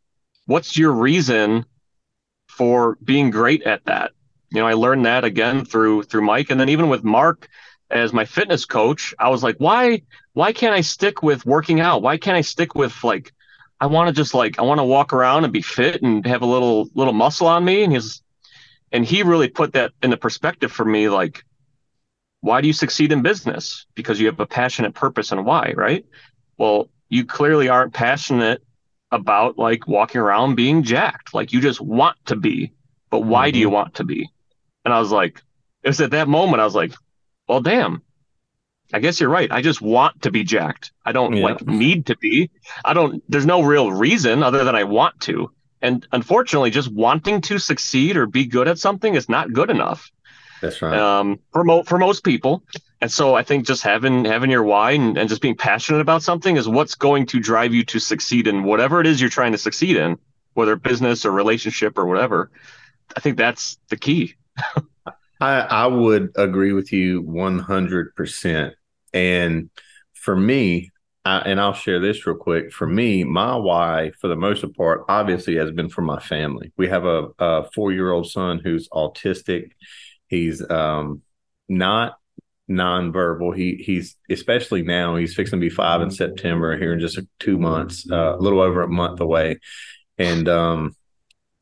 What's 0.45 0.77
your 0.77 0.91
reason 0.91 1.65
for 2.47 2.97
being 3.03 3.31
great 3.31 3.63
at 3.63 3.85
that? 3.85 4.11
you 4.51 4.59
know, 4.59 4.67
I 4.67 4.73
learned 4.73 5.05
that 5.05 5.23
again 5.23 5.65
through 5.65 6.03
through 6.03 6.25
Mike, 6.25 6.49
and 6.49 6.59
then 6.59 6.69
even 6.69 6.89
with 6.89 7.03
Mark 7.03 7.47
as 7.91 8.13
my 8.13 8.25
fitness 8.25 8.65
coach, 8.65 9.13
I 9.19 9.29
was 9.29 9.43
like, 9.43 9.57
why 9.57 10.01
why 10.33 10.53
can't 10.53 10.73
I 10.73 10.81
stick 10.81 11.21
with 11.21 11.45
working 11.45 11.79
out? 11.79 12.01
Why 12.01 12.17
can't 12.17 12.37
I 12.37 12.41
stick 12.41 12.75
with 12.75 13.03
like 13.03 13.33
I 13.79 13.85
want 13.85 14.07
to 14.07 14.13
just 14.13 14.33
like 14.33 14.59
I 14.59 14.63
want 14.63 14.79
to 14.79 14.83
walk 14.83 15.13
around 15.13 15.43
and 15.43 15.53
be 15.53 15.61
fit 15.61 16.01
and 16.01 16.25
have 16.25 16.41
a 16.41 16.47
little 16.47 16.89
little 16.95 17.13
muscle 17.13 17.47
on 17.47 17.63
me? 17.63 17.83
And 17.83 17.93
he's 17.93 18.21
and 18.91 19.05
he 19.05 19.23
really 19.23 19.49
put 19.49 19.73
that 19.73 19.91
in 20.01 20.09
the 20.09 20.17
perspective 20.17 20.71
for 20.71 20.85
me. 20.85 21.09
Like, 21.09 21.43
why 22.41 22.61
do 22.61 22.67
you 22.67 22.73
succeed 22.73 23.11
in 23.11 23.21
business? 23.21 23.85
Because 23.95 24.19
you 24.19 24.27
have 24.27 24.39
a 24.39 24.45
passionate 24.45 24.93
purpose 24.93 25.31
and 25.31 25.45
why, 25.45 25.73
right? 25.75 26.05
Well, 26.57 26.89
you 27.09 27.25
clearly 27.25 27.69
aren't 27.69 27.93
passionate 27.93 28.63
about 29.11 29.57
like 29.57 29.87
walking 29.87 30.21
around 30.21 30.55
being 30.55 30.83
jacked. 30.83 31.33
Like 31.33 31.51
you 31.51 31.61
just 31.61 31.81
want 31.81 32.17
to 32.25 32.35
be, 32.35 32.73
but 33.09 33.21
why 33.21 33.47
mm-hmm. 33.47 33.53
do 33.53 33.59
you 33.59 33.67
mm-hmm. 33.67 33.75
want 33.75 33.95
to 33.95 34.03
be? 34.03 34.29
And 34.85 34.93
I 34.93 34.99
was 34.99 35.11
like, 35.11 35.41
it 35.83 35.89
was 35.89 36.01
at 36.01 36.11
that 36.11 36.27
moment 36.27 36.61
I 36.61 36.65
was 36.65 36.75
like, 36.75 36.93
well, 37.47 37.61
damn. 37.61 38.03
I 38.91 38.99
guess 38.99 39.19
you're 39.19 39.29
right. 39.29 39.51
I 39.51 39.61
just 39.61 39.81
want 39.81 40.23
to 40.23 40.31
be 40.31 40.43
jacked. 40.43 40.91
I 41.05 41.11
don't 41.11 41.35
yeah. 41.35 41.43
like 41.43 41.65
need 41.65 42.07
to 42.07 42.17
be. 42.17 42.49
I 42.83 42.93
don't. 42.93 43.23
There's 43.29 43.45
no 43.45 43.61
real 43.61 43.91
reason 43.91 44.41
other 44.41 44.63
than 44.63 44.75
I 44.75 44.83
want 44.83 45.19
to. 45.21 45.51
And 45.81 46.05
unfortunately, 46.11 46.71
just 46.71 46.91
wanting 46.91 47.41
to 47.41 47.57
succeed 47.57 48.17
or 48.17 48.25
be 48.25 48.45
good 48.45 48.67
at 48.67 48.79
something 48.79 49.15
is 49.15 49.29
not 49.29 49.53
good 49.53 49.69
enough. 49.69 50.11
That's 50.61 50.81
right. 50.81 50.97
Um, 50.97 51.39
for 51.53 51.63
mo- 51.63 51.83
for 51.83 51.97
most 51.97 52.23
people, 52.23 52.63
and 52.99 53.09
so 53.11 53.33
I 53.33 53.43
think 53.43 53.65
just 53.65 53.81
having 53.81 54.25
having 54.25 54.51
your 54.51 54.63
why 54.63 54.91
and, 54.91 55.17
and 55.17 55.29
just 55.29 55.41
being 55.41 55.55
passionate 55.55 56.01
about 56.01 56.21
something 56.21 56.57
is 56.57 56.67
what's 56.67 56.95
going 56.95 57.27
to 57.27 57.39
drive 57.39 57.73
you 57.73 57.85
to 57.85 57.99
succeed 57.99 58.47
in 58.47 58.63
whatever 58.63 58.99
it 58.99 59.07
is 59.07 59.21
you're 59.21 59.29
trying 59.29 59.53
to 59.53 59.57
succeed 59.57 59.95
in, 59.95 60.17
whether 60.53 60.75
business 60.75 61.25
or 61.25 61.31
relationship 61.31 61.97
or 61.97 62.05
whatever. 62.05 62.51
I 63.15 63.21
think 63.21 63.37
that's 63.37 63.77
the 63.89 63.97
key. 63.97 64.35
I, 65.41 65.61
I 65.61 65.87
would 65.87 66.31
agree 66.35 66.73
with 66.73 66.91
you 66.91 67.23
100%. 67.23 68.73
And 69.13 69.69
for 70.13 70.35
me, 70.35 70.91
I, 71.29 71.39
and 71.41 71.61
I'll 71.61 71.73
share 71.73 71.99
this 71.99 72.25
real 72.25 72.35
quick. 72.35 72.73
For 72.73 72.87
me, 72.87 73.23
my 73.23 73.55
why, 73.55 74.11
for 74.19 74.27
the 74.27 74.35
most 74.35 74.65
part, 74.75 75.05
obviously 75.07 75.57
has 75.57 75.71
been 75.71 75.89
for 75.89 76.01
my 76.01 76.19
family. 76.19 76.73
We 76.75 76.87
have 76.87 77.05
a, 77.05 77.27
a 77.37 77.69
four 77.71 77.91
year 77.91 78.11
old 78.11 78.29
son 78.29 78.59
who's 78.63 78.89
autistic. 78.89 79.71
He's 80.27 80.67
um, 80.69 81.21
not 81.67 82.17
nonverbal. 82.67 83.55
He 83.55 83.75
he's 83.75 84.15
especially 84.29 84.81
now 84.81 85.17
he's 85.17 85.35
fixing 85.35 85.59
to 85.59 85.63
be 85.63 85.69
five 85.69 86.01
in 86.01 86.09
September 86.09 86.75
here 86.77 86.93
in 86.93 86.99
just 86.99 87.19
two 87.39 87.59
months, 87.59 88.09
uh, 88.11 88.35
a 88.35 88.41
little 88.41 88.61
over 88.61 88.81
a 88.81 88.87
month 88.87 89.19
away, 89.19 89.59
and 90.17 90.49
um, 90.49 90.95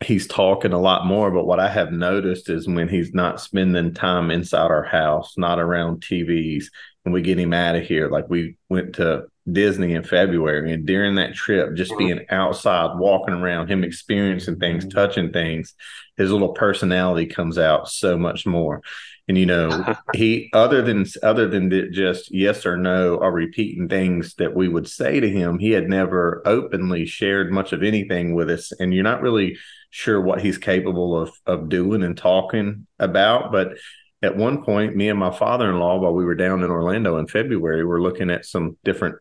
he's 0.01 0.27
talking 0.27 0.71
a 0.71 0.79
lot 0.79 1.05
more. 1.05 1.29
But 1.29 1.45
what 1.45 1.59
I 1.59 1.67
have 1.67 1.91
noticed 1.91 2.49
is 2.49 2.69
when 2.69 2.87
he's 2.87 3.13
not 3.13 3.41
spending 3.41 3.93
time 3.93 4.31
inside 4.31 4.71
our 4.71 4.83
house, 4.83 5.37
not 5.37 5.59
around 5.59 6.01
TVs, 6.01 6.65
and 7.03 7.13
we 7.13 7.21
get 7.21 7.37
him 7.37 7.53
out 7.53 7.75
of 7.75 7.83
here. 7.83 8.07
Like 8.09 8.29
we 8.29 8.55
went 8.69 8.95
to 8.95 9.25
Disney 9.51 9.93
in 9.93 10.03
February, 10.03 10.73
and 10.73 10.85
during 10.85 11.15
that 11.15 11.33
trip, 11.33 11.75
just 11.75 11.91
mm-hmm. 11.91 12.07
being 12.07 12.25
outside, 12.29 12.97
walking 12.97 13.35
around, 13.35 13.69
him 13.69 13.83
experiencing 13.83 14.59
things, 14.59 14.85
mm-hmm. 14.85 14.97
touching 14.97 15.31
things, 15.31 15.73
his 16.17 16.31
little 16.31 16.53
personality 16.53 17.27
comes 17.27 17.57
out 17.57 17.89
so 17.89 18.17
much 18.17 18.45
more. 18.45 18.81
And 19.27 19.37
you 19.37 19.45
know, 19.45 19.95
he 20.13 20.49
other 20.53 20.81
than 20.81 21.05
other 21.23 21.47
than 21.47 21.69
just 21.91 22.33
yes 22.33 22.65
or 22.65 22.77
no 22.77 23.15
or 23.15 23.31
repeating 23.31 23.87
things 23.87 24.35
that 24.35 24.55
we 24.55 24.67
would 24.67 24.87
say 24.87 25.19
to 25.19 25.29
him, 25.29 25.59
he 25.59 25.71
had 25.71 25.89
never 25.89 26.41
openly 26.45 27.05
shared 27.05 27.51
much 27.51 27.73
of 27.73 27.83
anything 27.83 28.33
with 28.33 28.49
us. 28.49 28.71
And 28.79 28.93
you're 28.93 29.03
not 29.03 29.21
really 29.21 29.57
sure 29.89 30.19
what 30.19 30.41
he's 30.41 30.57
capable 30.57 31.17
of 31.17 31.31
of 31.45 31.69
doing 31.69 32.03
and 32.03 32.17
talking 32.17 32.87
about, 32.99 33.51
but 33.51 33.77
at 34.23 34.35
one 34.35 34.63
point, 34.63 34.95
me 34.95 35.09
and 35.09 35.19
my 35.19 35.31
father 35.31 35.69
in 35.69 35.79
law, 35.79 35.99
while 35.99 36.13
we 36.13 36.25
were 36.25 36.35
down 36.35 36.63
in 36.63 36.71
Orlando 36.71 37.17
in 37.17 37.27
February, 37.27 37.85
we're 37.85 38.01
looking 38.01 38.31
at 38.31 38.45
some 38.45 38.75
different 38.83 39.17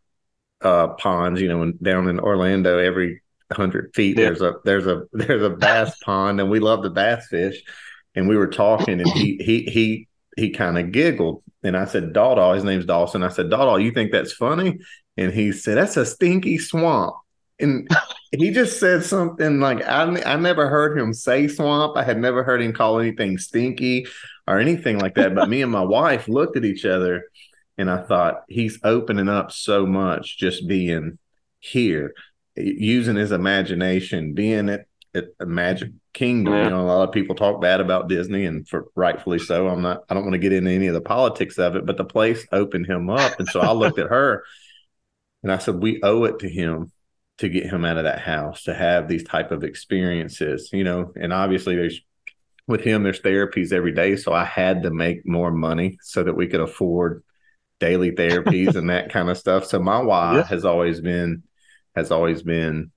uh, 0.66 0.88
ponds. 0.94 1.40
You 1.40 1.48
know, 1.48 1.62
and 1.62 1.80
down 1.82 2.08
in 2.08 2.20
Orlando, 2.20 2.78
every 2.78 3.22
hundred 3.52 3.94
feet 3.94 4.18
yeah. 4.18 4.26
there's 4.26 4.42
a 4.42 4.54
there's 4.64 4.86
a 4.86 5.04
there's 5.12 5.42
a 5.42 5.50
bass 5.50 5.96
pond, 5.98 6.40
and 6.40 6.50
we 6.50 6.60
love 6.60 6.82
the 6.82 6.90
bass 6.90 7.26
fish. 7.28 7.62
And 8.14 8.28
we 8.28 8.36
were 8.36 8.48
talking, 8.48 9.00
and 9.00 9.10
he 9.10 9.36
he 9.36 9.62
he 9.64 10.08
he 10.36 10.50
kind 10.50 10.78
of 10.78 10.90
giggled, 10.90 11.42
and 11.62 11.76
I 11.76 11.84
said, 11.84 12.12
"Dawdle," 12.12 12.54
his 12.54 12.64
name's 12.64 12.86
Dawson. 12.86 13.22
I 13.22 13.28
said, 13.28 13.50
"Dawdle, 13.50 13.78
you 13.82 13.92
think 13.92 14.10
that's 14.10 14.32
funny?" 14.32 14.78
And 15.18 15.32
he 15.32 15.52
said, 15.52 15.76
"That's 15.76 15.98
a 15.98 16.06
stinky 16.06 16.58
swamp." 16.58 17.14
And 17.58 17.88
he 18.32 18.50
just 18.50 18.80
said 18.80 19.04
something 19.04 19.60
like 19.60 19.82
I, 19.82 20.04
I 20.24 20.36
never 20.36 20.68
heard 20.68 20.98
him 20.98 21.12
say 21.12 21.48
swamp. 21.48 21.96
I 21.96 22.04
had 22.04 22.18
never 22.18 22.42
heard 22.42 22.62
him 22.62 22.72
call 22.72 23.00
anything 23.00 23.38
stinky 23.38 24.06
or 24.46 24.58
anything 24.58 24.98
like 24.98 25.14
that. 25.14 25.34
But 25.34 25.48
me 25.48 25.62
and 25.62 25.72
my 25.72 25.84
wife 25.84 26.28
looked 26.28 26.56
at 26.56 26.64
each 26.64 26.84
other 26.84 27.24
and 27.78 27.90
I 27.90 28.02
thought 28.02 28.44
he's 28.48 28.78
opening 28.82 29.28
up 29.28 29.52
so 29.52 29.86
much 29.86 30.38
just 30.38 30.66
being 30.66 31.18
here, 31.60 32.14
using 32.56 33.16
his 33.16 33.32
imagination, 33.32 34.34
being 34.34 34.68
at, 34.68 34.86
at 35.14 35.26
a 35.40 35.46
magic 35.46 35.90
kingdom. 36.12 36.54
Yeah. 36.54 36.64
You 36.64 36.70
know, 36.70 36.80
a 36.80 36.86
lot 36.86 37.08
of 37.08 37.12
people 37.12 37.34
talk 37.34 37.60
bad 37.60 37.80
about 37.80 38.08
Disney 38.08 38.46
and 38.46 38.66
for 38.66 38.86
rightfully 38.94 39.38
so. 39.38 39.68
I'm 39.68 39.82
not 39.82 40.04
I 40.08 40.14
don't 40.14 40.24
want 40.24 40.34
to 40.34 40.38
get 40.38 40.52
into 40.52 40.70
any 40.70 40.86
of 40.86 40.94
the 40.94 41.00
politics 41.00 41.58
of 41.58 41.76
it, 41.76 41.86
but 41.86 41.96
the 41.96 42.04
place 42.04 42.46
opened 42.52 42.86
him 42.86 43.10
up. 43.10 43.38
And 43.38 43.48
so 43.48 43.60
I 43.60 43.72
looked 43.72 43.98
at 43.98 44.08
her 44.08 44.44
and 45.42 45.52
I 45.52 45.58
said, 45.58 45.76
We 45.76 46.00
owe 46.02 46.24
it 46.24 46.38
to 46.40 46.48
him 46.48 46.92
to 47.38 47.48
get 47.48 47.66
him 47.66 47.84
out 47.84 47.98
of 47.98 48.04
that 48.04 48.20
house 48.20 48.64
to 48.64 48.74
have 48.74 49.08
these 49.08 49.24
type 49.24 49.50
of 49.50 49.64
experiences 49.64 50.70
you 50.72 50.84
know 50.84 51.12
and 51.16 51.32
obviously 51.32 51.76
there's 51.76 52.00
with 52.66 52.80
him 52.80 53.02
there's 53.02 53.20
therapies 53.20 53.72
every 53.72 53.92
day 53.92 54.16
so 54.16 54.32
i 54.32 54.44
had 54.44 54.82
to 54.82 54.90
make 54.90 55.26
more 55.26 55.50
money 55.50 55.98
so 56.02 56.22
that 56.22 56.36
we 56.36 56.46
could 56.46 56.60
afford 56.60 57.22
daily 57.80 58.12
therapies 58.12 58.74
and 58.76 58.90
that 58.90 59.10
kind 59.10 59.28
of 59.28 59.38
stuff 59.38 59.64
so 59.64 59.78
my 59.78 60.00
why 60.00 60.36
yeah. 60.36 60.44
has 60.44 60.64
always 60.64 61.00
been 61.00 61.42
has 61.94 62.10
always 62.10 62.42
been 62.42 62.90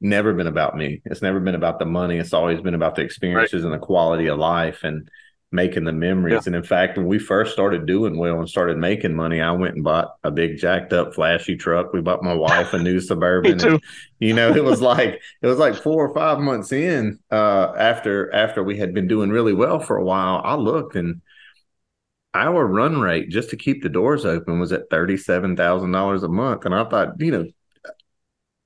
never 0.00 0.32
been 0.32 0.46
about 0.46 0.76
me 0.76 1.02
it's 1.04 1.22
never 1.22 1.40
been 1.40 1.54
about 1.54 1.78
the 1.78 1.84
money 1.84 2.16
it's 2.16 2.32
always 2.32 2.60
been 2.60 2.74
about 2.74 2.94
the 2.94 3.02
experiences 3.02 3.62
right. 3.62 3.72
and 3.72 3.80
the 3.80 3.84
quality 3.84 4.28
of 4.28 4.38
life 4.38 4.84
and 4.84 5.10
making 5.52 5.84
the 5.84 5.92
memories. 5.92 6.32
Yeah. 6.32 6.42
And 6.46 6.56
in 6.56 6.62
fact, 6.62 6.96
when 6.96 7.06
we 7.06 7.18
first 7.18 7.52
started 7.52 7.86
doing 7.86 8.18
well 8.18 8.38
and 8.38 8.48
started 8.48 8.78
making 8.78 9.14
money, 9.14 9.40
I 9.40 9.50
went 9.52 9.74
and 9.74 9.84
bought 9.84 10.14
a 10.22 10.30
big 10.30 10.58
jacked 10.58 10.92
up 10.92 11.14
flashy 11.14 11.56
truck. 11.56 11.92
We 11.92 12.00
bought 12.00 12.22
my 12.22 12.34
wife 12.34 12.72
a 12.72 12.78
new 12.78 13.00
suburban. 13.00 13.60
and, 13.64 13.80
you 14.20 14.34
know, 14.34 14.54
it 14.54 14.64
was 14.64 14.80
like 14.80 15.20
it 15.42 15.46
was 15.46 15.58
like 15.58 15.74
four 15.74 16.06
or 16.06 16.14
five 16.14 16.38
months 16.38 16.72
in 16.72 17.18
uh, 17.30 17.72
after 17.76 18.32
after 18.32 18.62
we 18.62 18.78
had 18.78 18.94
been 18.94 19.08
doing 19.08 19.30
really 19.30 19.52
well 19.52 19.80
for 19.80 19.96
a 19.96 20.04
while. 20.04 20.40
I 20.44 20.54
looked 20.54 20.94
and 20.94 21.20
our 22.34 22.66
run 22.66 23.00
rate 23.00 23.28
just 23.28 23.50
to 23.50 23.56
keep 23.56 23.82
the 23.82 23.88
doors 23.88 24.24
open 24.24 24.60
was 24.60 24.72
at 24.72 24.90
thirty 24.90 25.16
seven 25.16 25.56
thousand 25.56 25.92
dollars 25.92 26.22
a 26.22 26.28
month. 26.28 26.64
And 26.64 26.74
I 26.74 26.84
thought, 26.84 27.20
you 27.20 27.30
know, 27.30 27.46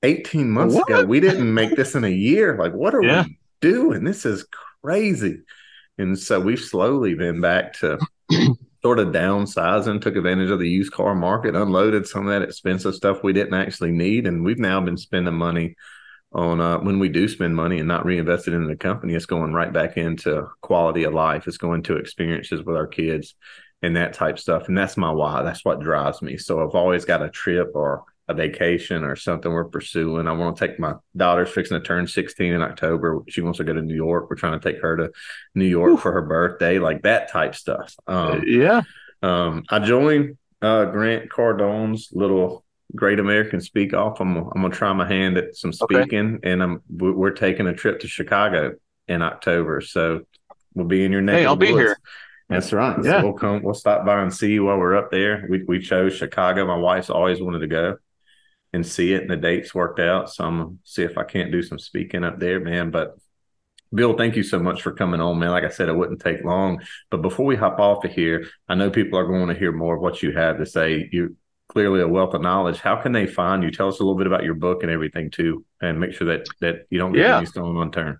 eighteen 0.02 0.50
months 0.50 0.74
what? 0.74 0.88
ago 0.88 1.04
we 1.04 1.20
didn't 1.20 1.52
make 1.52 1.74
this 1.76 1.94
in 1.94 2.04
a 2.04 2.08
year. 2.08 2.56
Like, 2.58 2.72
what 2.72 2.94
are 2.94 3.02
yeah. 3.02 3.24
we 3.24 3.38
doing? 3.60 4.04
This 4.04 4.26
is 4.26 4.46
crazy. 4.82 5.40
And 5.96 6.18
so 6.18 6.40
we've 6.40 6.60
slowly 6.60 7.14
been 7.14 7.40
back 7.40 7.74
to 7.74 7.98
sort 8.82 8.98
of 8.98 9.08
downsizing, 9.08 10.00
took 10.00 10.16
advantage 10.16 10.50
of 10.50 10.58
the 10.58 10.68
used 10.68 10.92
car 10.92 11.14
market, 11.14 11.54
unloaded 11.54 12.06
some 12.06 12.26
of 12.26 12.32
that 12.32 12.46
expensive 12.46 12.94
stuff 12.94 13.22
we 13.22 13.32
didn't 13.32 13.54
actually 13.54 13.92
need. 13.92 14.26
And 14.26 14.44
we've 14.44 14.58
now 14.58 14.80
been 14.80 14.98
spending 14.98 15.34
money 15.34 15.76
on 16.34 16.60
uh, 16.60 16.78
when 16.78 16.98
we 16.98 17.08
do 17.08 17.28
spend 17.28 17.54
money 17.54 17.78
and 17.78 17.88
not 17.88 18.04
reinvest 18.04 18.48
it 18.48 18.54
in 18.54 18.66
the 18.66 18.76
company, 18.76 19.14
it's 19.14 19.26
going 19.26 19.52
right 19.52 19.72
back 19.72 19.96
into 19.96 20.48
quality 20.60 21.04
of 21.04 21.14
life. 21.14 21.46
It's 21.46 21.58
going 21.58 21.84
to 21.84 21.96
experiences 21.96 22.62
with 22.64 22.76
our 22.76 22.88
kids 22.88 23.34
and 23.82 23.96
that 23.96 24.14
type 24.14 24.38
stuff. 24.38 24.68
And 24.68 24.76
that's 24.76 24.96
my 24.96 25.10
why. 25.10 25.42
That's 25.42 25.64
what 25.64 25.80
drives 25.80 26.22
me. 26.22 26.36
So 26.36 26.64
I've 26.64 26.74
always 26.74 27.04
got 27.04 27.22
a 27.22 27.30
trip 27.30 27.70
or 27.74 28.04
a 28.26 28.34
vacation 28.34 29.04
or 29.04 29.14
something 29.14 29.52
we're 29.52 29.64
pursuing. 29.64 30.26
I 30.26 30.32
want 30.32 30.56
to 30.56 30.66
take 30.66 30.80
my 30.80 30.94
daughter's 31.16 31.50
fixing 31.50 31.78
to 31.78 31.84
turn 31.84 32.06
16 32.06 32.52
in 32.52 32.62
October. 32.62 33.22
She 33.28 33.42
wants 33.42 33.58
to 33.58 33.64
go 33.64 33.74
to 33.74 33.82
New 33.82 33.94
York. 33.94 34.28
We're 34.28 34.36
trying 34.36 34.58
to 34.58 34.72
take 34.72 34.80
her 34.82 34.96
to 34.96 35.12
New 35.54 35.66
York 35.66 35.92
Ooh. 35.92 35.96
for 35.98 36.12
her 36.12 36.22
birthday, 36.22 36.78
like 36.78 37.02
that 37.02 37.30
type 37.30 37.54
stuff. 37.54 37.94
Um, 38.06 38.42
yeah. 38.46 38.82
Um, 39.22 39.64
I 39.68 39.78
joined 39.78 40.38
uh, 40.62 40.86
Grant 40.86 41.30
Cardone's 41.30 42.08
little 42.12 42.63
Great 42.94 43.18
American 43.18 43.60
Speak 43.60 43.92
Off. 43.94 44.20
I'm, 44.20 44.36
I'm 44.36 44.62
gonna 44.62 44.70
try 44.70 44.92
my 44.92 45.06
hand 45.06 45.36
at 45.36 45.56
some 45.56 45.72
speaking, 45.72 46.36
okay. 46.36 46.50
and 46.50 46.62
I'm 46.62 46.82
we're 46.88 47.30
taking 47.30 47.66
a 47.66 47.74
trip 47.74 48.00
to 48.00 48.08
Chicago 48.08 48.74
in 49.08 49.22
October. 49.22 49.80
So 49.80 50.22
we'll 50.74 50.86
be 50.86 51.04
in 51.04 51.12
your 51.12 51.22
neck. 51.22 51.36
Hey, 51.36 51.46
I'll 51.46 51.56
be 51.56 51.68
here. 51.68 51.96
That's 52.48 52.72
right. 52.72 52.96
Yeah. 53.02 53.20
So 53.20 53.24
we'll 53.24 53.32
come. 53.38 53.62
We'll 53.62 53.74
stop 53.74 54.04
by 54.04 54.20
and 54.20 54.32
see 54.32 54.52
you 54.52 54.64
while 54.64 54.78
we're 54.78 54.96
up 54.96 55.10
there. 55.10 55.46
We 55.48 55.64
we 55.64 55.80
chose 55.80 56.14
Chicago. 56.14 56.66
My 56.66 56.76
wife's 56.76 57.10
always 57.10 57.40
wanted 57.40 57.60
to 57.60 57.66
go 57.66 57.96
and 58.72 58.86
see 58.86 59.12
it, 59.12 59.22
and 59.22 59.30
the 59.30 59.36
dates 59.36 59.74
worked 59.74 60.00
out. 60.00 60.30
So 60.32 60.44
I'm 60.44 60.58
gonna 60.58 60.74
see 60.84 61.02
if 61.02 61.18
I 61.18 61.24
can't 61.24 61.52
do 61.52 61.62
some 61.62 61.78
speaking 61.78 62.22
up 62.22 62.38
there, 62.38 62.60
man. 62.60 62.90
But 62.90 63.16
Bill, 63.94 64.16
thank 64.16 64.36
you 64.36 64.42
so 64.42 64.58
much 64.58 64.82
for 64.82 64.92
coming 64.92 65.20
on, 65.20 65.38
man. 65.38 65.50
Like 65.50 65.64
I 65.64 65.68
said, 65.68 65.88
it 65.88 65.96
wouldn't 65.96 66.20
take 66.20 66.44
long. 66.44 66.80
But 67.10 67.22
before 67.22 67.46
we 67.46 67.56
hop 67.56 67.78
off 67.78 68.04
of 68.04 68.10
here, 68.10 68.46
I 68.68 68.74
know 68.74 68.90
people 68.90 69.18
are 69.18 69.26
going 69.26 69.48
to 69.48 69.54
hear 69.54 69.72
more 69.72 69.96
of 69.96 70.02
what 70.02 70.22
you 70.22 70.32
have 70.32 70.58
to 70.58 70.66
say. 70.66 71.08
You 71.12 71.36
clearly 71.74 72.00
a 72.00 72.08
wealth 72.08 72.32
of 72.34 72.40
knowledge. 72.40 72.80
How 72.80 72.96
can 72.96 73.12
they 73.12 73.26
find 73.26 73.62
you? 73.62 73.70
Tell 73.70 73.88
us 73.88 74.00
a 74.00 74.02
little 74.02 74.16
bit 74.16 74.26
about 74.26 74.44
your 74.44 74.54
book 74.54 74.82
and 74.82 74.90
everything 74.90 75.30
too, 75.30 75.64
and 75.82 76.00
make 76.00 76.12
sure 76.14 76.28
that 76.28 76.46
that 76.60 76.86
you 76.88 76.98
don't 76.98 77.12
get 77.12 77.22
yeah. 77.22 77.36
any 77.38 77.46
stone 77.46 77.76
unturned. 77.76 78.18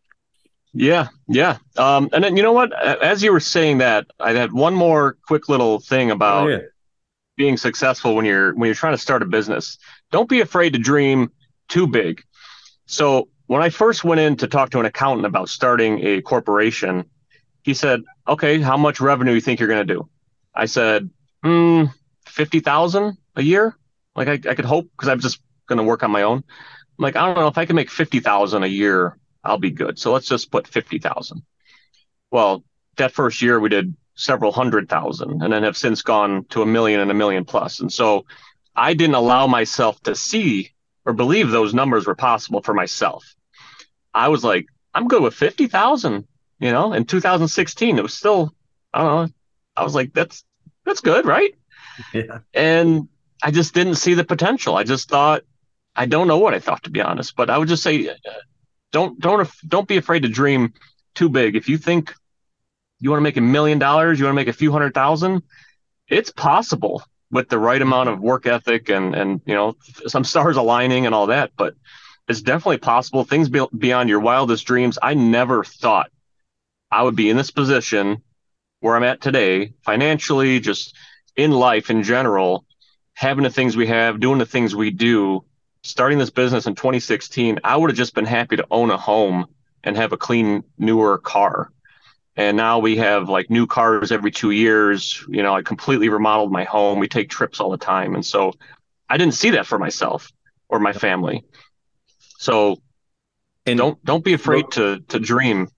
Yeah, 0.75 1.09
yeah. 1.29 1.59
Um, 1.77 2.11
and 2.13 2.25
then 2.25 2.37
you 2.37 2.43
know 2.43 2.53
what? 2.53 2.73
As 2.83 3.23
you 3.23 3.33
were 3.33 3.41
saying 3.41 3.79
that, 3.79 4.07
I 4.19 4.33
had 4.33 4.53
one 4.53 4.75
more 4.75 5.17
quick 5.27 5.49
little 5.49 5.79
thing 5.79 6.11
about 6.11 6.49
oh, 6.49 6.51
yeah. 6.51 6.59
being 7.37 7.57
successful 7.57 8.17
when 8.17 8.25
you're 8.25 8.55
when 8.57 8.67
you're 8.67 8.75
trying 8.75 8.95
to 8.95 8.99
start 8.99 9.23
a 9.23 9.27
business 9.27 9.79
don't 10.15 10.29
be 10.29 10.41
afraid 10.41 10.73
to 10.73 10.79
dream 10.79 11.33
too 11.69 11.89
big. 11.89 12.23
So 12.87 13.29
when 13.47 13.63
I 13.63 13.71
first 13.71 14.05
went 14.05 14.21
in 14.21 14.37
to 14.37 14.47
talk 14.47 14.71
to 14.71 14.79
an 14.79 14.87
accountant 14.87 15.27
about 15.27 15.49
starting 15.49 15.99
a 16.07 16.23
corporation, 16.23 17.05
he 17.63 17.75
said, 17.75 18.03
"Okay, 18.29 18.61
how 18.61 18.77
much 18.77 19.01
revenue 19.01 19.33
you 19.33 19.41
think 19.41 19.59
you're 19.59 19.69
going 19.69 19.87
to 19.87 19.95
do?" 19.95 20.09
I 20.55 20.67
said, 20.67 21.11
"Hmm, 21.43 21.87
fifty 22.27 22.61
thousand 22.61 23.17
a 23.37 23.43
year." 23.43 23.77
Like 24.17 24.29
I, 24.29 24.51
I 24.51 24.55
could 24.55 24.65
hope 24.65 24.89
because 24.93 25.09
I'm 25.09 25.21
just 25.21 25.41
going 25.67 25.79
to 25.79 25.85
work 25.85 26.03
on 26.03 26.11
my 26.11 26.23
own. 26.23 26.39
I'm 26.39 27.03
like 27.03 27.17
I 27.17 27.27
don't 27.27 27.37
know 27.37 27.49
if 27.49 27.59
I 27.59 27.67
can 27.67 27.77
make 27.77 27.91
fifty 27.91 28.21
thousand 28.21 28.63
a 28.63 28.69
year, 28.69 29.19
I'll 29.43 29.59
be 29.59 29.71
good. 29.71 29.99
So 29.99 30.13
let's 30.13 30.29
just 30.29 30.51
put 30.51 30.67
fifty 30.67 30.99
thousand. 30.99 31.43
Well, 32.31 32.65
that 32.97 33.13
first 33.13 33.43
year 33.43 33.59
we 33.59 33.69
did 33.69 33.97
several 34.15 34.53
hundred 34.53 34.89
thousand, 34.89 35.43
and 35.43 35.53
then 35.53 35.65
have 35.65 35.77
since 35.77 36.03
gone 36.03 36.45
to 36.51 36.63
a 36.63 36.67
million 36.67 37.01
and 37.01 37.11
a 37.11 37.15
million 37.15 37.45
plus. 37.45 37.81
And 37.81 37.93
so 37.93 38.27
I 38.75 38.95
didn't 38.95 39.15
allow 39.15 39.47
myself 39.47 40.01
to 40.03 40.15
see 40.15 40.73
or 41.05 41.13
believe 41.13 41.51
those 41.51 41.75
numbers 41.75 42.07
were 42.07 42.15
possible 42.15 42.63
for 42.63 42.75
myself. 42.75 43.35
I 44.13 44.29
was 44.29 44.43
like, 44.45 44.67
I'm 44.95 45.09
good 45.09 45.23
with 45.23 45.35
50,000, 45.35 46.27
you 46.61 46.73
know, 46.73 46.93
in 46.93 47.05
2016, 47.05 47.99
it 47.99 48.03
was 48.03 48.15
still, 48.15 48.55
I 48.93 49.03
don't 49.03 49.27
know. 49.27 49.35
I 49.77 49.85
was 49.85 49.95
like, 49.95 50.13
that's, 50.13 50.45
that's 50.85 51.01
good. 51.01 51.27
Right. 51.27 51.55
Yeah. 52.13 52.41
And 52.53 53.09
I 53.45 53.51
just 53.51 53.75
didn't 53.75 53.97
see 53.97 54.15
the 54.15 54.25
potential. 54.25 54.75
I 54.75 54.85
just 54.85 55.09
thought, 55.09 55.43
I 55.95 56.07
don't 56.07 56.27
know 56.27 56.39
what 56.39 56.55
I 56.55 56.59
thought 56.59 56.85
to 56.85 56.91
be 56.91 57.03
honest, 57.03 57.37
but 57.37 57.51
I 57.51 57.59
would 57.59 57.69
just 57.69 57.83
say, 57.83 58.09
uh, 58.09 58.15
don't, 58.91 59.21
don't, 59.21 59.49
don't 59.69 59.87
be 59.87 59.99
afraid 59.99 60.23
to 60.23 60.29
dream 60.29 60.73
too 61.15 61.29
big. 61.29 61.55
If 61.55 61.69
you 61.69 61.77
think 61.77 62.15
you 63.01 63.11
want 63.11 63.19
to 63.21 63.25
make 63.25 63.37
a 63.37 63.43
million 63.43 63.79
dollars, 63.79 64.19
you 64.19 64.25
want 64.25 64.33
to 64.33 64.41
make 64.41 64.49
a 64.49 64.55
few 64.55 64.73
hundred 64.73 64.95
thousand, 64.95 65.43
it's 66.09 66.31
possible 66.31 67.03
with 67.31 67.51
the 67.51 67.59
right 67.59 67.83
amount 67.83 68.09
of 68.09 68.21
work 68.21 68.47
ethic 68.47 68.89
and 68.89 69.15
and 69.15 69.41
you 69.45 69.55
know 69.55 69.77
some 70.07 70.25
stars 70.33 70.57
aligning 70.57 71.05
and 71.05 71.15
all 71.15 71.27
that. 71.27 71.51
But 71.57 71.75
it's 72.29 72.41
definitely 72.41 72.79
possible. 72.79 73.25
Things 73.25 73.51
beyond 73.51 74.09
your 74.09 74.21
wildest 74.21 74.67
dreams. 74.67 74.99
I 75.03 75.13
never 75.13 75.65
thought 75.65 76.11
I 76.91 77.03
would 77.03 77.17
be 77.17 77.29
in 77.29 77.37
this 77.37 77.51
position 77.51 78.23
where 78.81 78.97
I'm 78.97 79.03
at 79.03 79.21
today, 79.21 79.75
financially, 79.85 80.61
just 80.61 80.95
in 81.37 81.51
life 81.51 81.91
in 81.91 82.03
general, 82.03 82.65
having 83.15 83.45
the 83.45 83.51
things 83.51 83.77
we 83.77 83.87
have, 83.87 84.21
doing 84.21 84.39
the 84.39 84.47
things 84.47 84.75
we 84.75 84.91
do. 84.91 85.45
Starting 85.83 86.19
this 86.19 86.31
business 86.31 86.67
in 86.67 86.75
2016, 86.75 87.61
I 87.63 87.77
would 87.77 87.91
have 87.91 87.97
just 87.97 88.15
been 88.15 88.25
happy 88.25 88.57
to 88.57 88.67
own 88.71 88.91
a 88.91 88.97
home 88.97 89.47
and 89.83 89.97
have 89.97 90.13
a 90.13 90.17
clean, 90.17 90.65
newer 90.79 91.19
car. 91.19 91.71
And 92.37 92.57
now 92.57 92.79
we 92.79 92.97
have 92.97 93.29
like 93.29 93.51
new 93.51 93.67
cars 93.67 94.11
every 94.11 94.31
two 94.31 94.51
years. 94.51 95.25
You 95.29 95.43
know 95.43 95.55
i 95.55 95.63
completely 95.63 96.09
remodeled 96.09 96.51
my 96.51 96.65
home. 96.65 96.99
We 96.99 97.09
take 97.09 97.31
trips 97.31 97.61
all 97.61 97.71
the 97.71 97.77
time. 97.77 98.15
And 98.15 98.27
so 98.27 98.53
i 99.09 99.17
didn't 99.17 99.35
see 99.35 99.51
that 99.51 99.67
for 99.67 99.79
myself 99.79 100.33
or 100.69 100.81
my 100.81 100.93
family. 100.93 101.45
So 102.39 102.79
and 103.67 103.79
don't 103.79 104.05
don't 104.05 104.25
be 104.25 104.33
afraid 104.33 104.71
to 104.73 105.01
to 105.09 105.19
dream. 105.21 105.69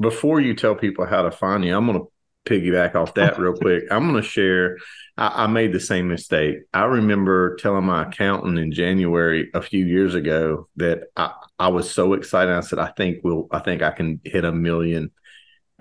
Before 0.00 0.40
you 0.40 0.54
tell 0.54 0.74
people 0.74 1.06
how 1.06 1.22
to 1.22 1.30
find 1.30 1.64
you 1.64 1.76
i'm 1.76 1.86
going 1.86 2.00
to 2.00 2.11
piggyback 2.44 2.94
off 2.94 3.14
that 3.14 3.38
real 3.38 3.52
quick 3.60 3.84
i'm 3.90 4.10
going 4.10 4.20
to 4.20 4.28
share 4.28 4.78
I, 5.16 5.44
I 5.44 5.46
made 5.46 5.72
the 5.72 5.80
same 5.80 6.08
mistake 6.08 6.58
i 6.72 6.84
remember 6.84 7.56
telling 7.56 7.84
my 7.84 8.02
accountant 8.02 8.58
in 8.58 8.72
january 8.72 9.50
a 9.54 9.62
few 9.62 9.84
years 9.84 10.14
ago 10.14 10.68
that 10.76 11.04
i, 11.16 11.32
I 11.58 11.68
was 11.68 11.90
so 11.90 12.14
excited 12.14 12.52
i 12.52 12.60
said 12.60 12.78
i 12.78 12.90
think 12.96 13.18
we'll 13.22 13.46
i 13.50 13.60
think 13.60 13.82
i 13.82 13.90
can 13.90 14.20
hit 14.24 14.44
a 14.44 14.52
million 14.52 15.10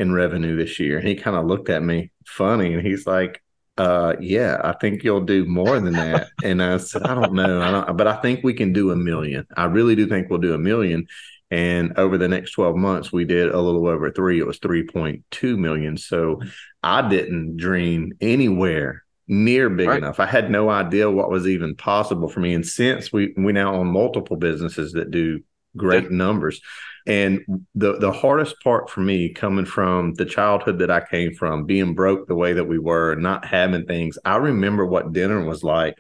in 0.01 0.11
revenue 0.11 0.55
this 0.57 0.79
year. 0.79 0.97
And 0.97 1.07
he 1.07 1.15
kind 1.15 1.37
of 1.37 1.45
looked 1.45 1.69
at 1.69 1.83
me 1.83 2.11
funny 2.25 2.73
and 2.73 2.85
he's 2.85 3.05
like, 3.05 3.41
uh, 3.77 4.15
yeah, 4.19 4.59
I 4.63 4.73
think 4.73 5.03
you'll 5.03 5.21
do 5.21 5.45
more 5.45 5.79
than 5.79 5.93
that. 5.93 6.27
and 6.43 6.61
I 6.61 6.77
said, 6.77 7.03
I 7.03 7.13
don't 7.13 7.33
know. 7.33 7.61
I 7.61 7.71
don't, 7.71 7.97
but 7.97 8.07
I 8.07 8.15
think 8.17 8.43
we 8.43 8.53
can 8.53 8.73
do 8.73 8.91
a 8.91 8.95
million. 8.95 9.45
I 9.55 9.65
really 9.65 9.95
do 9.95 10.07
think 10.07 10.29
we'll 10.29 10.39
do 10.39 10.55
a 10.55 10.57
million. 10.59 11.05
And 11.51 11.97
over 11.97 12.17
the 12.17 12.29
next 12.29 12.51
12 12.51 12.77
months, 12.77 13.11
we 13.11 13.25
did 13.25 13.49
a 13.49 13.59
little 13.59 13.85
over 13.85 14.09
three. 14.09 14.39
It 14.39 14.47
was 14.47 14.59
3.2 14.59 15.57
million. 15.57 15.97
So 15.97 16.41
I 16.81 17.07
didn't 17.07 17.57
dream 17.57 18.13
anywhere 18.21 19.03
near 19.27 19.69
big 19.69 19.87
right. 19.87 19.97
enough. 19.97 20.19
I 20.19 20.25
had 20.25 20.49
no 20.49 20.69
idea 20.69 21.11
what 21.11 21.29
was 21.29 21.47
even 21.47 21.75
possible 21.75 22.29
for 22.29 22.39
me. 22.39 22.53
And 22.53 22.65
since 22.65 23.11
we 23.11 23.33
we 23.37 23.51
now 23.51 23.75
own 23.75 23.87
multiple 23.87 24.37
businesses 24.37 24.93
that 24.93 25.11
do 25.11 25.41
great 25.75 26.03
yeah. 26.05 26.09
numbers, 26.11 26.61
and 27.05 27.41
the 27.75 27.97
the 27.97 28.11
hardest 28.11 28.55
part 28.63 28.89
for 28.89 29.01
me 29.01 29.33
coming 29.33 29.65
from 29.65 30.13
the 30.13 30.25
childhood 30.25 30.79
that 30.79 30.91
I 30.91 31.01
came 31.01 31.33
from, 31.33 31.65
being 31.65 31.95
broke 31.95 32.27
the 32.27 32.35
way 32.35 32.53
that 32.53 32.65
we 32.65 32.79
were, 32.79 33.15
not 33.15 33.45
having 33.45 33.85
things, 33.85 34.17
I 34.23 34.37
remember 34.37 34.85
what 34.85 35.13
dinner 35.13 35.43
was 35.45 35.63
like 35.63 35.97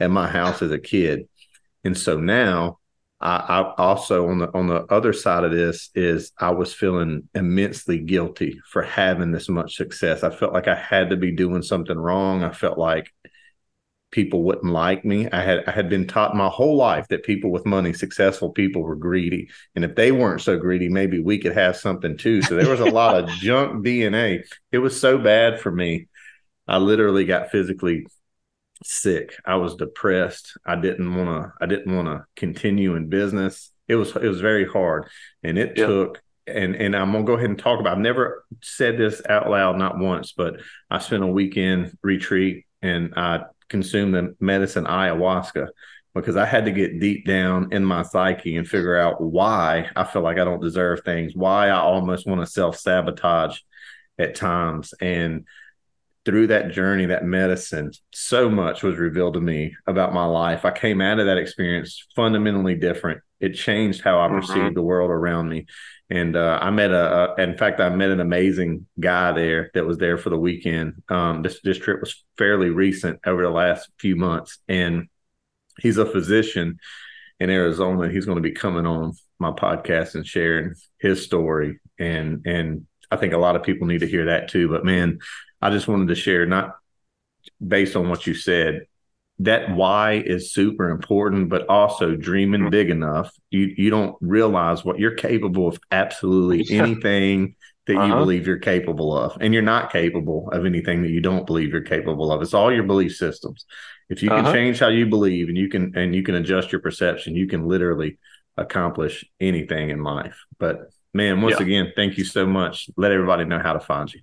at 0.00 0.10
my 0.10 0.28
house 0.28 0.62
as 0.62 0.70
a 0.70 0.78
kid. 0.78 1.28
And 1.84 1.96
so 1.96 2.18
now 2.18 2.78
I, 3.24 3.36
I, 3.36 3.74
also 3.78 4.28
on 4.28 4.38
the 4.38 4.54
on 4.54 4.66
the 4.66 4.84
other 4.92 5.14
side 5.14 5.44
of 5.44 5.50
this 5.50 5.88
is 5.94 6.32
I 6.38 6.50
was 6.50 6.74
feeling 6.74 7.26
immensely 7.34 7.98
guilty 7.98 8.60
for 8.70 8.82
having 8.82 9.32
this 9.32 9.48
much 9.48 9.76
success. 9.76 10.22
I 10.22 10.28
felt 10.28 10.52
like 10.52 10.68
I 10.68 10.74
had 10.74 11.08
to 11.08 11.16
be 11.16 11.32
doing 11.32 11.62
something 11.62 11.96
wrong. 11.96 12.44
I 12.44 12.52
felt 12.52 12.76
like 12.76 13.10
people 14.10 14.42
wouldn't 14.42 14.70
like 14.70 15.06
me. 15.06 15.26
I 15.30 15.40
had 15.40 15.64
I 15.66 15.70
had 15.70 15.88
been 15.88 16.06
taught 16.06 16.36
my 16.36 16.48
whole 16.48 16.76
life 16.76 17.08
that 17.08 17.24
people 17.24 17.50
with 17.50 17.64
money, 17.64 17.94
successful 17.94 18.50
people, 18.50 18.82
were 18.82 18.94
greedy, 18.94 19.48
and 19.74 19.86
if 19.86 19.94
they 19.94 20.12
weren't 20.12 20.42
so 20.42 20.58
greedy, 20.58 20.90
maybe 20.90 21.18
we 21.18 21.38
could 21.38 21.54
have 21.54 21.76
something 21.78 22.18
too. 22.18 22.42
So 22.42 22.56
there 22.56 22.68
was 22.68 22.80
a 22.80 22.84
lot 22.84 23.16
of 23.16 23.28
junk 23.40 23.86
DNA. 23.86 24.42
It 24.70 24.78
was 24.78 25.00
so 25.00 25.16
bad 25.16 25.60
for 25.60 25.72
me. 25.72 26.08
I 26.68 26.76
literally 26.76 27.24
got 27.24 27.50
physically 27.50 28.06
sick. 28.82 29.36
I 29.44 29.56
was 29.56 29.76
depressed. 29.76 30.56
I 30.66 30.76
didn't 30.76 31.14
want 31.14 31.28
to. 31.28 31.52
I 31.60 31.66
didn't 31.66 31.94
want 31.94 32.08
to 32.08 32.24
continue 32.36 32.96
in 32.96 33.08
business. 33.08 33.70
It 33.88 33.96
was 33.96 34.14
it 34.16 34.28
was 34.28 34.40
very 34.40 34.66
hard, 34.66 35.08
and 35.42 35.58
it 35.58 35.76
yep. 35.76 35.86
took 35.86 36.22
and 36.46 36.74
and 36.76 36.94
I'm 36.96 37.12
gonna 37.12 37.24
go 37.24 37.34
ahead 37.34 37.50
and 37.50 37.58
talk 37.58 37.80
about. 37.80 37.92
I've 37.92 37.98
never 37.98 38.44
said 38.62 38.98
this 38.98 39.22
out 39.28 39.50
loud, 39.50 39.78
not 39.78 39.98
once, 39.98 40.32
but 40.32 40.60
I 40.90 40.98
spent 40.98 41.22
a 41.22 41.28
weekend 41.28 41.96
retreat 42.02 42.66
and 42.82 43.14
I 43.16 43.40
consumed 43.68 44.14
the 44.14 44.36
medicine 44.40 44.84
ayahuasca 44.84 45.68
because 46.14 46.36
I 46.36 46.46
had 46.46 46.66
to 46.66 46.70
get 46.70 47.00
deep 47.00 47.26
down 47.26 47.72
in 47.72 47.84
my 47.84 48.02
psyche 48.02 48.56
and 48.56 48.68
figure 48.68 48.96
out 48.96 49.20
why 49.20 49.88
I 49.96 50.04
feel 50.04 50.22
like 50.22 50.38
I 50.38 50.44
don't 50.44 50.60
deserve 50.60 51.02
things, 51.04 51.34
why 51.34 51.68
I 51.68 51.78
almost 51.78 52.26
want 52.26 52.40
to 52.40 52.46
self 52.46 52.76
sabotage 52.76 53.58
at 54.18 54.34
times. 54.34 54.94
And 55.00 55.46
through 56.24 56.46
that 56.48 56.70
journey, 56.70 57.06
that 57.06 57.24
medicine, 57.24 57.92
so 58.12 58.48
much 58.48 58.82
was 58.82 58.96
revealed 58.96 59.34
to 59.34 59.40
me 59.40 59.76
about 59.86 60.14
my 60.14 60.24
life. 60.24 60.64
I 60.64 60.70
came 60.70 61.00
out 61.00 61.18
of 61.18 61.26
that 61.26 61.36
experience 61.36 62.06
fundamentally 62.16 62.74
different. 62.74 63.20
It 63.40 63.54
changed 63.54 64.02
how 64.02 64.18
I 64.20 64.28
mm-hmm. 64.28 64.40
perceived 64.40 64.74
the 64.74 64.82
world 64.82 65.10
around 65.10 65.48
me. 65.48 65.66
And 66.10 66.36
uh, 66.36 66.58
I 66.60 66.70
met 66.70 66.90
a, 66.90 67.34
a, 67.34 67.42
in 67.42 67.56
fact, 67.56 67.80
I 67.80 67.88
met 67.90 68.10
an 68.10 68.20
amazing 68.20 68.86
guy 68.98 69.32
there 69.32 69.70
that 69.74 69.86
was 69.86 69.98
there 69.98 70.18
for 70.18 70.30
the 70.30 70.38
weekend. 70.38 71.02
Um, 71.08 71.42
this 71.42 71.60
this 71.62 71.78
trip 71.78 72.00
was 72.00 72.24
fairly 72.36 72.70
recent 72.70 73.20
over 73.26 73.42
the 73.42 73.50
last 73.50 73.88
few 73.98 74.14
months, 74.14 74.58
and 74.68 75.08
he's 75.80 75.96
a 75.96 76.06
physician 76.06 76.78
in 77.40 77.50
Arizona. 77.50 78.10
He's 78.10 78.26
going 78.26 78.36
to 78.36 78.42
be 78.42 78.52
coming 78.52 78.86
on 78.86 79.14
my 79.38 79.50
podcast 79.50 80.14
and 80.14 80.26
sharing 80.26 80.74
his 80.98 81.24
story, 81.24 81.80
and 81.98 82.42
and 82.46 82.86
I 83.10 83.16
think 83.16 83.32
a 83.32 83.38
lot 83.38 83.56
of 83.56 83.62
people 83.62 83.86
need 83.86 84.00
to 84.00 84.08
hear 84.08 84.26
that 84.26 84.48
too. 84.48 84.68
But 84.68 84.84
man, 84.84 85.18
I 85.64 85.70
just 85.70 85.88
wanted 85.88 86.08
to 86.08 86.14
share, 86.14 86.44
not 86.44 86.76
based 87.66 87.96
on 87.96 88.08
what 88.10 88.26
you 88.26 88.34
said, 88.34 88.86
that 89.38 89.74
why 89.74 90.22
is 90.24 90.52
super 90.52 90.90
important, 90.90 91.48
but 91.48 91.66
also 91.68 92.14
dreaming 92.14 92.62
mm-hmm. 92.62 92.70
big 92.70 92.90
enough. 92.90 93.32
You 93.50 93.72
you 93.76 93.90
don't 93.90 94.16
realize 94.20 94.84
what 94.84 94.98
you're 94.98 95.16
capable 95.16 95.66
of 95.66 95.78
absolutely 95.90 96.66
anything 96.78 97.56
that 97.86 97.96
uh-huh. 97.96 98.06
you 98.06 98.14
believe 98.14 98.46
you're 98.46 98.58
capable 98.58 99.16
of. 99.16 99.36
And 99.40 99.52
you're 99.52 99.62
not 99.62 99.90
capable 99.90 100.50
of 100.52 100.64
anything 100.66 101.02
that 101.02 101.10
you 101.10 101.20
don't 101.20 101.46
believe 101.46 101.70
you're 101.70 101.80
capable 101.80 102.30
of. 102.30 102.42
It's 102.42 102.54
all 102.54 102.72
your 102.72 102.84
belief 102.84 103.16
systems. 103.16 103.66
If 104.08 104.22
you 104.22 104.28
can 104.28 104.40
uh-huh. 104.40 104.52
change 104.52 104.78
how 104.78 104.88
you 104.88 105.06
believe 105.06 105.48
and 105.48 105.56
you 105.56 105.68
can 105.68 105.96
and 105.96 106.14
you 106.14 106.22
can 106.22 106.34
adjust 106.34 106.72
your 106.72 106.80
perception, 106.80 107.34
you 107.34 107.46
can 107.46 107.66
literally 107.66 108.18
accomplish 108.56 109.24
anything 109.40 109.90
in 109.90 110.02
life. 110.02 110.44
But 110.58 110.90
man, 111.12 111.40
once 111.40 111.56
yeah. 111.58 111.64
again, 111.64 111.92
thank 111.96 112.18
you 112.18 112.24
so 112.24 112.46
much. 112.46 112.90
Let 112.96 113.12
everybody 113.12 113.46
know 113.46 113.58
how 113.58 113.72
to 113.72 113.80
find 113.80 114.12
you. 114.12 114.20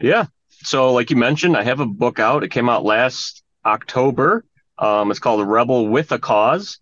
Yeah. 0.00 0.26
So 0.62 0.92
like 0.92 1.10
you 1.10 1.16
mentioned, 1.16 1.56
I 1.56 1.62
have 1.62 1.80
a 1.80 1.86
book 1.86 2.18
out. 2.18 2.44
It 2.44 2.50
came 2.50 2.68
out 2.68 2.84
last 2.84 3.42
October. 3.64 4.44
Um, 4.78 5.10
it's 5.10 5.20
called 5.20 5.46
Rebel 5.46 5.88
with 5.88 6.12
a 6.12 6.18
Cause. 6.18 6.78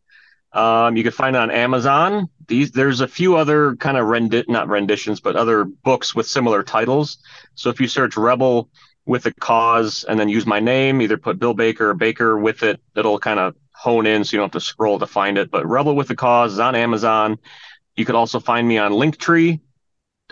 Um, 0.53 0.97
you 0.97 1.03
can 1.03 1.13
find 1.13 1.37
it 1.37 1.39
on 1.39 1.51
Amazon. 1.51 2.29
These 2.47 2.71
there's 2.73 3.01
a 3.01 3.09
few 3.09 3.37
other 3.37 3.77
kind 3.77 3.97
of 3.97 4.07
rendi- 4.07 4.49
not 4.49 4.69
renditions, 4.69 5.21
but 5.21 5.37
other 5.37 5.65
books 5.65 6.15
with 6.15 6.27
similar 6.27 6.63
titles. 6.63 7.19
So 7.55 7.71
if 7.71 7.81
you 7.81 7.89
search 7.89 8.17
Rebel 8.17 8.71
with 9.05 9.27
a 9.27 9.33
Cause 9.33 10.05
and 10.05 10.19
then 10.19 10.29
use 10.29 10.47
my 10.47 10.61
name, 10.61 11.03
either 11.03 11.17
put 11.17 11.39
Bill 11.39 11.55
Baker 11.55 11.91
or 11.91 11.95
Baker 11.95 12.39
with 12.39 12.63
it, 12.63 12.81
it'll 12.95 13.19
kind 13.19 13.39
of 13.39 13.55
hone 13.73 14.07
in 14.07 14.25
so 14.25 14.35
you 14.35 14.39
don't 14.39 14.47
have 14.47 14.61
to 14.61 14.67
scroll 14.67 14.99
to 14.99 15.07
find 15.07 15.37
it. 15.37 15.51
But 15.51 15.67
Rebel 15.67 15.95
with 15.95 16.11
a 16.11 16.17
Cause 16.17 16.55
is 16.55 16.59
on 16.59 16.75
Amazon. 16.75 17.39
You 17.95 18.05
could 18.05 18.15
also 18.15 18.41
find 18.41 18.67
me 18.67 18.79
on 18.79 18.93
Linktree 18.93 19.61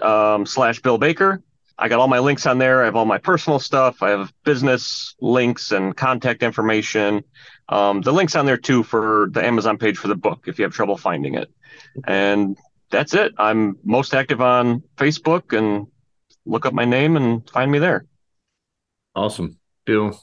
um, 0.00 0.46
slash 0.46 0.80
Bill 0.80 0.98
Baker. 0.98 1.42
I 1.78 1.88
got 1.88 1.98
all 1.98 2.08
my 2.08 2.20
links 2.20 2.46
on 2.46 2.58
there. 2.58 2.82
I 2.82 2.84
have 2.84 2.96
all 2.96 3.04
my 3.04 3.18
personal 3.18 3.58
stuff. 3.58 4.02
I 4.02 4.10
have 4.10 4.32
business 4.44 5.14
links 5.20 5.72
and 5.72 5.96
contact 5.96 6.42
information. 6.42 7.24
Um, 7.68 8.00
the 8.00 8.12
links 8.12 8.36
on 8.36 8.46
there 8.46 8.56
too 8.56 8.82
for 8.82 9.28
the 9.30 9.44
Amazon 9.44 9.78
page 9.78 9.98
for 9.98 10.08
the 10.08 10.14
book 10.14 10.44
if 10.46 10.58
you 10.58 10.64
have 10.64 10.72
trouble 10.72 10.96
finding 10.96 11.34
it. 11.34 11.52
And 12.06 12.56
that's 12.90 13.14
it. 13.14 13.32
I'm 13.38 13.78
most 13.82 14.14
active 14.14 14.40
on 14.40 14.82
Facebook 14.96 15.56
and 15.56 15.88
look 16.46 16.66
up 16.66 16.74
my 16.74 16.84
name 16.84 17.16
and 17.16 17.48
find 17.50 17.70
me 17.70 17.78
there. 17.78 18.06
Awesome. 19.14 19.58
Bill, 19.84 20.18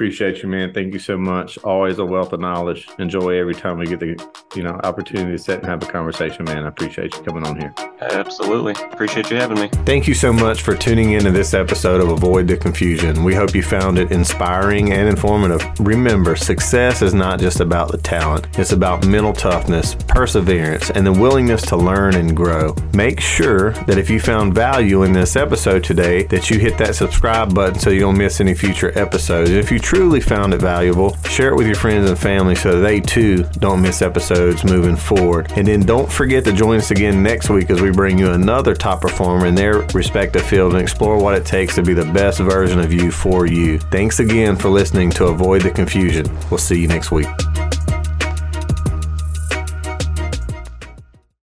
Appreciate 0.00 0.42
you, 0.42 0.48
man. 0.48 0.72
Thank 0.72 0.94
you 0.94 0.98
so 0.98 1.18
much. 1.18 1.58
Always 1.58 1.98
a 1.98 2.04
wealth 2.06 2.32
of 2.32 2.40
knowledge. 2.40 2.88
Enjoy 2.98 3.38
every 3.38 3.52
time 3.52 3.76
we 3.76 3.84
get 3.84 4.00
the 4.00 4.16
you 4.56 4.62
know 4.62 4.80
opportunity 4.82 5.32
to 5.32 5.38
sit 5.38 5.58
and 5.58 5.66
have 5.66 5.82
a 5.82 5.86
conversation, 5.86 6.46
man. 6.46 6.64
I 6.64 6.68
appreciate 6.68 7.14
you 7.14 7.22
coming 7.22 7.46
on 7.46 7.60
here. 7.60 7.74
Absolutely. 8.00 8.72
Appreciate 8.92 9.30
you 9.30 9.36
having 9.36 9.60
me. 9.60 9.68
Thank 9.84 10.08
you 10.08 10.14
so 10.14 10.32
much 10.32 10.62
for 10.62 10.74
tuning 10.74 11.12
into 11.12 11.30
this 11.30 11.52
episode 11.52 12.00
of 12.00 12.08
Avoid 12.08 12.48
the 12.48 12.56
Confusion. 12.56 13.22
We 13.24 13.34
hope 13.34 13.54
you 13.54 13.62
found 13.62 13.98
it 13.98 14.10
inspiring 14.10 14.90
and 14.90 15.06
informative. 15.06 15.62
Remember, 15.78 16.34
success 16.34 17.02
is 17.02 17.12
not 17.12 17.38
just 17.38 17.60
about 17.60 17.92
the 17.92 17.98
talent. 17.98 18.58
It's 18.58 18.72
about 18.72 19.06
mental 19.06 19.34
toughness, 19.34 19.94
perseverance, 20.08 20.88
and 20.88 21.06
the 21.06 21.12
willingness 21.12 21.60
to 21.66 21.76
learn 21.76 22.14
and 22.14 22.34
grow. 22.34 22.74
Make 22.94 23.20
sure 23.20 23.72
that 23.84 23.98
if 23.98 24.08
you 24.08 24.18
found 24.18 24.54
value 24.54 25.02
in 25.02 25.12
this 25.12 25.36
episode 25.36 25.84
today, 25.84 26.22
that 26.24 26.48
you 26.48 26.58
hit 26.58 26.78
that 26.78 26.94
subscribe 26.94 27.54
button 27.54 27.78
so 27.78 27.90
you 27.90 28.00
don't 28.00 28.16
miss 28.16 28.40
any 28.40 28.54
future 28.54 28.98
episodes. 28.98 29.50
If 29.50 29.70
you 29.70 29.78
truly 29.90 30.20
found 30.20 30.54
it 30.54 30.60
valuable, 30.60 31.16
share 31.24 31.50
it 31.50 31.56
with 31.56 31.66
your 31.66 31.74
friends 31.74 32.08
and 32.08 32.16
family 32.16 32.54
so 32.54 32.80
they 32.80 33.00
too 33.00 33.42
don't 33.58 33.82
miss 33.82 34.02
episodes 34.02 34.62
moving 34.62 34.94
forward. 34.94 35.50
And 35.56 35.66
then 35.66 35.80
don't 35.80 36.10
forget 36.10 36.44
to 36.44 36.52
join 36.52 36.78
us 36.78 36.92
again 36.92 37.24
next 37.24 37.50
week 37.50 37.70
as 37.70 37.80
we 37.80 37.90
bring 37.90 38.16
you 38.16 38.30
another 38.30 38.76
top 38.76 39.00
performer 39.00 39.46
in 39.46 39.56
their 39.56 39.78
respective 39.92 40.42
field 40.42 40.74
and 40.74 40.80
explore 40.80 41.18
what 41.18 41.34
it 41.34 41.44
takes 41.44 41.74
to 41.74 41.82
be 41.82 41.92
the 41.92 42.04
best 42.04 42.38
version 42.38 42.78
of 42.78 42.92
you 42.92 43.10
for 43.10 43.46
you. 43.46 43.80
Thanks 43.80 44.20
again 44.20 44.54
for 44.54 44.68
listening 44.68 45.10
to 45.10 45.24
Avoid 45.24 45.62
the 45.62 45.72
Confusion. 45.72 46.24
We'll 46.50 46.58
see 46.58 46.80
you 46.80 46.86
next 46.86 47.10
week. 47.10 47.26